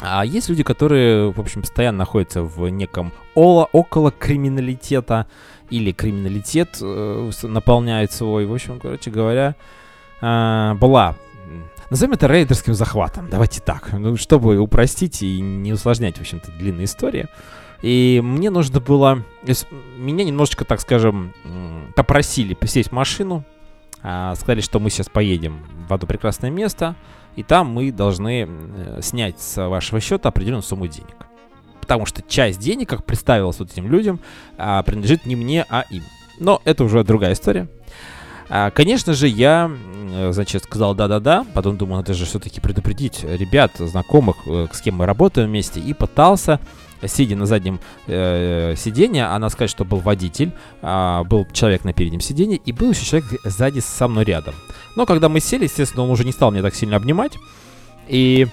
А 0.00 0.24
есть 0.24 0.48
люди, 0.48 0.62
которые, 0.62 1.32
в 1.32 1.40
общем, 1.40 1.62
постоянно 1.62 1.98
находятся 1.98 2.42
в 2.42 2.68
неком 2.68 3.12
оло, 3.34 3.68
около 3.72 4.10
криминалитета, 4.10 5.26
или 5.70 5.92
криминалитет 5.92 6.78
э, 6.82 7.30
наполняет 7.44 8.12
свой. 8.12 8.44
В 8.44 8.52
общем, 8.52 8.78
короче 8.80 9.10
говоря, 9.10 9.54
э, 9.58 9.83
была 10.20 11.16
Назовем 11.90 12.14
это 12.14 12.26
рейдерским 12.26 12.74
захватом. 12.74 13.28
Давайте 13.30 13.60
так. 13.60 13.92
Ну, 13.92 14.16
чтобы 14.16 14.58
упростить 14.58 15.22
и 15.22 15.40
не 15.40 15.72
усложнять, 15.72 16.16
в 16.16 16.20
общем-то, 16.22 16.50
длинные 16.52 16.86
истории. 16.86 17.28
И 17.82 18.20
мне 18.24 18.50
нужно 18.50 18.80
было... 18.80 19.22
Меня 19.96 20.24
немножечко, 20.24 20.64
так 20.64 20.80
скажем, 20.80 21.32
попросили 21.94 22.56
сесть 22.66 22.88
в 22.88 22.92
машину. 22.92 23.44
А, 24.02 24.34
сказали, 24.34 24.60
что 24.60 24.80
мы 24.80 24.90
сейчас 24.90 25.08
поедем 25.08 25.64
в 25.88 25.92
одно 25.92 26.06
прекрасное 26.06 26.50
место. 26.50 26.96
И 27.36 27.42
там 27.42 27.68
мы 27.68 27.92
должны 27.92 28.48
снять 29.00 29.40
с 29.40 29.68
вашего 29.68 30.00
счета 30.00 30.30
определенную 30.30 30.62
сумму 30.62 30.86
денег 30.86 31.14
потому 31.80 32.06
что 32.06 32.22
часть 32.22 32.60
денег, 32.60 32.88
как 32.88 33.04
представилось 33.04 33.58
вот 33.58 33.70
этим 33.70 33.86
людям, 33.88 34.18
а, 34.56 34.82
принадлежит 34.82 35.26
не 35.26 35.36
мне, 35.36 35.66
а 35.68 35.84
им. 35.90 36.02
Но 36.38 36.62
это 36.64 36.82
уже 36.82 37.04
другая 37.04 37.34
история. 37.34 37.68
А, 38.48 38.70
конечно 38.70 39.14
же, 39.14 39.26
я, 39.26 39.70
значит, 40.30 40.64
сказал 40.64 40.94
да-да-да, 40.94 41.46
потом 41.54 41.76
думал, 41.76 41.96
надо 41.96 42.14
же 42.14 42.26
все-таки 42.26 42.60
предупредить 42.60 43.24
ребят, 43.24 43.72
знакомых, 43.78 44.36
э, 44.46 44.66
с 44.72 44.80
кем 44.80 44.96
мы 44.96 45.06
работаем 45.06 45.48
вместе, 45.48 45.80
и 45.80 45.94
пытался, 45.94 46.60
сидя 47.06 47.36
на 47.36 47.46
заднем 47.46 47.80
э, 48.06 48.74
сиденье, 48.76 49.26
она 49.26 49.48
сказать, 49.48 49.70
что 49.70 49.84
был 49.84 49.98
водитель, 49.98 50.52
э, 50.82 51.22
был 51.24 51.46
человек 51.52 51.84
на 51.84 51.92
переднем 51.92 52.20
сиденье, 52.20 52.58
и 52.58 52.72
был 52.72 52.90
еще 52.90 53.04
человек 53.04 53.40
сзади 53.44 53.80
со 53.80 54.08
мной 54.08 54.24
рядом. 54.24 54.54
Но 54.96 55.06
когда 55.06 55.28
мы 55.28 55.40
сели, 55.40 55.64
естественно, 55.64 56.02
он 56.02 56.10
уже 56.10 56.24
не 56.24 56.32
стал 56.32 56.50
меня 56.50 56.62
так 56.62 56.74
сильно 56.74 56.96
обнимать, 56.96 57.32
и 58.08 58.46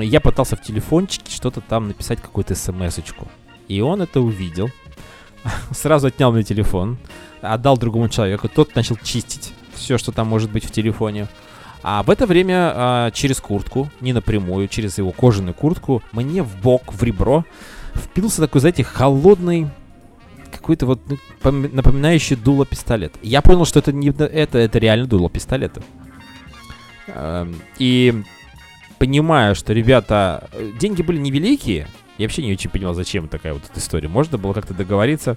я 0.00 0.20
пытался 0.20 0.56
в 0.56 0.62
телефончике 0.62 1.30
что-то 1.30 1.60
там 1.60 1.88
написать, 1.88 2.20
какую-то 2.20 2.54
смс-очку. 2.54 3.28
И 3.68 3.80
он 3.80 4.02
это 4.02 4.20
увидел. 4.20 4.70
Сразу 5.70 6.08
отнял 6.08 6.32
мне 6.32 6.42
телефон, 6.42 6.98
отдал 7.40 7.76
другому 7.78 8.08
человеку. 8.08 8.48
Тот 8.48 8.74
начал 8.74 8.96
чистить 8.96 9.52
все, 9.74 9.98
что 9.98 10.12
там 10.12 10.26
может 10.26 10.50
быть 10.50 10.64
в 10.64 10.70
телефоне. 10.70 11.28
А 11.82 12.02
в 12.02 12.10
это 12.10 12.26
время 12.26 12.72
а, 12.74 13.10
через 13.12 13.40
куртку, 13.40 13.88
не 14.00 14.12
напрямую, 14.12 14.68
через 14.68 14.98
его 14.98 15.12
кожаную 15.12 15.54
куртку, 15.54 16.02
мне 16.12 16.42
в 16.42 16.60
бок, 16.60 16.92
в 16.92 17.02
ребро 17.02 17.44
впился 17.94 18.40
такой, 18.40 18.60
знаете, 18.60 18.84
холодный 18.84 19.68
какой-то 20.50 20.86
вот 20.86 21.00
ну, 21.08 21.18
напоминающий 21.72 22.36
дуло 22.36 22.66
пистолет. 22.66 23.14
Я 23.22 23.42
понял, 23.42 23.64
что 23.64 23.78
это 23.78 23.92
не 23.92 24.08
это, 24.08 24.58
это 24.58 24.78
реально 24.78 25.06
дуло 25.06 25.30
пистолета. 25.30 25.82
Эм, 27.08 27.60
и 27.78 28.22
понимаю, 28.98 29.54
что, 29.54 29.72
ребята, 29.72 30.48
деньги 30.78 31.02
были 31.02 31.18
невеликие. 31.18 31.86
Я 32.18 32.26
вообще 32.26 32.42
не 32.42 32.52
очень 32.52 32.70
понимал, 32.70 32.94
зачем 32.94 33.28
такая 33.28 33.54
вот 33.54 33.62
эта 33.70 33.78
история. 33.78 34.08
Можно 34.08 34.38
было 34.38 34.52
как-то 34.52 34.74
договориться. 34.74 35.36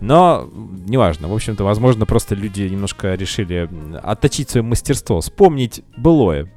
Но 0.00 0.48
неважно. 0.52 1.28
В 1.28 1.34
общем-то, 1.34 1.64
возможно, 1.64 2.06
просто 2.06 2.34
люди 2.34 2.62
немножко 2.62 3.14
решили 3.14 3.68
отточить 4.02 4.50
свое 4.50 4.62
мастерство, 4.62 5.20
вспомнить 5.20 5.82
былое. 5.96 6.50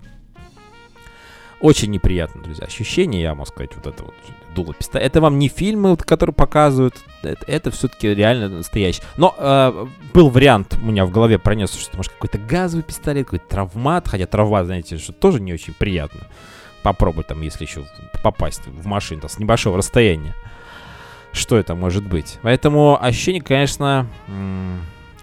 Очень 1.59 1.89
неприятно, 1.89 2.43
друзья. 2.43 2.65
Ощущение, 2.65 3.21
я 3.21 3.33
могу 3.33 3.45
сказать, 3.45 3.71
вот 3.75 3.87
это 3.87 4.03
вот 4.03 4.13
дуло 4.53 4.73
пистолета. 4.73 5.07
Это 5.07 5.21
вам 5.21 5.39
не 5.39 5.47
фильмы, 5.47 5.97
которые 5.97 6.33
показывают. 6.33 6.95
Это, 7.23 7.45
это 7.47 7.71
все-таки 7.71 8.13
реально 8.13 8.49
настоящий. 8.49 9.01
Но 9.17 9.33
э, 9.37 9.87
был 10.13 10.29
вариант 10.29 10.77
у 10.79 10.85
меня 10.85 11.05
в 11.05 11.11
голове 11.11 11.39
пронесся, 11.39 11.79
что 11.79 11.97
может 11.97 12.11
какой-то 12.13 12.37
газовый 12.37 12.83
пистолет, 12.83 13.25
какой-то 13.25 13.47
травмат. 13.47 14.07
Хотя 14.07 14.27
травмат, 14.27 14.67
знаете, 14.67 14.97
что 14.97 15.13
тоже 15.13 15.39
не 15.39 15.51
очень 15.51 15.73
приятно. 15.73 16.27
Попробуй 16.83 17.23
там, 17.23 17.41
если 17.41 17.63
еще 17.63 17.85
попасть 18.23 18.67
в 18.67 18.85
машину 18.85 19.21
там, 19.21 19.29
с 19.29 19.39
небольшого 19.39 19.77
расстояния. 19.77 20.35
Что 21.37 21.57
это 21.57 21.75
может 21.75 22.05
быть? 22.05 22.39
Поэтому 22.41 23.01
ощущение, 23.01 23.41
конечно... 23.41 24.07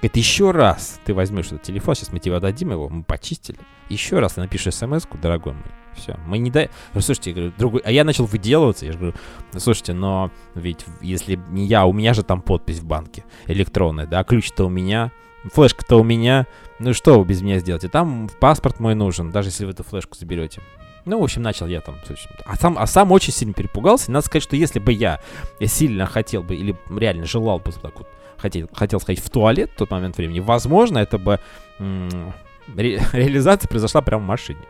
Это 0.01 0.19
еще 0.19 0.51
раз 0.51 1.01
ты 1.07 1.15
возьмешь 1.15 1.47
этот 1.47 1.63
телефон, 1.63 1.95
сейчас 1.95 2.13
мы 2.13 2.19
тебе 2.19 2.37
отдадим 2.37 2.71
его, 2.73 2.91
мы 2.91 3.05
почистили. 3.05 3.59
Еще 3.89 4.19
раз 4.19 4.35
ты 4.35 4.43
напишешь 4.43 4.75
смс-ку, 4.75 5.17
дорогой 5.17 5.55
мой, 5.55 5.65
все. 5.95 6.19
Мы 6.27 6.37
не 6.37 6.51
дай... 6.51 6.69
Слушайте, 6.93 7.31
я 7.31 7.37
говорю, 7.37 7.53
другой... 7.57 7.81
А 7.87 7.91
я 7.91 8.05
начал 8.05 8.27
выделываться. 8.27 8.85
Я 8.85 8.93
же 8.93 8.99
говорю, 8.99 9.17
ну, 9.55 9.61
слушайте, 9.61 9.95
но 9.95 10.31
ведь 10.55 10.85
если 11.01 11.41
не 11.49 11.65
я, 11.65 11.87
у 11.87 11.95
меня 11.95 12.13
же 12.13 12.23
там 12.23 12.43
подпись 12.43 12.81
в 12.81 12.85
банке 12.85 13.25
электронная, 13.47 14.07
да, 14.07 14.25
ключ-то 14.25 14.67
у 14.67 14.69
меня, 14.69 15.11
флешка-то 15.45 15.97
у 15.97 16.05
меня. 16.05 16.47
Ну 16.79 16.93
что 16.93 17.19
вы 17.19 17.25
без 17.25 17.41
меня 17.41 17.59
сделаете? 17.59 17.89
Там 17.89 18.29
паспорт 18.41 18.81
мой 18.81 18.95
нужен, 18.95 19.31
даже 19.31 19.49
если 19.49 19.65
вы 19.65 19.71
эту 19.71 19.85
флешку 19.85 20.17
заберете. 20.19 20.61
Ну, 21.05 21.21
в 21.21 21.25
общем, 21.25 21.43
начал 21.43 21.67
я 21.67 21.81
там. 21.81 21.97
А 22.45 22.57
сам, 22.57 22.79
а 22.79 22.87
сам 22.87 23.13
очень 23.13 23.33
сильно 23.33 23.53
перепугался. 23.53 24.11
надо 24.11 24.25
сказать, 24.25 24.43
что 24.43 24.57
если 24.57 24.79
бы 24.79 24.93
я, 24.93 25.21
сильно 25.65 26.07
хотел 26.07 26.43
бы 26.43 26.55
или 26.55 26.77
реально 26.91 27.27
желал 27.27 27.59
бы 27.59 27.73
так 27.73 27.99
вот, 27.99 28.09
хотел, 28.39 28.69
хотел 28.73 29.01
сходить 29.01 29.23
в 29.23 29.29
туалет 29.31 29.71
в 29.75 29.77
тот 29.77 29.91
момент 29.91 30.17
времени, 30.17 30.41
возможно, 30.41 30.99
это 30.99 31.19
бы 31.19 31.41
ре, 31.79 33.03
реализация 33.13 33.69
произошла 33.69 34.01
прямо 34.01 34.25
в 34.25 34.27
машине. 34.27 34.63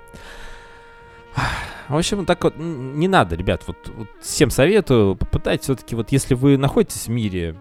В 1.89 1.97
общем, 1.97 2.25
так 2.25 2.43
вот, 2.43 2.55
не 2.57 3.09
надо, 3.09 3.37
ребят, 3.37 3.63
вот, 3.67 3.77
вот 3.95 4.09
всем 4.21 4.51
советую, 4.51 5.17
попытайтесь 5.17 5.65
все-таки, 5.65 5.95
вот 5.95 6.13
если 6.13 6.35
вы 6.35 6.57
находитесь 6.57 7.07
в 7.07 7.11
мире 7.11 7.57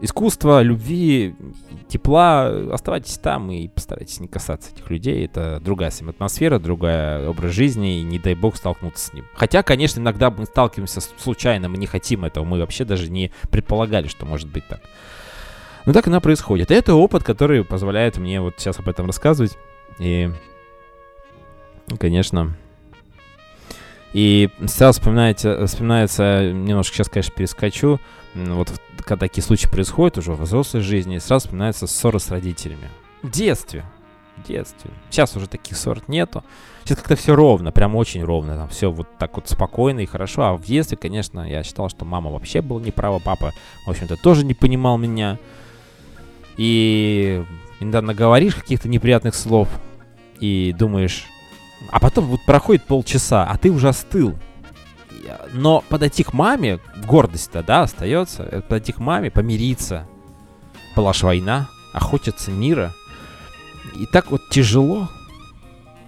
искусства, 0.00 0.62
любви, 0.62 1.34
тепла, 1.88 2.48
оставайтесь 2.72 3.18
там 3.18 3.50
и 3.50 3.68
постарайтесь 3.68 4.20
не 4.20 4.28
касаться 4.28 4.70
этих 4.72 4.88
людей. 4.90 5.24
Это 5.24 5.60
другая 5.60 5.90
сам 5.90 6.08
атмосфера, 6.08 6.58
другая 6.58 7.28
образ 7.28 7.52
жизни, 7.52 8.00
и 8.00 8.02
не 8.02 8.18
дай 8.18 8.34
бог 8.34 8.56
столкнуться 8.56 9.08
с 9.08 9.12
ним. 9.12 9.24
Хотя, 9.34 9.62
конечно, 9.62 10.00
иногда 10.00 10.30
мы 10.30 10.44
сталкиваемся 10.46 11.00
случайно, 11.00 11.68
мы 11.68 11.78
не 11.78 11.86
хотим 11.86 12.24
этого, 12.24 12.44
мы 12.44 12.58
вообще 12.58 12.84
даже 12.84 13.10
не 13.10 13.32
предполагали, 13.50 14.06
что 14.06 14.26
может 14.26 14.48
быть 14.48 14.66
так. 14.68 14.80
Но 15.86 15.92
так 15.92 16.06
оно 16.06 16.20
происходит. 16.20 16.70
И 16.70 16.74
это 16.74 16.94
опыт, 16.94 17.24
который 17.24 17.64
позволяет 17.64 18.18
мне 18.18 18.40
вот 18.40 18.54
сейчас 18.58 18.78
об 18.78 18.88
этом 18.88 19.06
рассказывать. 19.06 19.56
И, 19.98 20.30
конечно, 21.98 22.56
и 24.12 24.48
сразу 24.66 24.98
вспоминается, 25.00 25.66
вспоминается, 25.66 26.50
немножко 26.52 26.94
сейчас, 26.94 27.08
конечно, 27.08 27.34
перескочу, 27.34 28.00
вот 28.46 28.72
когда 29.04 29.26
такие 29.26 29.42
случаи 29.42 29.68
происходят 29.68 30.18
уже 30.18 30.32
в 30.32 30.42
взрослой 30.42 30.80
жизни, 30.80 31.18
сразу 31.18 31.46
вспоминается 31.46 31.86
ссора 31.86 32.18
с 32.18 32.30
родителями. 32.30 32.88
В 33.22 33.30
детстве. 33.30 33.84
В 34.36 34.46
детстве. 34.46 34.90
Сейчас 35.10 35.36
уже 35.36 35.48
таких 35.48 35.76
ссор 35.76 36.00
нету. 36.08 36.44
Сейчас 36.84 36.98
как-то 36.98 37.16
все 37.16 37.34
ровно, 37.34 37.72
прям 37.72 37.96
очень 37.96 38.22
ровно. 38.22 38.56
Там 38.56 38.68
все 38.68 38.90
вот 38.90 39.08
так 39.18 39.36
вот 39.36 39.48
спокойно 39.48 40.00
и 40.00 40.06
хорошо. 40.06 40.42
А 40.42 40.56
в 40.56 40.62
детстве, 40.62 40.96
конечно, 40.96 41.40
я 41.40 41.62
считал, 41.62 41.88
что 41.88 42.04
мама 42.04 42.30
вообще 42.30 42.62
была 42.62 42.80
неправа, 42.80 43.18
папа, 43.18 43.52
в 43.86 43.90
общем-то, 43.90 44.16
тоже 44.16 44.44
не 44.44 44.54
понимал 44.54 44.98
меня. 44.98 45.38
И 46.56 47.44
недавно 47.80 48.14
говоришь 48.14 48.54
каких-то 48.54 48.88
неприятных 48.88 49.34
слов 49.34 49.68
и 50.40 50.74
думаешь, 50.78 51.26
а 51.90 52.00
потом 52.00 52.26
вот 52.26 52.40
проходит 52.46 52.84
полчаса, 52.84 53.44
а 53.44 53.56
ты 53.56 53.70
уже 53.70 53.88
остыл. 53.88 54.34
Но 55.52 55.82
подойти 55.88 56.22
к 56.22 56.32
маме, 56.32 56.80
гордость-то, 57.06 57.62
да, 57.62 57.82
остается, 57.82 58.42
э, 58.42 58.60
подойти 58.60 58.92
к 58.92 58.98
маме, 58.98 59.30
помириться. 59.30 60.06
Была 60.94 61.12
ж 61.12 61.22
война, 61.22 61.68
хочется 61.94 62.50
мира. 62.50 62.92
И 63.94 64.06
так 64.06 64.30
вот 64.30 64.48
тяжело. 64.50 65.08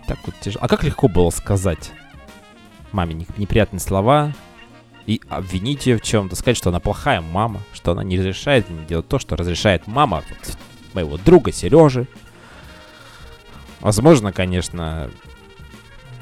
Так 0.06 0.18
вот 0.26 0.34
тяжело. 0.40 0.64
А 0.64 0.68
как 0.68 0.84
легко 0.84 1.08
было 1.08 1.30
сказать 1.30 1.92
маме 2.92 3.26
неприятные 3.36 3.80
слова 3.80 4.32
и 5.06 5.20
обвинить 5.28 5.86
ее 5.86 5.96
в 5.98 6.02
чем-то, 6.02 6.36
сказать, 6.36 6.56
что 6.56 6.70
она 6.70 6.80
плохая 6.80 7.20
мама, 7.20 7.61
что 7.72 7.92
она 7.92 8.04
не 8.04 8.18
разрешает 8.18 8.68
мне 8.68 8.84
делать 8.86 9.08
то, 9.08 9.18
что 9.18 9.36
разрешает 9.36 9.86
мама 9.86 10.22
вот, 10.28 10.58
моего 10.94 11.16
друга 11.16 11.52
Сережи. 11.52 12.06
Возможно, 13.80 14.32
конечно, 14.32 15.11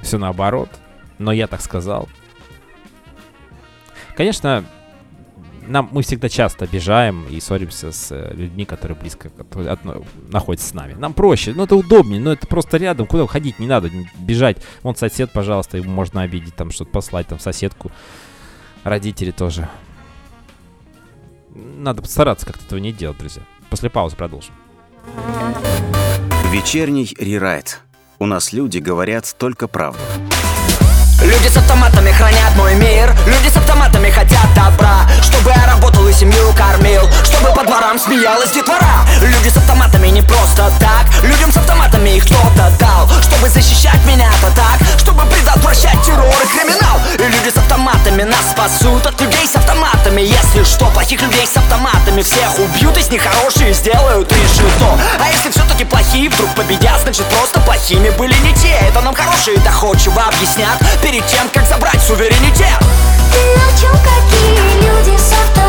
все 0.02 0.18
наоборот, 0.18 0.70
но 1.18 1.32
я 1.32 1.46
так 1.46 1.60
сказал. 1.60 2.08
Конечно, 4.18 4.64
нам, 5.68 5.90
мы 5.92 6.02
всегда 6.02 6.28
часто 6.28 6.64
обижаем 6.64 7.28
и 7.28 7.38
ссоримся 7.38 7.92
с 7.92 8.10
э, 8.10 8.34
людьми, 8.34 8.64
которые 8.64 8.98
близко 8.98 9.28
которые, 9.28 9.70
от, 9.70 9.78
находятся 10.28 10.70
с 10.70 10.74
нами. 10.74 10.94
Нам 10.94 11.12
проще, 11.12 11.52
ну 11.54 11.62
это 11.62 11.76
удобнее, 11.76 12.20
но 12.20 12.32
это 12.32 12.44
просто 12.48 12.78
рядом, 12.78 13.06
куда 13.06 13.28
ходить 13.28 13.60
не 13.60 13.68
надо, 13.68 13.92
бежать. 14.18 14.56
Вон 14.82 14.96
сосед, 14.96 15.30
пожалуйста, 15.32 15.76
ему 15.76 15.92
можно 15.92 16.22
обидеть, 16.22 16.56
там 16.56 16.72
что-то 16.72 16.90
послать, 16.90 17.28
там 17.28 17.38
соседку, 17.38 17.92
родители 18.82 19.30
тоже. 19.30 19.68
Надо 21.54 22.02
постараться 22.02 22.44
как-то 22.44 22.64
этого 22.64 22.80
не 22.80 22.92
делать, 22.92 23.18
друзья. 23.18 23.44
После 23.70 23.88
паузы 23.88 24.16
продолжим. 24.16 24.52
Вечерний 26.50 27.14
рерайт. 27.20 27.82
У 28.18 28.26
нас 28.26 28.52
люди 28.52 28.78
говорят 28.78 29.32
только 29.38 29.68
правду. 29.68 30.00
Люди 31.20 31.48
с 31.48 31.56
автоматами 31.56 32.12
хранят 32.12 32.54
мой 32.56 32.74
мир. 32.74 33.12
Люди 33.26 33.48
с 33.48 33.56
автоматами 33.56 34.08
хотят 34.08 34.46
добра. 34.54 35.00
Чтобы 35.20 35.50
я 35.50 35.66
работал 35.66 36.06
и 36.06 36.12
семью 36.12 36.52
кормил. 36.56 37.08
Чтобы 37.24 37.52
по 37.54 37.64
дворам 37.64 37.98
смеялась 37.98 38.52
детвора 38.52 39.04
Люди 39.20 39.48
с 39.48 39.56
автоматами 39.56 40.08
не 40.08 40.22
просто 40.22 40.70
так. 40.78 41.24
Людям 41.24 41.52
с 41.52 41.56
автоматами 41.56 42.10
их 42.10 42.24
кто-то 42.24 42.70
дал. 42.78 43.08
Чтобы 43.20 43.48
защищать 43.48 44.04
меня-то 44.06 44.50
так 44.54 44.78
Чтобы 44.98 45.24
предотвращать 45.24 46.00
террор 46.02 46.24
и 46.24 46.46
криминал. 46.46 47.00
И 47.14 47.22
люди 47.22 47.50
с 47.52 47.56
автоматами 47.56 48.22
нас 48.22 48.50
спасут 48.52 49.04
От 49.04 49.20
людей 49.20 49.48
с 49.48 49.56
автоматами. 49.56 50.20
Если 50.20 50.62
что, 50.62 50.86
плохих 50.86 51.20
людей 51.22 51.46
с 51.46 51.56
автоматами 51.56 52.22
Всех 52.22 52.58
убьют, 52.60 52.96
из 52.96 53.10
них 53.10 53.22
хорошие 53.22 53.72
сделают 53.74 54.30
решето 54.30 54.98
А 55.18 55.28
если 55.28 55.50
все-таки 55.50 55.84
плохие 55.84 56.30
вдруг 56.30 56.50
победят 56.54 57.00
Значит 57.02 57.26
просто 57.26 57.60
плохими 57.60 58.10
были 58.10 58.34
не 58.38 58.54
те. 58.54 58.76
Это 58.88 59.00
нам 59.00 59.14
хорошие 59.14 59.58
доходчиво 59.58 60.22
объяснят 60.22 60.78
перед 61.10 61.26
тем, 61.26 61.48
как 61.48 61.66
забрать 61.66 62.02
суверенитет. 62.02 62.78
Ты 63.32 63.38
о 63.54 63.80
чем, 63.80 63.92
какие 63.92 64.82
люди 64.82 65.16
с 65.16 65.32
автоматами 65.32 65.67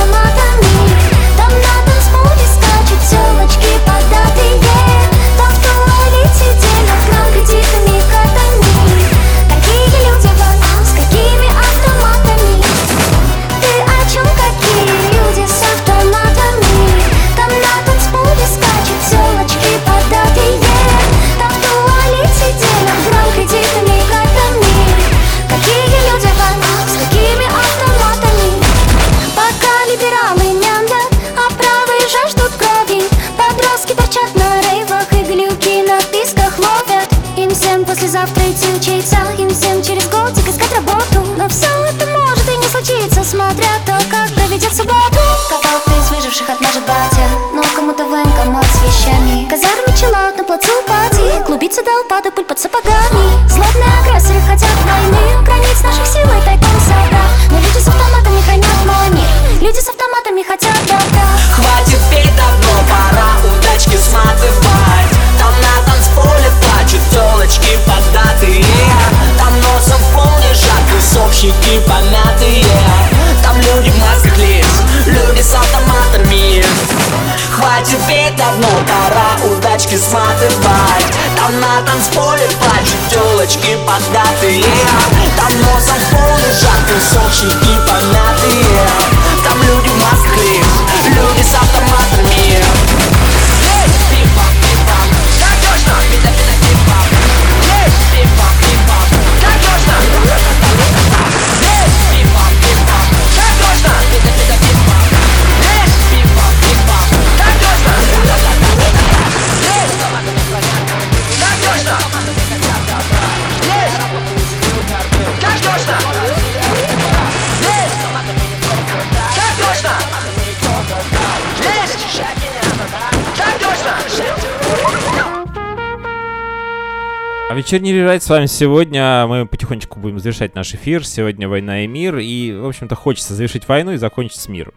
вечерний 127.60 127.92
рерайт 127.92 128.24
с 128.24 128.30
вами 128.30 128.46
сегодня. 128.46 129.28
Мы 129.28 129.46
потихонечку 129.46 130.00
будем 130.00 130.18
завершать 130.18 130.56
наш 130.56 130.74
эфир. 130.74 131.06
Сегодня 131.06 131.50
война 131.50 131.84
и 131.84 131.88
мир. 131.88 132.18
И, 132.18 132.54
в 132.54 132.66
общем-то, 132.66 132.96
хочется 132.96 133.34
завершить 133.34 133.68
войну 133.68 133.92
и 133.92 133.98
закончить 133.98 134.40
с 134.40 134.48
миром. 134.48 134.74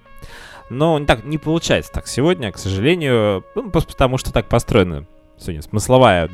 Но 0.68 0.99
так 1.05 1.22
не 1.22 1.39
получается 1.39 1.93
так 1.93 2.09
сегодня, 2.09 2.51
к 2.51 2.59
сожалению. 2.59 3.45
Ну, 3.55 3.70
просто 3.70 3.93
потому 3.93 4.18
что 4.18 4.33
так 4.33 4.49
построена 4.49 5.07
сегодня 5.39 5.62
смысловая 5.62 6.28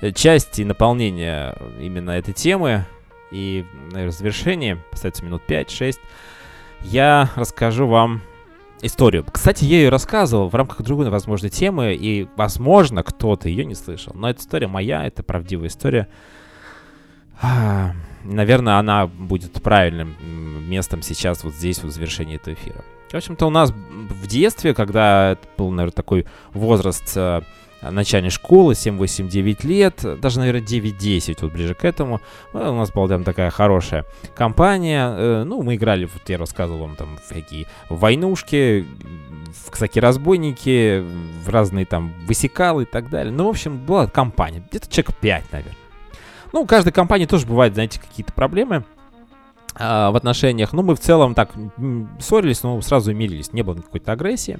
э, 0.00 0.12
часть 0.12 0.58
и 0.58 0.64
наполнение 0.64 1.54
именно 1.78 2.12
этой 2.12 2.32
темы. 2.32 2.86
И, 3.30 3.66
наверное, 3.90 4.12
в 4.12 4.16
завершении, 4.16 4.78
остается 4.92 5.22
минут 5.26 5.42
5-6, 5.46 5.98
я 6.84 7.28
расскажу 7.36 7.86
вам 7.86 8.22
историю. 8.82 9.24
Кстати, 9.30 9.64
я 9.64 9.78
ее 9.78 9.88
рассказывал 9.88 10.48
в 10.48 10.54
рамках 10.54 10.82
другой, 10.82 11.08
возможно, 11.08 11.48
темы, 11.48 11.94
и, 11.94 12.28
возможно, 12.36 13.02
кто-то 13.02 13.48
ее 13.48 13.64
не 13.64 13.74
слышал. 13.74 14.12
Но 14.14 14.28
эта 14.28 14.40
история 14.40 14.66
моя, 14.66 15.06
это 15.06 15.22
правдивая 15.22 15.68
история. 15.68 16.08
А, 17.40 17.92
Наверное, 18.24 18.78
она 18.78 19.06
будет 19.06 19.60
правильным 19.62 20.14
местом 20.68 21.02
сейчас, 21.02 21.42
вот 21.44 21.54
здесь, 21.54 21.82
в 21.82 21.90
завершении 21.90 22.36
этого 22.36 22.54
эфира. 22.54 22.84
В 23.10 23.14
общем-то, 23.14 23.46
у 23.46 23.50
нас 23.50 23.70
в 23.72 24.26
детстве, 24.26 24.74
когда 24.74 25.32
это 25.32 25.46
был, 25.58 25.70
наверное, 25.70 25.94
такой 25.94 26.26
возраст 26.54 27.12
э, 27.16 27.42
начальной 27.90 28.30
школы, 28.30 28.74
7, 28.74 28.96
8, 28.96 29.28
9 29.28 29.64
лет, 29.64 30.04
даже, 30.20 30.38
наверное, 30.38 30.62
9-10, 30.62 31.38
вот 31.40 31.52
ближе 31.52 31.74
к 31.74 31.84
этому, 31.84 32.20
э, 32.52 32.68
у 32.68 32.74
нас 32.74 32.92
была 32.92 33.08
там 33.08 33.24
такая 33.24 33.50
хорошая 33.50 34.04
компания, 34.34 35.08
э, 35.08 35.44
ну, 35.44 35.62
мы 35.62 35.74
играли, 35.74 36.04
вот 36.04 36.28
я 36.28 36.38
рассказывал 36.38 36.80
вам, 36.80 36.96
там, 36.96 37.18
всякие 37.24 37.66
войнушки, 37.88 38.86
в 39.66 39.70
ксаки-разбойники, 39.70 41.04
в 41.44 41.48
разные 41.48 41.86
там 41.86 42.12
высекалы 42.26 42.84
и 42.84 42.86
так 42.86 43.10
далее. 43.10 43.32
Ну, 43.32 43.46
в 43.46 43.50
общем, 43.50 43.78
была 43.78 44.06
компания, 44.06 44.62
где-то 44.70 44.90
человек 44.90 45.14
5, 45.20 45.44
наверное. 45.52 45.76
Ну, 46.52 46.62
у 46.62 46.66
каждой 46.66 46.92
компании 46.92 47.26
тоже 47.26 47.46
бывают, 47.46 47.74
знаете, 47.74 48.00
какие-то 48.00 48.32
проблемы 48.32 48.84
а, 49.74 50.10
в 50.10 50.16
отношениях. 50.16 50.72
Ну, 50.72 50.82
мы 50.82 50.94
в 50.94 51.00
целом 51.00 51.34
так 51.34 51.50
ссорились, 52.20 52.62
но 52.62 52.80
сразу 52.82 53.14
мирились. 53.14 53.52
Не 53.52 53.62
было 53.62 53.74
какой-то 53.76 54.12
агрессии. 54.12 54.58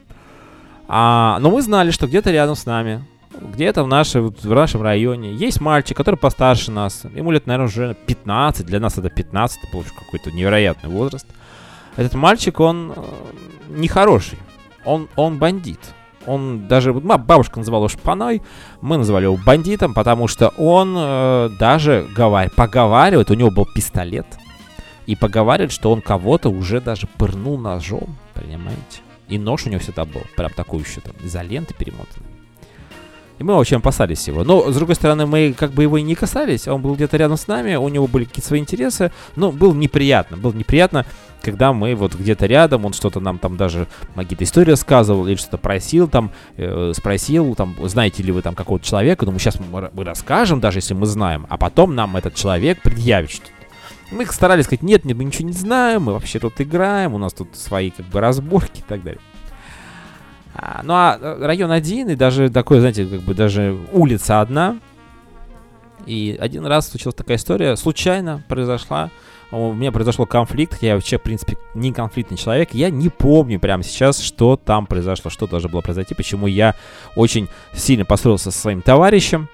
А, 0.95 1.39
но 1.41 1.51
мы 1.51 1.63
знали, 1.63 1.91
что 1.91 2.07
где-то 2.07 2.31
рядом 2.31 2.55
с 2.55 2.67
нами, 2.67 3.03
где-то 3.41 3.83
в, 3.83 3.89
нашей, 3.89 4.21
в 4.21 4.45
нашем 4.45 4.83
районе 4.83 5.33
есть 5.33 5.59
мальчик, 5.59 5.97
который 5.97 6.17
постарше 6.17 6.71
нас. 6.71 7.05
Ему 7.17 7.31
лет, 7.31 7.47
наверное, 7.47 7.69
уже 7.69 7.97
15. 8.07 8.67
Для 8.67 8.79
нас 8.79 8.99
это 8.99 9.09
15, 9.09 9.65
это 9.65 9.77
уже 9.79 9.89
какой-то 9.89 10.31
невероятный 10.33 10.91
возраст. 10.91 11.27
Этот 11.97 12.13
мальчик, 12.13 12.61
он 12.61 12.93
э, 12.95 13.03
нехороший. 13.71 14.39
Он, 14.85 15.09
он 15.17 15.39
бандит. 15.39 15.81
Он 16.27 16.69
даже, 16.69 16.93
бабушка 16.93 17.59
называла 17.59 17.85
его 17.85 17.89
шпаной, 17.89 18.43
мы 18.83 18.99
называли 18.99 19.25
его 19.25 19.39
бандитом, 19.39 19.95
потому 19.95 20.29
что 20.29 20.49
он 20.59 20.95
э, 20.95 21.49
даже 21.59 22.07
говор, 22.15 22.51
поговаривает, 22.51 23.31
у 23.31 23.35
него 23.35 23.51
был 23.51 23.67
пистолет, 23.75 24.27
и 25.07 25.17
поговаривает, 25.17 25.73
что 25.73 25.91
он 25.91 26.03
кого-то 26.03 26.51
уже 26.51 26.83
даже 26.83 27.07
пырнул 27.07 27.57
ножом, 27.57 28.15
понимаете? 28.35 29.01
И 29.33 29.39
нож 29.39 29.65
у 29.65 29.71
него 29.71 29.81
всегда 29.81 30.05
был, 30.05 30.21
прям 30.37 30.51
еще 30.51 31.01
там, 31.01 31.15
изоленты 31.25 31.73
перемотанный. 31.73 32.27
И 33.39 33.45
мы 33.45 33.55
очень 33.55 33.79
опасались 33.79 34.29
его. 34.29 34.45
Но, 34.45 34.71
с 34.71 34.77
другой 34.77 34.95
стороны, 34.95 35.25
мы 35.25 35.55
как 35.59 35.73
бы 35.73 35.85
его 35.85 35.97
и 35.97 36.03
не 36.03 36.15
касались. 36.15 36.69
Он 36.69 36.83
был 36.83 36.95
где-то 36.95 37.17
рядом 37.17 37.39
с 37.39 37.49
нами, 37.49 37.77
у 37.77 37.89
него 37.89 38.07
были 38.07 38.25
какие-то 38.25 38.49
свои 38.49 38.61
интересы. 38.61 39.11
Но 39.35 39.51
было 39.51 39.73
неприятно. 39.73 40.37
Было 40.37 40.53
неприятно, 40.53 41.07
когда 41.41 41.73
мы 41.73 41.95
вот 41.95 42.15
где-то 42.15 42.45
рядом, 42.45 42.85
он 42.85 42.93
что-то 42.93 43.21
нам 43.21 43.39
там 43.39 43.57
даже 43.57 43.89
какие-то 44.15 44.45
истории 44.45 44.73
рассказывал 44.73 45.27
или 45.27 45.37
что-то 45.37 45.57
просил 45.57 46.09
там, 46.09 46.31
э, 46.59 46.93
спросил, 46.95 47.55
там, 47.55 47.75
знаете 47.89 48.23
ли 48.23 48.33
вы 48.33 48.43
там 48.43 48.55
какого-то 48.55 48.85
человека, 48.85 49.25
ну 49.25 49.33
мы 49.33 49.39
сейчас 49.39 49.59
мы, 49.59 49.91
мы 49.95 50.05
расскажем, 50.05 50.61
даже 50.61 50.79
если 50.79 50.93
мы 50.93 51.07
знаем, 51.07 51.47
а 51.49 51.57
потом 51.57 51.95
нам 51.95 52.19
этот 52.19 52.35
человек 52.35 52.83
предъявит 52.83 53.31
что-то. 53.31 53.62
Мы 54.13 54.25
их 54.25 54.33
старались 54.33 54.67
сказать, 54.67 54.83
нет, 54.83 55.05
нет, 55.05 55.17
мы 55.17 55.25
ничего 55.25 55.49
не 55.49 55.55
знаем, 55.55 56.03
мы 56.03 56.13
вообще 56.13 56.39
тут 56.39 56.61
играем, 56.61 57.15
у 57.15 57.19
нас 57.19 57.33
тут 57.33 57.57
свои 57.57 57.91
как 57.91 58.07
бы 58.07 58.21
разборки 58.21 58.81
и 58.81 58.85
так 58.87 59.03
далее. 59.03 59.21
А, 60.55 60.83
ну 60.85 60.93
а 60.93 61.19
э, 61.21 61.47
район 61.47 61.71
один 61.71 62.11
и 62.11 62.15
даже 62.15 62.51
такой, 62.51 62.81
знаете, 62.81 63.07
как 63.07 63.21
бы 63.21 63.35
даже 63.35 63.77
улица 63.93 64.41
одна. 64.41 64.79
И 66.05 66.37
один 66.41 66.67
раз 66.67 66.89
случилась 66.89 67.15
такая 67.15 67.37
история, 67.37 67.77
случайно 67.77 68.43
произошла. 68.49 69.11
У 69.51 69.73
меня 69.73 69.93
произошел 69.93 70.27
конфликт, 70.27 70.83
я 70.83 70.95
вообще, 70.95 71.19
в 71.19 71.23
принципе, 71.23 71.59
не 71.75 71.93
конфликтный 71.93 72.39
человек. 72.39 72.71
Я 72.73 72.91
не 72.91 73.11
помню 73.11 73.61
прямо 73.61 73.83
сейчас, 73.83 74.19
что 74.19 74.57
там 74.57 74.87
произошло, 74.87 75.31
что 75.31 75.47
должно 75.47 75.69
было 75.69 75.83
произойти, 75.83 76.15
почему 76.15 76.47
я 76.47 76.75
очень 77.17 77.49
сильно 77.75 78.05
поссорился 78.05 78.51
со 78.51 78.59
своим 78.59 78.81
товарищем. 78.81 79.49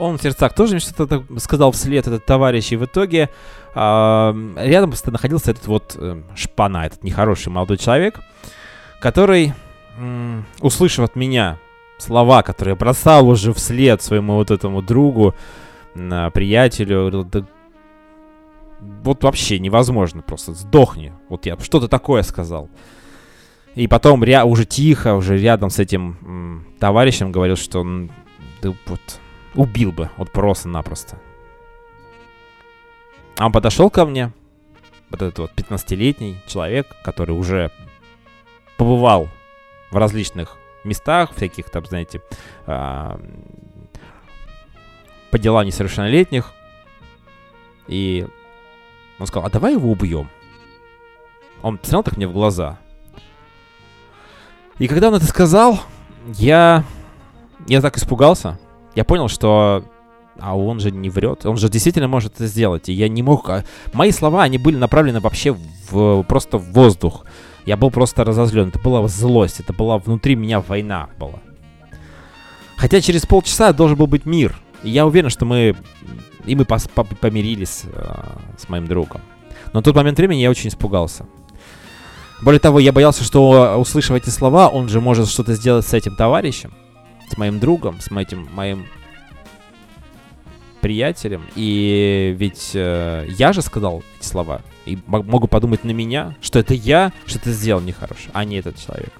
Он 0.00 0.18
в 0.18 0.22
сердцах 0.22 0.52
тоже 0.54 0.80
что-то 0.80 1.24
сказал 1.38 1.70
вслед, 1.72 2.06
этот 2.06 2.24
товарищ, 2.26 2.72
и 2.72 2.76
в 2.76 2.84
итоге 2.84 3.30
а, 3.74 4.34
рядом 4.56 4.92
находился 5.06 5.52
этот 5.52 5.66
вот 5.66 5.96
э, 5.96 6.22
шпана, 6.34 6.86
этот 6.86 7.04
нехороший 7.04 7.52
молодой 7.52 7.76
человек, 7.78 8.20
который, 9.00 9.52
м, 9.96 10.46
услышав 10.60 11.04
от 11.04 11.16
меня 11.16 11.58
слова, 11.98 12.42
которые 12.42 12.74
бросал 12.74 13.28
уже 13.28 13.52
вслед 13.52 14.02
своему 14.02 14.34
вот 14.34 14.50
этому 14.50 14.82
другу, 14.82 15.34
м, 15.94 16.30
приятелю, 16.32 16.98
говорил, 17.00 17.24
да 17.24 17.44
вот 19.02 19.22
вообще 19.22 19.58
невозможно, 19.60 20.22
просто 20.22 20.52
сдохни. 20.54 21.12
Вот 21.28 21.46
я 21.46 21.56
что-то 21.58 21.88
такое 21.88 22.22
сказал. 22.22 22.68
И 23.76 23.86
потом 23.88 24.22
ря- 24.24 24.44
уже 24.44 24.64
тихо, 24.66 25.14
уже 25.14 25.38
рядом 25.38 25.70
с 25.70 25.78
этим 25.78 26.18
м, 26.22 26.66
товарищем 26.80 27.32
говорил, 27.32 27.56
что 27.56 27.80
он 27.80 28.10
да 28.60 28.72
вот 28.86 29.00
убил 29.54 29.92
бы, 29.92 30.10
вот 30.16 30.30
просто-напросто. 30.32 31.18
А 33.36 33.46
он 33.46 33.52
подошел 33.52 33.90
ко 33.90 34.04
мне, 34.04 34.32
вот 35.10 35.22
этот 35.22 35.38
вот 35.38 35.52
15-летний 35.56 36.38
человек, 36.46 36.86
который 37.02 37.32
уже 37.32 37.70
побывал 38.76 39.28
в 39.90 39.96
различных 39.96 40.56
местах, 40.84 41.34
всяких 41.34 41.70
там, 41.70 41.86
знаете, 41.86 42.20
а, 42.66 43.20
по 45.30 45.38
делам 45.38 45.66
несовершеннолетних. 45.66 46.52
И 47.86 48.26
он 49.18 49.26
сказал, 49.26 49.46
а 49.46 49.50
давай 49.50 49.72
его 49.72 49.90
убьем. 49.90 50.28
Он 51.62 51.78
посмотрел 51.78 52.02
так 52.02 52.16
мне 52.16 52.28
в 52.28 52.32
глаза. 52.32 52.78
И 54.78 54.88
когда 54.88 55.08
он 55.08 55.14
это 55.14 55.26
сказал, 55.26 55.80
я... 56.26 56.84
Я 57.66 57.80
так 57.80 57.96
испугался. 57.96 58.58
Я 58.94 59.04
понял, 59.04 59.28
что... 59.28 59.84
А 60.40 60.56
он 60.56 60.80
же 60.80 60.90
не 60.90 61.10
врет. 61.10 61.46
Он 61.46 61.56
же 61.56 61.68
действительно 61.68 62.08
может 62.08 62.34
это 62.34 62.46
сделать. 62.46 62.88
И 62.88 62.92
я 62.92 63.08
не 63.08 63.22
мог... 63.22 63.48
а, 63.48 63.64
Мои 63.92 64.10
слова, 64.10 64.42
они 64.42 64.58
были 64.58 64.76
направлены 64.76 65.20
вообще 65.20 65.56
в... 65.90 66.22
Просто 66.24 66.58
в 66.58 66.72
воздух. 66.72 67.24
Я 67.66 67.76
был 67.76 67.90
просто 67.90 68.24
разозлен. 68.24 68.68
Это 68.68 68.78
была 68.80 69.06
злость. 69.08 69.60
Это 69.60 69.72
была 69.72 69.98
внутри 69.98 70.34
меня 70.34 70.60
война 70.60 71.08
была. 71.18 71.38
Хотя 72.76 73.00
через 73.00 73.26
полчаса 73.26 73.72
должен 73.72 73.96
был 73.96 74.06
быть 74.08 74.26
мир. 74.26 74.56
И 74.82 74.90
я 74.90 75.06
уверен, 75.06 75.30
что 75.30 75.44
мы... 75.44 75.76
И 76.44 76.54
мы 76.56 76.64
пос- 76.64 76.90
по- 76.92 77.04
помирились 77.04 77.84
э, 77.84 78.14
с 78.58 78.68
моим 78.68 78.86
другом. 78.86 79.22
Но 79.72 79.80
в 79.80 79.82
тот 79.82 79.94
момент 79.96 80.18
времени 80.18 80.40
я 80.40 80.50
очень 80.50 80.68
испугался. 80.68 81.26
Более 82.42 82.60
того, 82.60 82.80
я 82.80 82.92
боялся, 82.92 83.24
что, 83.24 83.76
услышав 83.78 84.16
эти 84.16 84.28
слова, 84.28 84.68
он 84.68 84.88
же 84.88 85.00
может 85.00 85.28
что-то 85.28 85.54
сделать 85.54 85.86
с 85.86 85.94
этим 85.94 86.16
товарищем, 86.16 86.74
с 87.28 87.36
моим 87.36 87.58
другом, 87.60 88.00
с 88.00 88.10
этим 88.10 88.48
моим 88.52 88.86
приятелем. 90.80 91.46
И 91.54 92.34
ведь 92.38 92.72
э, 92.74 93.26
я 93.38 93.52
же 93.52 93.62
сказал 93.62 94.02
эти 94.18 94.26
слова. 94.26 94.60
И 94.84 94.98
мо- 95.06 95.22
могу 95.22 95.46
подумать 95.46 95.84
на 95.84 95.92
меня, 95.92 96.36
что 96.42 96.58
это 96.58 96.74
я 96.74 97.12
что-то 97.26 97.50
сделал 97.52 97.80
нехорошее, 97.80 98.30
а 98.34 98.44
не 98.44 98.56
этот 98.56 98.78
человек. 98.78 99.12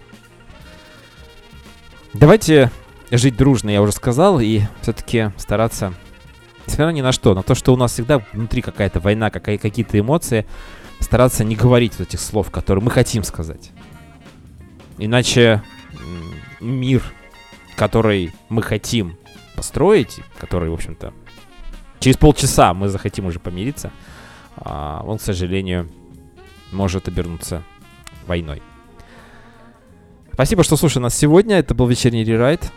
Давайте 2.13 2.71
жить 3.11 3.37
дружно, 3.37 3.71
я 3.71 3.83
уже 3.83 3.93
сказал, 3.93 4.41
и 4.41 4.61
все-таки 4.83 5.33
стараться, 5.37 5.95
несмотря 6.67 6.93
ни 6.93 7.01
на 7.01 7.13
что, 7.13 7.35
на 7.35 7.43
то, 7.43 7.55
что 7.55 7.73
у 7.73 7.77
нас 7.77 7.93
всегда 7.93 8.23
внутри 8.33 8.63
какая-то 8.63 9.01
война, 9.01 9.31
какая- 9.31 9.59
какие-то 9.59 9.99
эмоции, 9.99 10.47
стараться 11.01 11.45
не 11.45 11.57
говорить 11.57 11.95
вот 11.99 12.09
этих 12.09 12.21
слов, 12.21 12.51
которые 12.51 12.85
мы 12.85 12.91
хотим 12.91 13.25
сказать. 13.25 13.71
Иначе 14.99 15.63
мир, 16.61 17.03
который 17.77 18.33
мы 18.49 18.62
хотим 18.62 19.16
построить, 19.57 20.20
который, 20.39 20.70
в 20.70 20.75
общем-то, 20.75 21.12
через 22.01 22.16
полчаса 22.16 22.75
мы 22.75 22.89
захотим 22.89 23.27
уже 23.27 23.39
помириться, 23.39 23.91
а, 24.57 25.03
он, 25.07 25.18
к 25.18 25.22
сожалению, 25.22 25.89
может 26.72 27.09
обернуться 27.09 27.62
войной. 28.27 28.62
Спасибо, 30.33 30.64
что 30.64 30.77
слушали 30.77 31.05
нас 31.05 31.16
сегодня. 31.16 31.59
Это 31.59 31.75
был 31.75 31.87
вечерний 31.87 32.25
рерайт. 32.25 32.72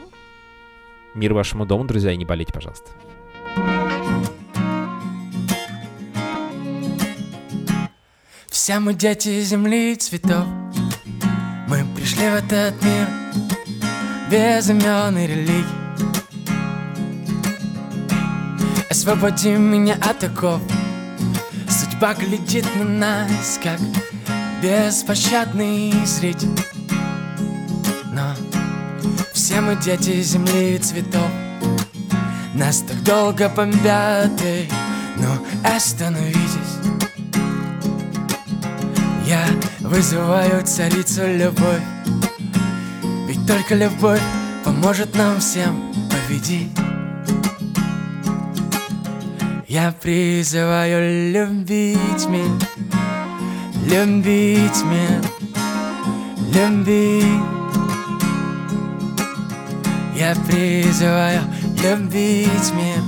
Мир 1.15 1.33
вашему 1.33 1.65
дому, 1.65 1.85
друзья, 1.85 2.11
и 2.11 2.17
не 2.17 2.25
болейте, 2.25 2.53
пожалуйста. 2.53 2.91
Все 8.47 8.79
мы 8.79 8.93
дети 8.93 9.41
земли 9.41 9.93
и 9.93 9.95
цветов 9.95 10.45
Мы 11.67 11.85
пришли 11.95 12.29
в 12.29 12.35
этот 12.35 12.83
мир 12.83 13.26
Без 14.29 14.69
имен 14.69 15.17
и 15.17 15.25
религий. 15.25 15.65
Освободи 18.89 19.51
меня 19.51 19.95
от 19.95 20.21
оков. 20.21 20.61
Судьба 21.69 22.13
глядит 22.13 22.65
на 22.75 22.83
нас, 22.83 23.57
как 23.63 23.79
беспощадный 24.61 25.93
зритель 26.05 26.49
Но 28.11 28.33
все 29.31 29.61
мы 29.61 29.77
дети 29.77 30.21
земли 30.21 30.75
и 30.75 30.77
цветов. 30.77 31.31
Нас 32.53 32.81
так 32.81 33.01
долго 33.03 33.47
бомбят, 33.47 34.41
эй, 34.43 34.69
ну 35.15 35.29
остановитесь. 35.63 36.75
Я 39.25 39.45
вызываю 39.79 40.65
царицу 40.65 41.25
любовь 41.27 41.96
только 43.47 43.75
любовь 43.75 44.21
поможет 44.65 45.15
нам 45.15 45.39
всем 45.39 45.93
победить. 46.11 46.69
Я 49.67 49.93
призываю 50.01 51.31
любить 51.31 52.27
мир, 52.27 52.49
любить 53.85 54.83
мир, 54.83 55.21
любить. 56.53 57.41
Я 60.15 60.35
призываю 60.47 61.41
любить 61.81 62.73
мир, 62.73 63.01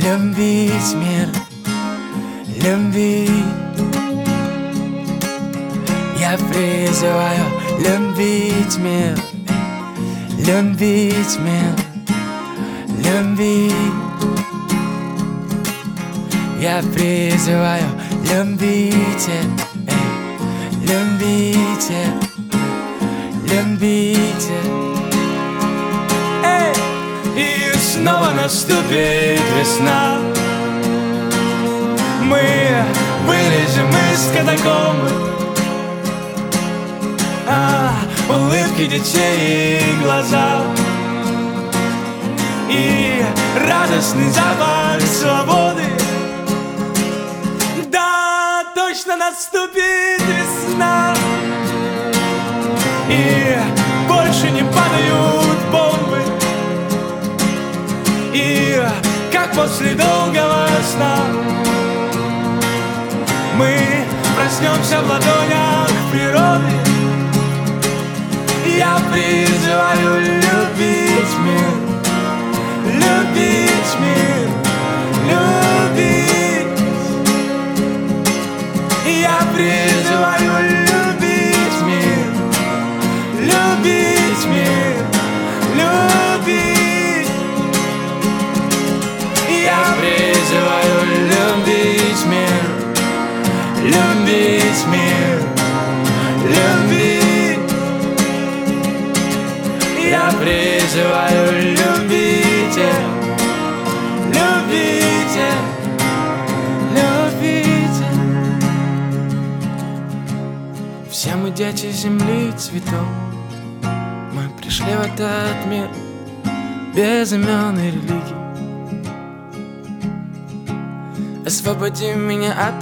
любить 0.00 0.94
мир, 0.94 1.28
любить. 2.62 3.30
Я 6.20 6.38
призываю 6.52 7.59
любить 7.80 8.78
мир, 8.78 9.18
любить 10.38 11.38
мир, 11.40 11.74
любить. 13.04 13.74
Я 16.60 16.82
призываю 16.94 17.84
любите, 18.30 19.42
эй, 19.88 20.06
любите, 20.82 22.06
любите. 23.44 24.58
Эй! 26.44 26.74
И 27.36 27.72
снова 27.76 28.30
наступит 28.30 29.40
весна. 29.58 30.18
Мы 32.22 32.40
вылезем 33.26 33.88
из 34.12 34.30
катакомбы. 34.32 35.29
А, 37.52 37.90
улыбки 38.28 38.86
детей 38.86 39.80
и 39.80 40.02
глаза. 40.04 40.62
И 42.68 43.24
радостный 43.66 44.30
запах 44.30 45.00
свободы. 45.00 45.82
Да, 47.90 48.62
точно 48.76 49.16
наступит 49.16 50.22
весна. 50.22 51.12
И 53.08 53.58
больше 54.06 54.52
не 54.52 54.62
падают 54.62 55.58
бомбы. 55.72 56.22
И 58.32 58.80
как 59.32 59.52
после 59.54 59.94
долгого 59.94 60.68
сна 60.92 61.16
Мы 63.56 64.06
проснемся 64.36 65.00
в 65.00 65.10
ладонях 65.10 65.90
природы 66.12 66.89
я 68.80 68.96
призываю 69.12 70.22
любить 70.22 70.99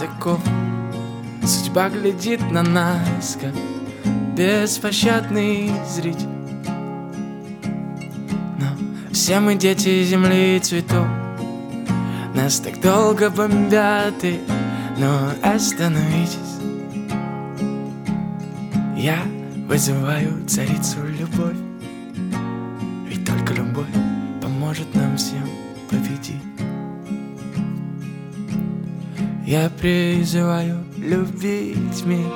оков. 0.03 0.41
Судьба 1.45 1.89
глядит 1.89 2.41
на 2.51 2.63
нас, 2.63 3.39
как 3.41 3.55
беспощадный 4.37 5.73
зритель. 5.89 6.39
Все 9.29 9.41
мы 9.41 9.57
дети 9.57 10.05
земли 10.05 10.57
и 10.57 10.59
цветов 10.59 11.07
Нас 12.35 12.61
так 12.61 12.81
долго 12.81 13.29
бомбят 13.29 14.25
и... 14.25 14.41
Но 14.97 15.33
остановитесь 15.43 16.39
Я 18.97 19.19
вызываю 19.67 20.47
царицу 20.49 21.05
любовь 21.05 21.68
Я 29.51 29.71
призываю 29.71 30.85
любить 30.99 32.05
мир 32.05 32.31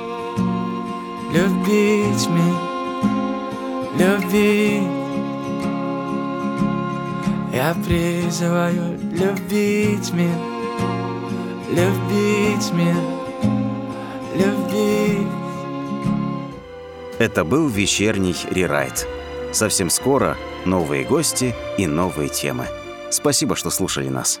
Любить 1.31 2.27
мир 2.27 2.55
Любить 3.99 5.03
я 7.53 7.75
призываю 7.85 8.97
любить 9.11 10.11
мир, 10.11 10.35
любить 11.69 12.73
мир, 12.73 12.95
любить. 14.33 15.27
Это 17.19 17.43
был 17.43 17.67
вечерний 17.69 18.35
рерайт. 18.49 19.07
Совсем 19.51 19.91
скоро 19.91 20.35
новые 20.65 21.03
гости 21.03 21.53
и 21.77 21.85
новые 21.85 22.29
темы. 22.29 22.65
Спасибо, 23.11 23.55
что 23.55 23.69
слушали 23.69 24.09
нас. 24.09 24.39